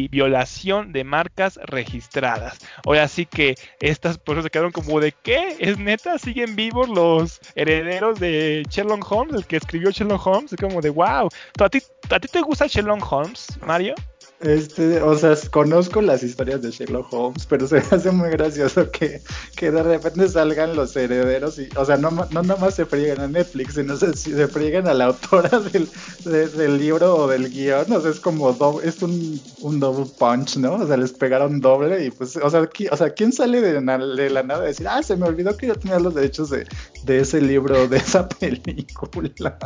violación 0.10 0.92
de 0.92 1.04
marcas 1.04 1.60
registradas. 1.64 2.60
Ahora 2.86 3.08
sí 3.08 3.26
que 3.26 3.56
estas 3.80 4.18
personas 4.18 4.46
se 4.46 4.50
quedaron 4.50 4.72
como 4.72 5.00
de 5.00 5.12
qué, 5.12 5.56
es 5.60 5.78
neta, 5.78 6.18
siguen 6.18 6.56
vivos 6.56 6.90
los 6.90 7.40
herederos 7.56 8.20
de 8.20 8.66
Sherlock 8.70 9.12
Holmes, 9.12 9.36
el 9.36 9.46
que 9.46 9.58
escribió 9.58 9.92
Sherlock 9.92 10.26
Holmes, 10.26 10.54
es 10.54 10.60
como 10.60 10.82
de 10.82 10.90
wow. 10.90 11.30
¿A 11.60 11.70
ti, 11.70 11.80
¿A 12.10 12.20
ti 12.20 12.28
te 12.28 12.42
gusta 12.42 12.68
Sherlock 12.68 13.12
Holmes, 13.12 13.48
Mario? 13.66 13.96
Este, 14.40 15.02
o 15.02 15.18
sea, 15.18 15.36
conozco 15.50 16.00
las 16.00 16.22
historias 16.22 16.62
de 16.62 16.70
Sherlock 16.70 17.12
Holmes, 17.12 17.48
pero 17.48 17.68
se 17.68 17.76
me 17.78 17.82
hace 17.90 18.12
muy 18.12 18.30
gracioso 18.30 18.92
que, 18.92 19.20
que 19.56 19.72
de 19.72 19.82
repente 19.82 20.30
salgan 20.30 20.76
los 20.76 20.96
herederos 20.96 21.58
y, 21.58 21.68
o 21.76 21.84
sea, 21.84 21.98
no, 21.98 22.12
no 22.12 22.44
nada 22.44 22.56
más 22.58 22.76
se 22.76 22.86
friegan 22.86 23.20
a 23.20 23.28
Netflix, 23.28 23.74
sino 23.74 23.98
se, 23.98 24.16
se 24.16 24.48
friegan 24.48 24.88
a 24.88 24.94
la 24.94 25.06
autora 25.06 25.60
del, 25.74 25.90
del 26.24 26.78
libro 26.78 27.16
o 27.16 27.28
del 27.28 27.50
guion, 27.50 27.92
o 27.92 28.00
sea, 28.00 28.12
es 28.12 28.20
como, 28.20 28.56
es 28.82 29.02
un, 29.02 29.42
un 29.62 29.80
double 29.80 30.06
punch, 30.20 30.58
¿no? 30.58 30.76
O 30.76 30.86
sea, 30.86 30.98
les 30.98 31.14
pegaron 31.14 31.60
doble 31.60 32.06
y 32.06 32.12
pues, 32.12 32.36
o 32.36 32.50
sea, 32.52 32.70
o 32.92 32.98
sea 32.98 33.10
¿quién 33.10 33.34
sale 33.34 33.60
de, 33.60 33.74
de 33.74 34.30
la 34.30 34.44
nada 34.44 34.62
a 34.62 34.68
decir, 34.68 34.88
ah, 34.88 35.02
se 35.02 35.16
me 35.18 35.26
olvidó 35.26 35.58
que 35.58 35.66
yo 35.66 35.76
tenía 35.76 35.98
los 35.98 36.14
derechos 36.14 36.52
de, 36.52 36.68
de 37.06 37.20
ese 37.20 37.42
libro, 37.42 37.88
de 37.88 37.98
esa 37.98 38.30
película? 38.40 39.58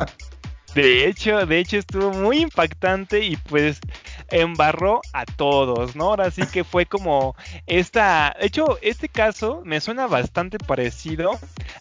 De 0.75 1.05
hecho, 1.05 1.45
de 1.45 1.59
hecho 1.59 1.77
estuvo 1.77 2.11
muy 2.13 2.39
impactante 2.39 3.25
y 3.25 3.35
pues 3.35 3.79
embarró 4.31 5.01
a 5.13 5.25
todos, 5.25 5.95
¿no? 5.95 6.05
Ahora 6.05 6.31
sí 6.31 6.43
que 6.51 6.63
fue 6.63 6.85
como 6.85 7.35
esta, 7.67 8.35
de 8.39 8.47
hecho, 8.47 8.77
este 8.81 9.09
caso 9.09 9.61
me 9.65 9.81
suena 9.81 10.07
bastante 10.07 10.57
parecido 10.57 11.39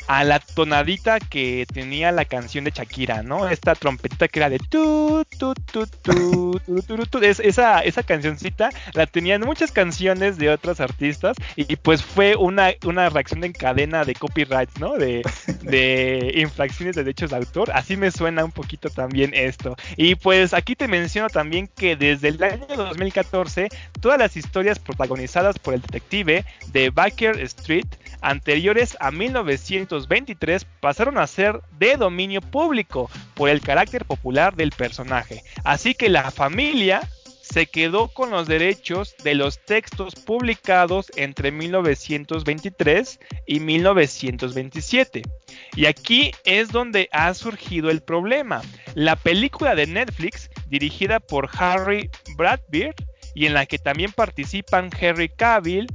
a 0.09 0.24
la 0.24 0.40
tonadita 0.40 1.20
que 1.20 1.66
tenía 1.72 2.12
la 2.12 2.24
canción 2.24 2.64
de 2.64 2.72
Shakira, 2.72 3.22
¿no? 3.22 3.48
Esta 3.48 3.74
trompetita 3.74 4.28
que 4.28 4.40
era 4.40 4.51
de 4.51 4.59
tu 4.59 5.24
tu 5.38 5.55
tu 5.55 5.86
tu 5.86 6.61
tu 6.64 6.82
tu, 6.82 7.07
tu, 7.07 7.18
esa 7.18 7.80
esa 7.80 8.03
cancioncita 8.03 8.70
la 8.94 9.07
tenían 9.07 9.42
muchas 9.42 9.72
canciones 9.72 10.36
de 10.36 10.51
otros 10.51 10.80
artistas 10.80 11.36
y 11.57 11.76
pues 11.76 12.03
fue 12.03 12.36
una 12.36 12.72
una 12.84 13.09
reacción 13.09 13.44
en 13.44 13.53
cadena 13.53 14.05
de 14.05 14.14
copyright, 14.14 14.70
¿no? 14.78 14.94
De 14.94 15.22
de 15.62 16.32
infracciones 16.36 16.96
de 16.96 17.05
derechos 17.05 17.30
de 17.30 17.36
autor, 17.36 17.70
así 17.72 17.96
me 17.96 18.11
suena 18.11 18.44
un 18.44 18.53
poquito 18.53 18.90
también 18.90 19.32
esto. 19.34 19.76
Y 19.96 20.14
pues 20.14 20.55
aquí 20.55 20.74
te 20.76 20.88
menciono 20.88 21.28
también 21.28 21.68
que 21.68 21.96
desde 21.96 22.28
el 22.28 22.38
año 22.43 22.66
2014, 22.66 23.68
todas 24.01 24.18
las 24.18 24.36
historias 24.36 24.78
protagonizadas 24.78 25.59
por 25.59 25.74
el 25.74 25.82
detective 25.82 26.45
de 26.72 26.91
Baker 26.91 27.41
Street 27.41 27.86
anteriores 28.20 28.97
a 29.01 29.11
1923 29.11 30.66
pasaron 30.80 31.18
a 31.18 31.26
ser 31.26 31.61
de 31.78 31.97
dominio 31.97 32.41
público 32.41 33.11
por 33.34 33.49
el 33.49 33.61
carácter 33.61 34.05
popular 34.05 34.55
del 34.55 34.72
personaje. 34.72 35.43
Así 35.64 35.95
que 35.95 36.09
la 36.09 36.30
familia 36.30 37.09
se 37.51 37.66
quedó 37.66 38.09
con 38.09 38.30
los 38.30 38.47
derechos 38.47 39.16
de 39.24 39.34
los 39.34 39.64
textos 39.64 40.14
publicados 40.14 41.11
entre 41.16 41.51
1923 41.51 43.18
y 43.47 43.61
1927. 43.61 45.22
Y 45.74 45.86
aquí 45.86 46.30
es 46.45 46.70
donde 46.70 47.09
ha 47.11 47.34
surgido 47.34 47.91
el 47.91 48.03
problema. 48.03 48.62
La 48.95 49.16
película 49.16 49.74
de 49.74 49.88
Netflix, 49.88 50.49
dirigida 50.70 51.20
por 51.20 51.50
Harry 51.58 52.10
Bradbeer, 52.36 52.94
y 53.34 53.46
en 53.46 53.54
la 53.54 53.66
que 53.66 53.78
también 53.78 54.12
participan 54.12 54.90
Henry 54.98 55.28
Cavill, 55.28 55.86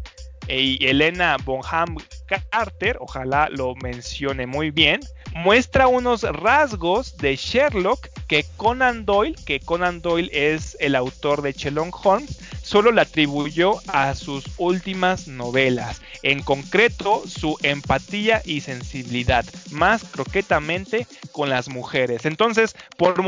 y 0.47 0.85
Elena 0.85 1.37
Bonham 1.43 1.97
Carter, 2.25 2.97
ojalá 2.99 3.49
lo 3.49 3.75
mencione 3.75 4.47
muy 4.47 4.71
bien, 4.71 4.99
muestra 5.35 5.87
unos 5.87 6.23
rasgos 6.23 7.17
de 7.17 7.35
Sherlock 7.35 8.09
que 8.27 8.45
Conan 8.57 9.05
Doyle, 9.05 9.35
que 9.45 9.59
Conan 9.59 10.01
Doyle 10.01 10.29
es 10.33 10.77
el 10.79 10.95
autor 10.95 11.41
de 11.41 11.53
Sherlock 11.53 12.05
Holmes, 12.05 12.39
solo 12.63 12.91
le 12.91 13.01
atribuyó 13.01 13.75
a 13.87 14.15
sus 14.15 14.45
últimas 14.57 15.27
novelas, 15.27 16.01
en 16.23 16.41
concreto 16.41 17.23
su 17.27 17.57
empatía 17.61 18.41
y 18.43 18.61
sensibilidad, 18.61 19.45
más 19.71 20.03
croquetamente 20.03 21.05
con 21.31 21.49
las 21.49 21.69
mujeres. 21.69 22.25
Entonces, 22.25 22.75
por, 22.97 23.21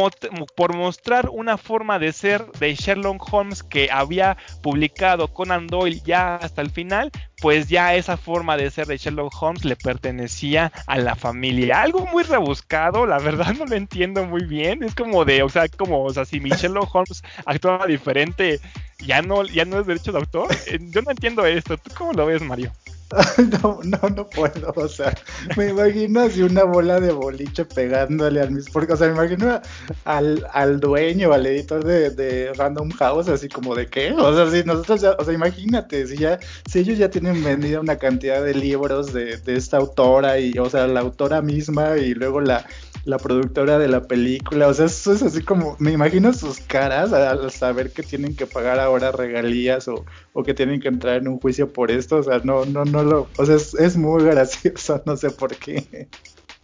por 0.56 0.76
mostrar 0.76 1.30
una 1.30 1.58
forma 1.58 2.00
de 2.00 2.14
ser 2.14 2.46
de 2.54 2.74
Sherlock 2.74 3.32
Holmes 3.32 3.62
que 3.62 3.92
había 3.92 4.38
publicado 4.64 5.28
Conan 5.28 5.68
Doyle 5.68 6.02
ya 6.04 6.36
hasta 6.38 6.62
el 6.62 6.72
final, 6.72 7.12
pues 7.42 7.68
ya 7.68 7.96
esa 7.96 8.18
forma 8.18 8.58
de 8.58 8.72
ser 8.72 8.88
de 8.88 8.98
Sherlock 8.98 9.34
Holmes 9.42 9.64
le 9.64 9.76
pertenecía 9.76 10.72
a 10.88 10.98
la 10.98 11.16
familia. 11.16 11.82
Algo 11.82 12.06
muy 12.08 12.24
rebuscado, 12.24 13.06
la 13.06 13.20
verdad 13.20 13.54
no 13.58 13.66
lo 13.66 13.76
entiendo 13.76 14.26
muy 14.26 14.46
bien. 14.46 14.84
Es 14.84 14.96
como 14.96 15.24
de, 15.26 15.44
o 15.44 15.50
sea, 15.50 15.68
como, 15.68 16.04
o 16.04 16.14
sea, 16.14 16.26
si 16.26 16.40
mi 16.40 16.50
Sherlock 16.50 16.94
Holmes 16.94 17.24
actuaba 17.46 17.86
diferente, 17.86 18.60
ya 19.00 19.22
no, 19.22 19.44
ya 19.44 19.66
no 19.66 19.80
es 19.80 19.86
derecho 19.88 20.12
de 20.12 20.20
autor. 20.20 20.48
Eh, 20.68 20.80
yo 20.82 21.02
no 21.02 21.12
entiendo 21.12 21.46
esto. 21.46 21.78
¿Tú 21.78 21.92
cómo 21.96 22.14
lo 22.14 22.26
ves, 22.26 22.42
Mario? 22.42 22.72
No, 23.64 23.80
no, 23.84 24.10
no 24.10 24.28
puedo, 24.30 24.74
o 24.76 24.88
sea, 24.88 25.14
me 25.56 25.70
imagino 25.70 26.22
así 26.22 26.42
una 26.42 26.64
bola 26.64 27.00
de 27.00 27.12
boliche 27.12 27.64
pegándole 27.64 28.42
al 28.42 28.52
mismo, 28.52 28.72
porque, 28.74 28.94
o 28.94 28.98
sea, 28.98 29.08
me 29.08 29.14
imagino 29.14 29.62
al, 30.04 30.46
al 30.52 30.80
dueño, 30.80 31.32
al 31.32 31.46
editor 31.46 31.84
de, 31.84 32.10
de, 32.10 32.54
Random 32.54 32.90
House, 32.92 33.30
así 33.30 33.48
como 33.48 33.76
de 33.76 33.88
qué, 33.88 34.12
o 34.12 34.36
sea, 34.36 34.50
si 34.52 34.66
nosotros 34.68 35.02
ya, 35.02 35.12
o 35.18 35.24
sea, 35.24 35.34
imagínate, 35.34 36.06
si 36.08 36.18
ya, 36.18 36.40
si 36.70 36.80
ellos 36.80 36.98
ya 36.98 37.10
tienen 37.10 37.44
vendida 37.44 37.80
una 37.80 37.98
cantidad 37.98 38.44
de 38.44 38.54
libros 38.54 39.14
de, 39.14 39.38
de 39.38 39.56
esta 39.56 39.78
autora 39.78 40.40
y, 40.40 40.58
o 40.60 40.70
sea, 40.70 40.88
la 40.88 41.00
autora 41.00 41.42
misma 41.42 41.98
y 41.98 42.14
luego 42.14 42.42
la, 42.42 42.66
la 43.08 43.18
productora 43.18 43.80
de 43.80 43.88
la 43.88 44.02
película. 44.02 44.68
O 44.68 44.74
sea, 44.74 44.86
eso 44.86 45.14
es 45.14 45.24
así 45.24 45.42
como, 45.42 45.78
me 45.80 45.94
imagino 45.94 46.34
sus 46.34 46.60
caras 46.60 47.14
al 47.14 47.50
saber 47.52 47.92
que 47.92 48.04
tienen 48.04 48.36
que 48.36 48.46
pagar 48.46 48.80
ahora 48.80 49.14
regalías 49.14 49.88
o, 49.88 50.06
o 50.34 50.44
que 50.44 50.54
tienen 50.54 50.82
que 50.82 50.90
entrar 50.90 51.16
en 51.16 51.30
un 51.30 51.40
juicio 51.40 51.72
por 51.72 51.90
esto. 51.90 52.18
O 52.18 52.24
sea, 52.24 52.40
no, 52.44 52.66
no, 52.66 52.84
no 52.84 53.04
lo, 53.04 53.30
o 53.38 53.46
sea, 53.46 53.56
es, 53.56 53.96
muy 53.96 54.24
gracioso, 54.26 55.02
no 55.06 55.16
sé 55.16 55.32
por 55.32 55.56
qué. 55.56 56.10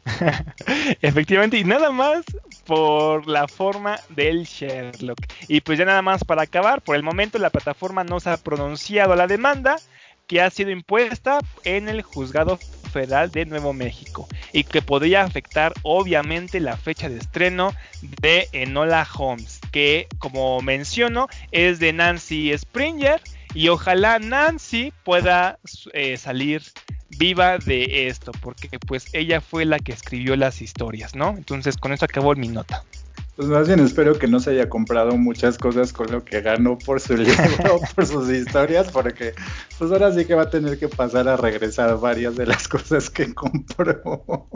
Efectivamente, 1.02 1.58
y 1.58 1.64
nada 1.64 1.92
más 1.92 2.26
por 2.66 3.26
la 3.26 3.48
forma 3.48 3.98
del 4.10 4.44
Sherlock. 4.44 5.20
Y 5.48 5.62
pues 5.62 5.80
ya 5.80 5.86
nada 5.86 6.02
más 6.02 6.26
para 6.26 6.42
acabar, 6.42 6.82
por 6.82 6.98
el 6.98 7.04
momento 7.04 7.40
la 7.40 7.52
plataforma 7.52 8.04
no 8.04 8.20
se 8.20 8.30
ha 8.30 8.38
pronunciado 8.38 9.16
la 9.16 9.28
demanda 9.28 9.78
que 10.28 10.42
ha 10.42 10.50
sido 10.50 10.72
impuesta 10.72 11.40
en 11.64 11.88
el 11.88 12.02
juzgado 12.02 12.60
federal 12.94 13.32
de 13.32 13.46
Nuevo 13.46 13.74
México 13.74 14.28
y 14.54 14.64
que 14.64 14.82
podría 14.82 15.24
afectar 15.24 15.74
obviamente 15.82 16.60
la 16.60 16.78
fecha 16.78 17.10
de 17.10 17.18
estreno 17.18 17.74
de 18.22 18.48
Enola 18.54 19.06
Holmes, 19.18 19.60
que 19.72 20.08
como 20.20 20.62
menciono 20.62 21.28
es 21.52 21.80
de 21.80 21.92
Nancy 21.92 22.56
Springer 22.58 23.20
y 23.54 23.68
ojalá 23.68 24.20
Nancy 24.20 24.94
pueda 25.04 25.60
eh, 25.94 26.18
salir 26.18 26.64
viva 27.18 27.58
de 27.58 28.08
esto, 28.08 28.32
porque 28.42 28.80
pues 28.80 29.14
ella 29.14 29.42
fue 29.42 29.66
la 29.66 29.80
que 29.80 29.92
escribió 29.92 30.36
las 30.36 30.62
historias, 30.62 31.16
¿no? 31.16 31.36
Entonces 31.38 31.78
con 31.78 31.94
eso 31.94 32.06
acabó 32.06 32.34
mi 32.36 32.48
nota. 32.48 32.84
Pues 33.36 33.48
más 33.48 33.68
bien 33.68 33.80
espero 33.80 34.20
que 34.20 34.28
no 34.28 34.40
se 34.40 34.52
haya 34.52 34.70
comprado 34.70 35.18
muchas 35.18 35.58
cosas 35.58 35.92
con 35.92 36.12
lo 36.12 36.24
que 36.24 36.42
ganó 36.42 36.78
por 36.78 37.00
su 37.00 37.18
libro, 37.18 37.80
por 37.96 38.06
sus 38.06 38.30
historias, 38.30 38.92
porque 38.92 39.34
pues 39.80 39.92
ahora 39.92 40.14
sí 40.14 40.26
que 40.26 40.36
va 40.36 40.44
a 40.44 40.50
tener 40.50 40.78
que 40.78 40.88
pasar 40.88 41.28
a 41.28 41.36
regresar 41.36 42.00
varias 42.00 42.36
de 42.36 42.46
las 42.46 42.68
cosas 42.68 43.10
que 43.10 43.34
compró. 43.34 44.48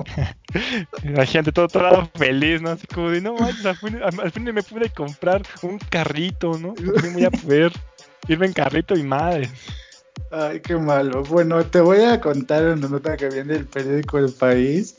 La 1.03 1.25
gente 1.25 1.51
todo, 1.51 1.67
todo 1.67 2.09
feliz, 2.15 2.61
¿no? 2.61 2.71
Así 2.71 2.85
como 2.85 3.09
de, 3.09 3.19
no 3.19 3.33
manches, 3.33 3.65
al 3.65 4.31
fin, 4.31 4.43
me 4.43 4.61
pude 4.61 4.89
comprar 4.91 5.41
un 5.63 5.79
carrito, 5.79 6.51
¿no? 6.59 6.75
No 6.79 7.11
voy 7.13 7.25
a 7.25 7.31
poder 7.31 7.73
irme 8.27 8.45
en 8.45 8.53
carrito 8.53 8.95
y 8.95 9.01
madre. 9.01 9.49
Ay, 10.31 10.59
qué 10.59 10.75
malo. 10.75 11.23
Bueno, 11.23 11.63
te 11.65 11.79
voy 11.79 12.01
a 12.01 12.19
contar 12.19 12.63
una 12.65 12.87
nota 12.87 13.17
que 13.17 13.29
viene 13.29 13.53
del 13.53 13.65
periódico 13.65 14.19
El 14.19 14.33
País 14.33 14.95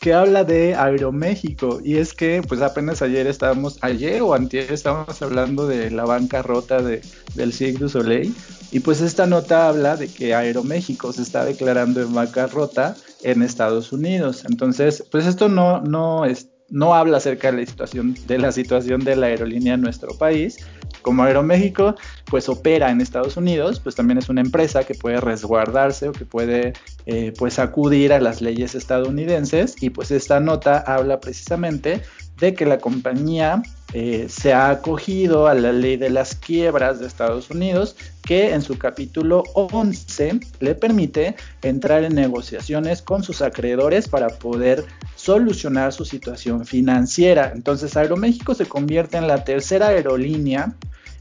que 0.00 0.14
habla 0.14 0.44
de 0.44 0.74
Aeroméxico. 0.74 1.80
Y 1.84 1.96
es 1.96 2.14
que 2.14 2.42
pues 2.46 2.62
apenas 2.62 3.02
ayer 3.02 3.26
estábamos, 3.26 3.78
ayer 3.82 4.22
o 4.22 4.34
antier 4.34 4.72
estábamos 4.72 5.20
hablando 5.22 5.66
de 5.66 5.90
la 5.90 6.04
bancarrota 6.04 6.82
de, 6.82 7.02
del 7.34 7.52
Cirque 7.52 7.78
du 7.78 7.88
Soleil. 7.88 8.34
Y 8.72 8.80
pues 8.80 9.00
esta 9.00 9.26
nota 9.26 9.68
habla 9.68 9.96
de 9.96 10.08
que 10.08 10.34
Aeroméxico 10.34 11.12
se 11.12 11.22
está 11.22 11.44
declarando 11.44 12.00
en 12.00 12.14
bancarrota 12.14 12.96
en 13.22 13.42
Estados 13.42 13.92
Unidos. 13.92 14.44
Entonces, 14.48 15.04
pues 15.10 15.26
esto 15.26 15.48
no, 15.48 15.80
no, 15.80 16.24
es, 16.24 16.48
no 16.70 16.94
habla 16.94 17.18
acerca 17.18 17.50
de 17.50 17.58
la 17.58 17.66
situación 17.66 18.16
de 18.26 18.38
la 18.38 18.52
situación 18.52 19.04
de 19.04 19.16
la 19.16 19.26
aerolínea 19.26 19.74
en 19.74 19.82
nuestro 19.82 20.16
país, 20.16 20.58
como 21.02 21.22
Aeroméxico 21.24 21.94
pues 22.26 22.48
opera 22.48 22.90
en 22.90 23.00
Estados 23.00 23.36
Unidos, 23.36 23.80
pues 23.80 23.94
también 23.94 24.18
es 24.18 24.28
una 24.28 24.40
empresa 24.40 24.84
que 24.84 24.94
puede 24.94 25.20
resguardarse 25.20 26.08
o 26.08 26.12
que 26.12 26.24
puede 26.24 26.72
eh, 27.06 27.32
pues 27.38 27.58
acudir 27.58 28.12
a 28.12 28.20
las 28.20 28.40
leyes 28.40 28.74
estadounidenses. 28.74 29.82
Y 29.82 29.90
pues 29.90 30.10
esta 30.10 30.40
nota 30.40 30.78
habla 30.78 31.20
precisamente 31.20 32.02
de 32.38 32.54
que 32.54 32.66
la 32.66 32.78
compañía 32.78 33.62
eh, 33.92 34.26
se 34.28 34.52
ha 34.52 34.70
acogido 34.70 35.48
a 35.48 35.54
la 35.54 35.72
ley 35.72 35.96
de 35.96 36.10
las 36.10 36.34
quiebras 36.36 37.00
de 37.00 37.06
Estados 37.06 37.50
Unidos, 37.50 37.96
que 38.22 38.54
en 38.54 38.62
su 38.62 38.78
capítulo 38.78 39.42
11 39.54 40.40
le 40.60 40.74
permite 40.74 41.34
entrar 41.62 42.04
en 42.04 42.14
negociaciones 42.14 43.02
con 43.02 43.24
sus 43.24 43.42
acreedores 43.42 44.08
para 44.08 44.28
poder 44.28 44.84
solucionar 45.16 45.92
su 45.92 46.04
situación 46.04 46.64
financiera. 46.64 47.52
Entonces 47.54 47.96
Aeroméxico 47.96 48.54
se 48.54 48.66
convierte 48.66 49.16
en 49.16 49.26
la 49.26 49.42
tercera 49.44 49.88
aerolínea 49.88 50.74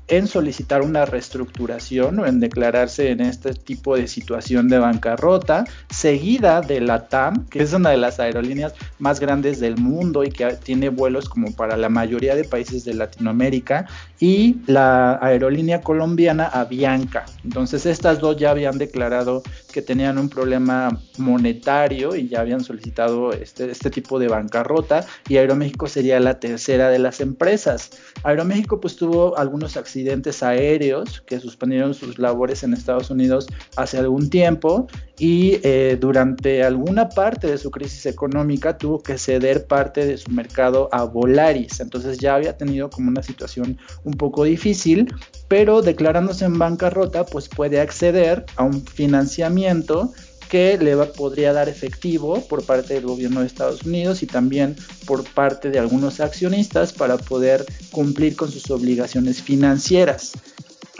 en 0.09 0.27
solicitar 0.27 0.81
una 0.81 1.05
reestructuración 1.05 2.19
o 2.19 2.25
en 2.25 2.39
declararse 2.39 3.11
en 3.11 3.21
este 3.21 3.53
tipo 3.53 3.95
de 3.95 4.07
situación 4.07 4.67
de 4.67 4.79
bancarrota, 4.79 5.65
seguida 5.89 6.61
de 6.61 6.81
la 6.81 7.07
TAM, 7.07 7.45
que 7.47 7.61
es 7.61 7.73
una 7.73 7.91
de 7.91 7.97
las 7.97 8.19
aerolíneas 8.19 8.73
más 8.97 9.19
grandes 9.19 9.59
del 9.59 9.77
mundo 9.77 10.23
y 10.23 10.29
que 10.29 10.47
tiene 10.55 10.89
vuelos 10.89 11.29
como 11.29 11.53
para 11.55 11.77
la 11.77 11.89
mayoría 11.89 12.35
de 12.35 12.43
países 12.43 12.85
de 12.85 12.93
Latinoamérica, 12.95 13.87
y 14.19 14.57
la 14.65 15.17
aerolínea 15.21 15.81
colombiana 15.81 16.45
Avianca. 16.45 17.25
Entonces 17.43 17.85
estas 17.85 18.19
dos 18.19 18.37
ya 18.37 18.51
habían 18.51 18.77
declarado 18.77 19.43
que 19.71 19.81
tenían 19.81 20.17
un 20.17 20.29
problema 20.29 20.99
monetario 21.17 22.15
y 22.15 22.27
ya 22.27 22.41
habían 22.41 22.63
solicitado 22.63 23.31
este, 23.33 23.71
este 23.71 23.89
tipo 23.89 24.19
de 24.19 24.27
bancarrota 24.27 25.05
y 25.27 25.37
Aeroméxico 25.37 25.87
sería 25.87 26.19
la 26.19 26.39
tercera 26.39 26.89
de 26.89 26.99
las 26.99 27.21
empresas. 27.21 27.91
Aeroméxico 28.23 28.79
pues 28.79 28.95
tuvo 28.95 29.37
algunos 29.37 29.77
accidentes 29.77 30.43
aéreos 30.43 31.21
que 31.25 31.39
suspendieron 31.39 31.93
sus 31.93 32.19
labores 32.19 32.63
en 32.63 32.73
Estados 32.73 33.09
Unidos 33.09 33.47
hace 33.75 33.97
algún 33.97 34.29
tiempo 34.29 34.87
y 35.17 35.59
eh, 35.63 35.97
durante 35.99 36.63
alguna 36.63 37.09
parte 37.09 37.47
de 37.47 37.57
su 37.57 37.69
crisis 37.71 38.05
económica 38.05 38.77
tuvo 38.77 39.03
que 39.03 39.17
ceder 39.17 39.67
parte 39.67 40.05
de 40.05 40.17
su 40.17 40.31
mercado 40.31 40.89
a 40.91 41.03
Volaris. 41.03 41.79
Entonces 41.79 42.17
ya 42.17 42.35
había 42.35 42.57
tenido 42.57 42.89
como 42.89 43.09
una 43.09 43.21
situación 43.21 43.77
un 44.03 44.13
poco 44.13 44.43
difícil, 44.43 45.13
pero 45.49 45.81
declarándose 45.81 46.45
en 46.45 46.57
bancarrota 46.57 47.25
pues 47.25 47.49
puede 47.49 47.81
acceder 47.81 48.45
a 48.55 48.63
un 48.63 48.85
financiamiento 48.85 50.13
que 50.49 50.77
le 50.77 50.95
podría 50.95 51.53
dar 51.53 51.69
efectivo 51.69 52.41
por 52.47 52.63
parte 52.63 52.93
del 52.93 53.05
gobierno 53.05 53.41
de 53.41 53.47
Estados 53.47 53.83
Unidos 53.83 54.23
y 54.23 54.27
también 54.27 54.75
por 55.05 55.23
parte 55.23 55.69
de 55.69 55.79
algunos 55.79 56.21
accionistas 56.21 56.93
para 56.93 57.17
poder 57.17 57.65
cumplir 57.91 58.35
con 58.35 58.51
sus 58.51 58.71
obligaciones 58.71 59.41
financieras. 59.41 60.33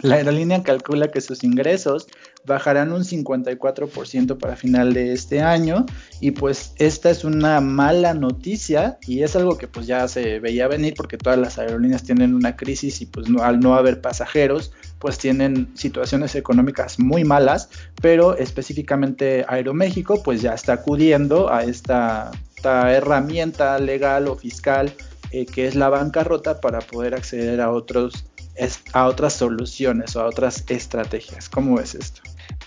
La 0.02 0.14
aerolínea 0.16 0.62
calcula 0.62 1.10
que 1.10 1.20
sus 1.20 1.44
ingresos 1.44 2.06
bajarán 2.44 2.92
un 2.92 3.04
54% 3.04 4.38
para 4.38 4.56
final 4.56 4.94
de 4.94 5.12
este 5.12 5.42
año 5.42 5.86
y 6.20 6.30
pues 6.32 6.72
esta 6.76 7.10
es 7.10 7.24
una 7.24 7.60
mala 7.60 8.14
noticia 8.14 8.98
y 9.06 9.22
es 9.22 9.36
algo 9.36 9.58
que 9.58 9.68
pues 9.68 9.86
ya 9.86 10.06
se 10.08 10.40
veía 10.40 10.68
venir 10.68 10.94
porque 10.96 11.18
todas 11.18 11.38
las 11.38 11.58
aerolíneas 11.58 12.02
tienen 12.02 12.34
una 12.34 12.56
crisis 12.56 13.00
y 13.02 13.06
pues 13.06 13.26
al 13.42 13.60
no 13.60 13.74
haber 13.74 14.00
pasajeros 14.00 14.72
pues 14.98 15.18
tienen 15.18 15.70
situaciones 15.74 16.34
económicas 16.34 16.98
muy 16.98 17.24
malas 17.24 17.68
pero 18.00 18.36
específicamente 18.36 19.44
Aeroméxico 19.46 20.22
pues 20.22 20.42
ya 20.42 20.54
está 20.54 20.74
acudiendo 20.74 21.52
a 21.52 21.64
esta, 21.64 22.30
herramienta 22.62 23.78
legal 23.78 24.28
o 24.28 24.36
fiscal 24.36 24.92
eh, 25.30 25.46
que 25.46 25.66
es 25.66 25.74
la 25.74 25.88
bancarrota 25.88 26.60
para 26.60 26.80
poder 26.80 27.14
acceder 27.14 27.60
a 27.60 27.70
otros 27.70 28.26
a 28.92 29.06
otras 29.06 29.32
soluciones 29.32 30.16
o 30.16 30.20
a 30.20 30.26
otras 30.26 30.64
estrategias. 30.68 31.48
¿Cómo 31.48 31.80
es 31.80 31.94
esto? 31.94 32.20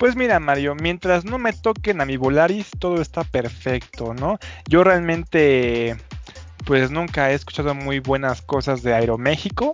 Pues 0.04 0.18
mira, 0.18 0.38
Mario, 0.42 0.76
mientras 0.76 1.24
no 1.24 1.38
me 1.38 1.54
toquen 1.54 2.02
a 2.02 2.06
mi 2.06 2.18
Volaris, 2.18 2.70
todo 2.78 3.02
está 3.02 3.24
perfecto, 3.24 4.14
¿no? 4.14 4.38
Yo 4.68 4.84
realmente, 4.84 5.96
pues 6.66 6.92
nunca 6.92 7.32
he 7.32 7.36
escuchado 7.36 7.74
muy 7.74 8.00
buenas 8.00 8.42
cosas 8.42 8.84
de 8.84 8.94
Aeroméxico. 8.94 9.72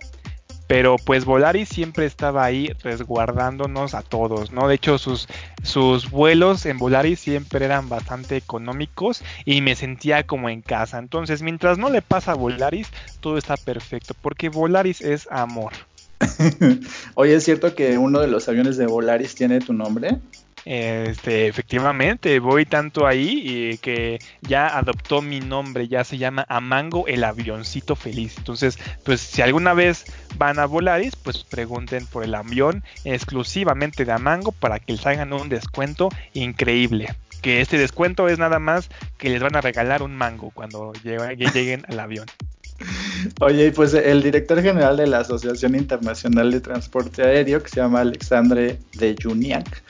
Pero 0.68 0.94
pues 1.04 1.24
Volaris 1.24 1.68
siempre 1.68 2.06
estaba 2.06 2.44
ahí 2.44 2.72
resguardándonos 2.84 3.92
a 3.94 4.02
todos, 4.02 4.52
¿no? 4.52 4.68
De 4.68 4.76
hecho, 4.76 4.98
sus, 4.98 5.26
sus 5.64 6.08
vuelos 6.12 6.64
en 6.64 6.78
Volaris 6.78 7.18
siempre 7.18 7.64
eran 7.64 7.88
bastante 7.88 8.36
económicos 8.36 9.24
y 9.44 9.62
me 9.62 9.74
sentía 9.74 10.28
como 10.28 10.48
en 10.48 10.62
casa. 10.62 11.00
Entonces, 11.00 11.42
mientras 11.42 11.76
no 11.76 11.90
le 11.90 12.02
pasa 12.02 12.30
a 12.30 12.36
Volaris, 12.36 12.88
todo 13.18 13.36
está 13.36 13.56
perfecto, 13.56 14.14
porque 14.22 14.48
Volaris 14.48 15.00
es 15.00 15.26
amor. 15.32 15.72
Oye, 17.14 17.34
¿es 17.34 17.44
cierto 17.44 17.74
que 17.74 17.98
uno 17.98 18.20
de 18.20 18.28
los 18.28 18.48
aviones 18.48 18.76
de 18.76 18.86
Volaris 18.86 19.34
tiene 19.34 19.60
tu 19.60 19.72
nombre? 19.72 20.18
Este, 20.64 21.46
efectivamente, 21.46 22.38
voy 22.38 22.66
tanto 22.66 23.06
ahí 23.06 23.42
y 23.44 23.78
que 23.78 24.18
ya 24.42 24.76
adoptó 24.76 25.22
mi 25.22 25.40
nombre, 25.40 25.88
ya 25.88 26.04
se 26.04 26.18
llama 26.18 26.44
Amango 26.48 27.06
el 27.06 27.24
avioncito 27.24 27.96
feliz. 27.96 28.34
Entonces, 28.36 28.78
pues 29.04 29.20
si 29.20 29.40
alguna 29.42 29.72
vez 29.72 30.04
van 30.36 30.58
a 30.58 30.66
Volaris, 30.66 31.16
pues 31.16 31.44
pregunten 31.44 32.06
por 32.06 32.24
el 32.24 32.34
avión 32.34 32.84
exclusivamente 33.04 34.04
de 34.04 34.12
Amango 34.12 34.52
para 34.52 34.78
que 34.78 34.92
les 34.92 35.06
hagan 35.06 35.32
un 35.32 35.48
descuento 35.48 36.10
increíble. 36.34 37.14
Que 37.40 37.62
este 37.62 37.78
descuento 37.78 38.28
es 38.28 38.38
nada 38.38 38.58
más 38.58 38.90
que 39.16 39.30
les 39.30 39.42
van 39.42 39.56
a 39.56 39.62
regalar 39.62 40.02
un 40.02 40.14
mango 40.14 40.50
cuando 40.50 40.92
lleguen 41.02 41.86
al 41.88 42.00
avión. 42.00 42.26
Oye, 43.40 43.72
pues 43.72 43.94
el 43.94 44.22
director 44.22 44.62
general 44.62 44.96
de 44.96 45.06
la 45.06 45.18
Asociación 45.18 45.74
Internacional 45.74 46.50
de 46.50 46.60
Transporte 46.60 47.22
Aéreo, 47.22 47.62
que 47.62 47.68
se 47.68 47.76
llama 47.76 48.00
Alexandre 48.00 48.78
de 48.98 49.16
Juniac, 49.20 49.82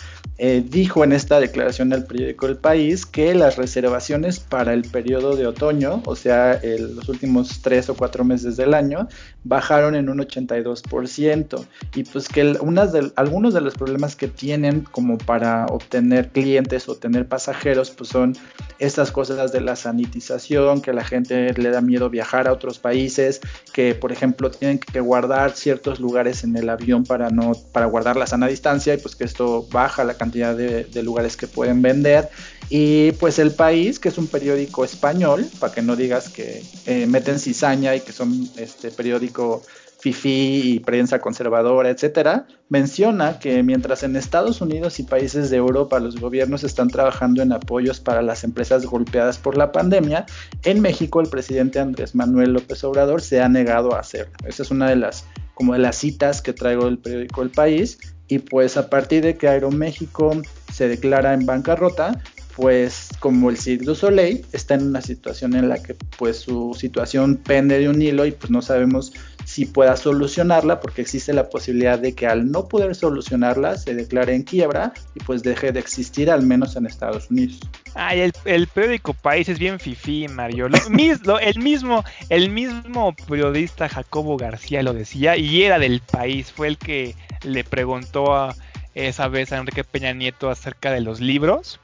eh, 0.42 0.64
dijo 0.66 1.04
en 1.04 1.12
esta 1.12 1.38
declaración 1.38 1.92
al 1.92 2.06
periódico 2.06 2.46
El 2.46 2.56
País 2.56 3.04
que 3.04 3.34
las 3.34 3.56
reservaciones 3.56 4.40
para 4.40 4.72
el 4.72 4.84
periodo 4.84 5.36
de 5.36 5.46
otoño, 5.46 6.02
o 6.06 6.16
sea, 6.16 6.58
los 6.62 7.10
últimos 7.10 7.60
tres 7.60 7.90
o 7.90 7.94
cuatro 7.94 8.24
meses 8.24 8.56
del 8.56 8.72
año, 8.72 9.06
bajaron 9.44 9.94
en 9.94 10.08
un 10.08 10.20
82%. 10.20 11.66
Y 11.94 12.04
pues 12.04 12.28
que 12.28 12.42
de, 12.44 13.12
algunos 13.16 13.52
de 13.52 13.60
los 13.60 13.74
problemas 13.74 14.16
que 14.16 14.28
tienen 14.28 14.80
como 14.80 15.18
para 15.18 15.66
obtener 15.66 16.30
clientes 16.30 16.88
o 16.88 16.94
tener 16.94 17.28
pasajeros, 17.28 17.90
pues 17.90 18.08
son 18.08 18.34
estas 18.78 19.12
cosas 19.12 19.52
de 19.52 19.60
la 19.60 19.76
sanitización, 19.76 20.80
que 20.80 20.94
la 20.94 21.04
gente 21.04 21.52
le 21.52 21.68
da 21.68 21.82
miedo 21.82 22.08
viajar 22.08 22.48
a 22.48 22.54
otros 22.54 22.78
países, 22.80 23.40
que 23.72 23.94
por 23.94 24.12
ejemplo 24.12 24.50
tienen 24.50 24.78
que 24.78 25.00
guardar 25.00 25.56
ciertos 25.56 26.00
lugares 26.00 26.44
en 26.44 26.56
el 26.56 26.68
avión 26.68 27.04
para 27.04 27.30
no, 27.30 27.52
para 27.72 27.86
guardar 27.86 28.16
la 28.16 28.26
sana 28.26 28.46
distancia 28.46 28.94
y 28.94 28.98
pues 28.98 29.14
que 29.14 29.24
esto 29.24 29.66
baja 29.70 30.04
la 30.04 30.14
cantidad 30.14 30.56
de, 30.56 31.02
lugares 31.02 31.36
que 31.36 31.46
pueden 31.46 31.82
vender. 31.82 32.28
Y 32.68 33.12
pues 33.12 33.38
El 33.38 33.52
País, 33.52 33.98
que 33.98 34.10
es 34.10 34.18
un 34.18 34.26
periódico 34.26 34.84
español, 34.84 35.46
para 35.58 35.72
que 35.72 35.82
no 35.82 35.96
digas 35.96 36.28
que 36.28 36.62
eh, 36.86 37.06
meten 37.06 37.38
cizaña 37.38 37.96
y 37.96 38.00
que 38.00 38.12
son 38.12 38.48
este 38.56 38.90
periódico 38.90 39.62
FIFI 40.00 40.62
y 40.64 40.80
prensa 40.80 41.20
conservadora, 41.20 41.90
etcétera, 41.90 42.46
menciona 42.68 43.38
que 43.38 43.62
mientras 43.62 44.02
en 44.02 44.16
Estados 44.16 44.60
Unidos 44.60 44.98
y 44.98 45.02
países 45.02 45.50
de 45.50 45.56
Europa 45.56 46.00
los 46.00 46.18
gobiernos 46.18 46.64
están 46.64 46.88
trabajando 46.88 47.42
en 47.42 47.52
apoyos 47.52 48.00
para 48.00 48.22
las 48.22 48.44
empresas 48.44 48.86
golpeadas 48.86 49.38
por 49.38 49.56
la 49.56 49.72
pandemia, 49.72 50.26
en 50.64 50.80
México 50.80 51.20
el 51.20 51.28
presidente 51.28 51.80
Andrés 51.80 52.14
Manuel 52.14 52.52
López 52.54 52.82
Obrador 52.84 53.20
se 53.20 53.40
ha 53.40 53.48
negado 53.48 53.94
a 53.94 54.00
hacerlo. 54.00 54.32
Esa 54.46 54.62
es 54.62 54.70
una 54.70 54.88
de 54.88 54.96
las 54.96 55.26
como 55.54 55.74
de 55.74 55.80
las 55.80 55.96
citas 55.96 56.40
que 56.40 56.54
traigo 56.54 56.86
del 56.86 56.96
periódico 56.96 57.42
El 57.42 57.50
País 57.50 57.98
y 58.28 58.38
pues 58.38 58.78
a 58.78 58.88
partir 58.88 59.22
de 59.22 59.36
que 59.36 59.46
Aeroméxico 59.46 60.32
se 60.72 60.88
declara 60.88 61.34
en 61.34 61.44
bancarrota, 61.44 62.18
pues 62.56 63.08
como 63.20 63.50
el 63.50 63.56
Cirque 63.56 63.84
du 63.84 63.94
Soleil 63.94 64.44
está 64.52 64.74
en 64.74 64.88
una 64.88 65.00
situación 65.00 65.54
en 65.54 65.68
la 65.68 65.82
que 65.82 65.94
pues 66.18 66.38
su 66.38 66.74
situación 66.78 67.36
pende 67.36 67.78
de 67.78 67.88
un 67.88 68.00
hilo 68.00 68.26
y 68.26 68.32
pues 68.32 68.50
no 68.50 68.62
sabemos 68.62 69.12
si 69.44 69.66
pueda 69.66 69.96
solucionarla 69.96 70.80
porque 70.80 71.02
existe 71.02 71.32
la 71.32 71.48
posibilidad 71.48 71.98
de 71.98 72.14
que 72.14 72.26
al 72.26 72.50
no 72.50 72.68
poder 72.68 72.94
solucionarla 72.94 73.76
se 73.76 73.94
declare 73.94 74.34
en 74.34 74.42
quiebra 74.42 74.92
y 75.14 75.20
pues 75.20 75.42
deje 75.42 75.72
de 75.72 75.80
existir 75.80 76.30
al 76.30 76.42
menos 76.42 76.76
en 76.76 76.86
Estados 76.86 77.30
Unidos. 77.30 77.58
Ay, 77.94 78.30
el, 78.44 78.66
periódico 78.68 79.14
País 79.14 79.48
es 79.48 79.58
bien 79.58 79.80
fifí, 79.80 80.28
Mario. 80.28 80.68
Lo, 80.68 81.38
el 81.40 81.58
mismo, 81.58 82.04
el 82.28 82.50
mismo 82.50 83.14
periodista 83.28 83.88
Jacobo 83.88 84.36
García 84.36 84.82
lo 84.82 84.92
decía 84.92 85.36
y 85.36 85.62
era 85.62 85.78
del 85.78 86.00
país, 86.00 86.52
fue 86.52 86.68
el 86.68 86.78
que 86.78 87.14
le 87.42 87.64
preguntó 87.64 88.34
a, 88.34 88.54
esa 88.94 89.28
vez 89.28 89.52
a 89.52 89.58
Enrique 89.58 89.84
Peña 89.84 90.12
Nieto 90.12 90.50
acerca 90.50 90.90
de 90.90 91.00
los 91.00 91.20
libros. 91.20 91.80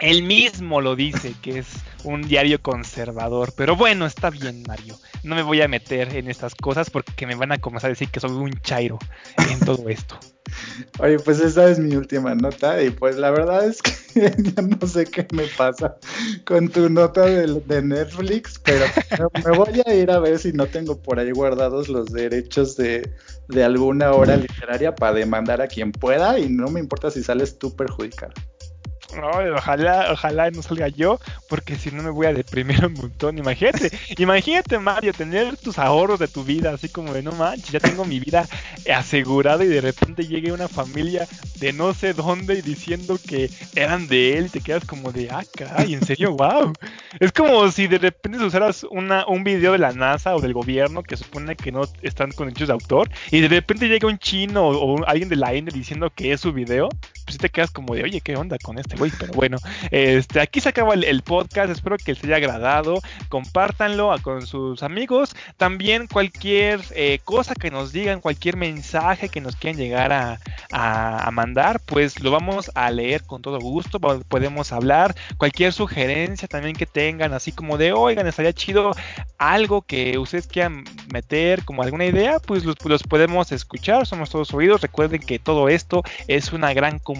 Él 0.00 0.22
mismo 0.22 0.80
lo 0.80 0.94
dice, 0.94 1.34
que 1.42 1.58
es 1.58 1.66
un 2.04 2.22
diario 2.22 2.62
conservador. 2.62 3.52
Pero 3.56 3.74
bueno, 3.74 4.06
está 4.06 4.30
bien, 4.30 4.62
Mario. 4.66 4.96
No 5.24 5.34
me 5.34 5.42
voy 5.42 5.60
a 5.60 5.68
meter 5.68 6.14
en 6.14 6.28
estas 6.28 6.54
cosas 6.54 6.88
porque 6.88 7.26
me 7.26 7.34
van 7.34 7.50
a 7.50 7.58
comenzar 7.58 7.88
a 7.88 7.92
decir 7.92 8.08
que 8.08 8.20
soy 8.20 8.30
un 8.30 8.52
chairo 8.62 8.98
en 9.50 9.58
todo 9.60 9.88
esto. 9.88 10.18
Oye, 11.00 11.18
pues 11.18 11.40
esa 11.40 11.68
es 11.68 11.78
mi 11.78 11.94
última 11.96 12.34
nota 12.34 12.82
y 12.82 12.90
pues 12.90 13.16
la 13.16 13.30
verdad 13.30 13.66
es 13.66 13.82
que 13.82 13.92
ya 14.54 14.62
no 14.62 14.86
sé 14.86 15.04
qué 15.04 15.26
me 15.32 15.44
pasa 15.44 15.96
con 16.44 16.68
tu 16.68 16.88
nota 16.88 17.26
de, 17.26 17.60
de, 17.66 17.82
Netflix, 17.82 18.58
pero 18.58 18.86
me 19.44 19.56
voy 19.56 19.82
a 19.84 19.94
ir 19.94 20.10
a 20.10 20.18
ver 20.20 20.38
si 20.38 20.52
no 20.52 20.66
tengo 20.66 21.00
por 21.02 21.18
ahí 21.18 21.32
guardados 21.32 21.88
los 21.88 22.12
derechos 22.12 22.76
de, 22.76 23.10
de 23.48 23.64
alguna 23.64 24.12
obra 24.12 24.36
literaria 24.36 24.94
para 24.94 25.14
demandar 25.14 25.60
a 25.60 25.66
quien 25.66 25.92
pueda 25.92 26.38
y 26.38 26.48
no 26.48 26.68
me 26.68 26.80
importa 26.80 27.10
si 27.10 27.22
sales 27.22 27.58
tú 27.58 27.74
perjudicado. 27.76 28.32
Ojalá, 29.56 30.12
ojalá 30.12 30.50
no 30.50 30.62
salga 30.62 30.88
yo, 30.88 31.18
porque 31.48 31.76
si 31.76 31.90
no 31.90 32.02
me 32.02 32.10
voy 32.10 32.26
a 32.26 32.32
deprimir 32.32 32.84
un 32.84 32.94
montón. 32.94 33.38
Imagínate, 33.38 33.90
imagínate, 34.18 34.78
Mario, 34.78 35.12
tener 35.12 35.56
tus 35.56 35.78
ahorros 35.78 36.18
de 36.18 36.28
tu 36.28 36.44
vida, 36.44 36.72
así 36.72 36.88
como 36.88 37.12
de 37.12 37.22
no 37.22 37.32
manches, 37.32 37.70
ya 37.70 37.80
tengo 37.80 38.04
mi 38.04 38.20
vida 38.20 38.46
asegurada 38.92 39.64
y 39.64 39.68
de 39.68 39.80
repente 39.80 40.26
llegue 40.26 40.52
una 40.52 40.68
familia 40.68 41.26
de 41.56 41.72
no 41.72 41.94
sé 41.94 42.12
dónde 42.12 42.54
y 42.54 42.62
diciendo 42.62 43.18
que 43.24 43.50
eran 43.74 44.08
de 44.08 44.38
él 44.38 44.46
y 44.46 44.50
te 44.50 44.60
quedas 44.60 44.84
como 44.84 45.12
de, 45.12 45.28
ah, 45.30 45.44
caray, 45.56 45.94
en 45.94 46.04
serio, 46.04 46.32
wow. 46.36 46.72
Es 47.20 47.32
como 47.32 47.70
si 47.70 47.86
de 47.86 47.98
repente 47.98 48.38
usaras 48.38 48.84
una, 48.90 49.26
un 49.26 49.44
video 49.44 49.72
de 49.72 49.78
la 49.78 49.92
NASA 49.92 50.34
o 50.36 50.40
del 50.40 50.52
gobierno 50.52 51.02
que 51.02 51.16
supone 51.16 51.56
que 51.56 51.72
no 51.72 51.82
están 52.02 52.30
con 52.32 52.48
derechos 52.48 52.68
de 52.68 52.74
autor 52.74 53.08
y 53.30 53.40
de 53.40 53.48
repente 53.48 53.88
llega 53.88 54.08
un 54.08 54.18
chino 54.18 54.68
o, 54.68 55.04
alguien 55.06 55.28
de 55.28 55.36
la 55.36 55.54
India 55.54 55.72
diciendo 55.74 56.10
que 56.14 56.32
es 56.32 56.40
su 56.40 56.52
video, 56.52 56.88
pues 57.28 57.36
te 57.36 57.50
quedas 57.50 57.70
como 57.70 57.94
de, 57.94 58.04
oye, 58.04 58.22
¿qué 58.22 58.36
onda 58.36 58.56
con 58.56 58.78
este 58.78 58.96
güey? 58.96 59.12
Pero 59.18 59.34
bueno, 59.34 59.58
este, 59.90 60.40
aquí 60.40 60.62
se 60.62 60.70
acaba 60.70 60.94
el, 60.94 61.22
podcast, 61.22 61.70
espero 61.70 61.98
que 61.98 62.14
les 62.14 62.24
haya 62.24 62.36
agradado, 62.36 63.02
compártanlo 63.28 64.14
con 64.22 64.46
sus 64.46 64.82
amigos, 64.82 65.36
también 65.58 66.06
cualquier 66.06 66.80
eh, 66.94 67.20
cosa 67.24 67.54
que 67.54 67.70
nos 67.70 67.92
digan, 67.92 68.22
cualquier 68.22 68.56
mensaje 68.56 69.28
que 69.28 69.42
nos 69.42 69.56
quieran 69.56 69.78
llegar 69.78 70.10
a, 70.10 70.38
a, 70.72 71.30
mandar, 71.32 71.80
pues 71.80 72.18
lo 72.20 72.30
vamos 72.30 72.70
a 72.74 72.90
leer 72.90 73.24
con 73.24 73.42
todo 73.42 73.58
gusto, 73.58 74.00
podemos 74.00 74.72
hablar, 74.72 75.14
cualquier 75.36 75.74
sugerencia 75.74 76.48
también 76.48 76.76
que 76.76 76.86
tengan, 76.86 77.34
así 77.34 77.52
como 77.52 77.76
de, 77.76 77.92
oigan, 77.92 78.26
estaría 78.26 78.54
chido 78.54 78.92
algo 79.36 79.82
que 79.82 80.16
ustedes 80.16 80.46
quieran 80.46 80.84
meter 81.12 81.62
como 81.66 81.82
alguna 81.82 82.06
idea, 82.06 82.38
pues 82.38 82.64
los, 82.64 82.82
los 82.86 83.02
podemos 83.02 83.52
escuchar, 83.52 84.06
somos 84.06 84.30
todos 84.30 84.54
oídos, 84.54 84.80
recuerden 84.80 85.20
que 85.20 85.38
todo 85.38 85.68
esto 85.68 86.02
es 86.26 86.54
una 86.54 86.72
gran 86.72 86.98
comunidad 86.98 87.17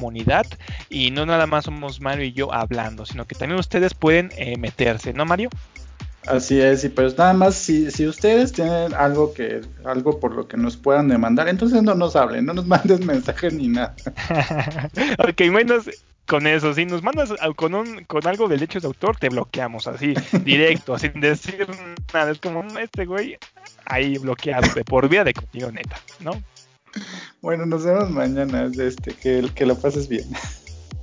y 0.88 1.10
no 1.10 1.26
nada 1.26 1.46
más 1.46 1.64
somos 1.64 2.00
Mario 2.00 2.24
y 2.24 2.32
yo 2.32 2.52
hablando, 2.52 3.06
sino 3.06 3.26
que 3.26 3.34
también 3.34 3.58
ustedes 3.58 3.94
pueden 3.94 4.30
eh, 4.36 4.56
meterse, 4.56 5.12
¿no, 5.12 5.24
Mario? 5.24 5.50
Así 6.26 6.60
es, 6.60 6.84
y 6.84 6.90
pues 6.90 7.16
nada 7.16 7.32
más 7.32 7.54
si, 7.54 7.90
si 7.90 8.06
ustedes 8.06 8.52
tienen 8.52 8.92
algo 8.94 9.32
que 9.32 9.62
algo 9.84 10.20
por 10.20 10.34
lo 10.34 10.46
que 10.46 10.56
nos 10.56 10.76
puedan 10.76 11.08
demandar, 11.08 11.48
entonces 11.48 11.82
no 11.82 11.94
nos 11.94 12.16
hablen, 12.16 12.44
no 12.44 12.52
nos 12.52 12.66
manden 12.68 13.06
mensajes 13.06 13.52
ni 13.54 13.68
nada. 13.68 13.94
ok, 15.18 15.40
menos 15.50 15.88
con 16.26 16.46
eso, 16.46 16.74
si 16.74 16.84
nos 16.84 17.02
mandas 17.02 17.32
con 17.56 17.74
un 17.74 18.04
con 18.04 18.26
algo 18.26 18.46
de 18.46 18.56
derechos 18.56 18.82
de 18.82 18.88
autor, 18.88 19.16
te 19.16 19.30
bloqueamos 19.30 19.86
así, 19.86 20.14
directo, 20.44 20.98
sin 20.98 21.18
decir 21.20 21.66
nada, 22.12 22.30
es 22.30 22.38
como 22.38 22.62
este 22.78 23.06
güey 23.06 23.38
ahí 23.86 24.18
bloqueado 24.18 24.68
de 24.74 24.84
por 24.84 25.08
vida 25.08 25.24
de 25.24 25.32
contigo 25.32 25.72
neta, 25.72 25.98
¿no? 26.20 26.32
Bueno, 27.40 27.66
nos 27.66 27.84
vemos 27.84 28.10
mañana, 28.10 28.70
este, 28.78 29.12
que, 29.14 29.48
que 29.54 29.66
lo 29.66 29.76
pases 29.76 30.08
bien. 30.08 30.28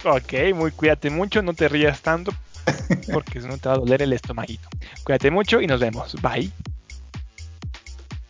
Ok, 0.04 0.54
muy 0.54 0.72
cuídate 0.72 1.10
mucho, 1.10 1.42
no 1.42 1.54
te 1.54 1.68
rías 1.68 2.02
tanto, 2.02 2.32
porque 3.12 3.42
si 3.42 3.48
no 3.48 3.58
te 3.58 3.70
va 3.70 3.76
a 3.76 3.80
doler 3.80 4.02
el 4.02 4.14
estomaguito. 4.14 4.68
Cuídate 5.04 5.32
mucho 5.32 5.62
y 5.62 5.68
nos 5.68 5.80
vemos. 5.80 6.16
Bye. 6.22 6.52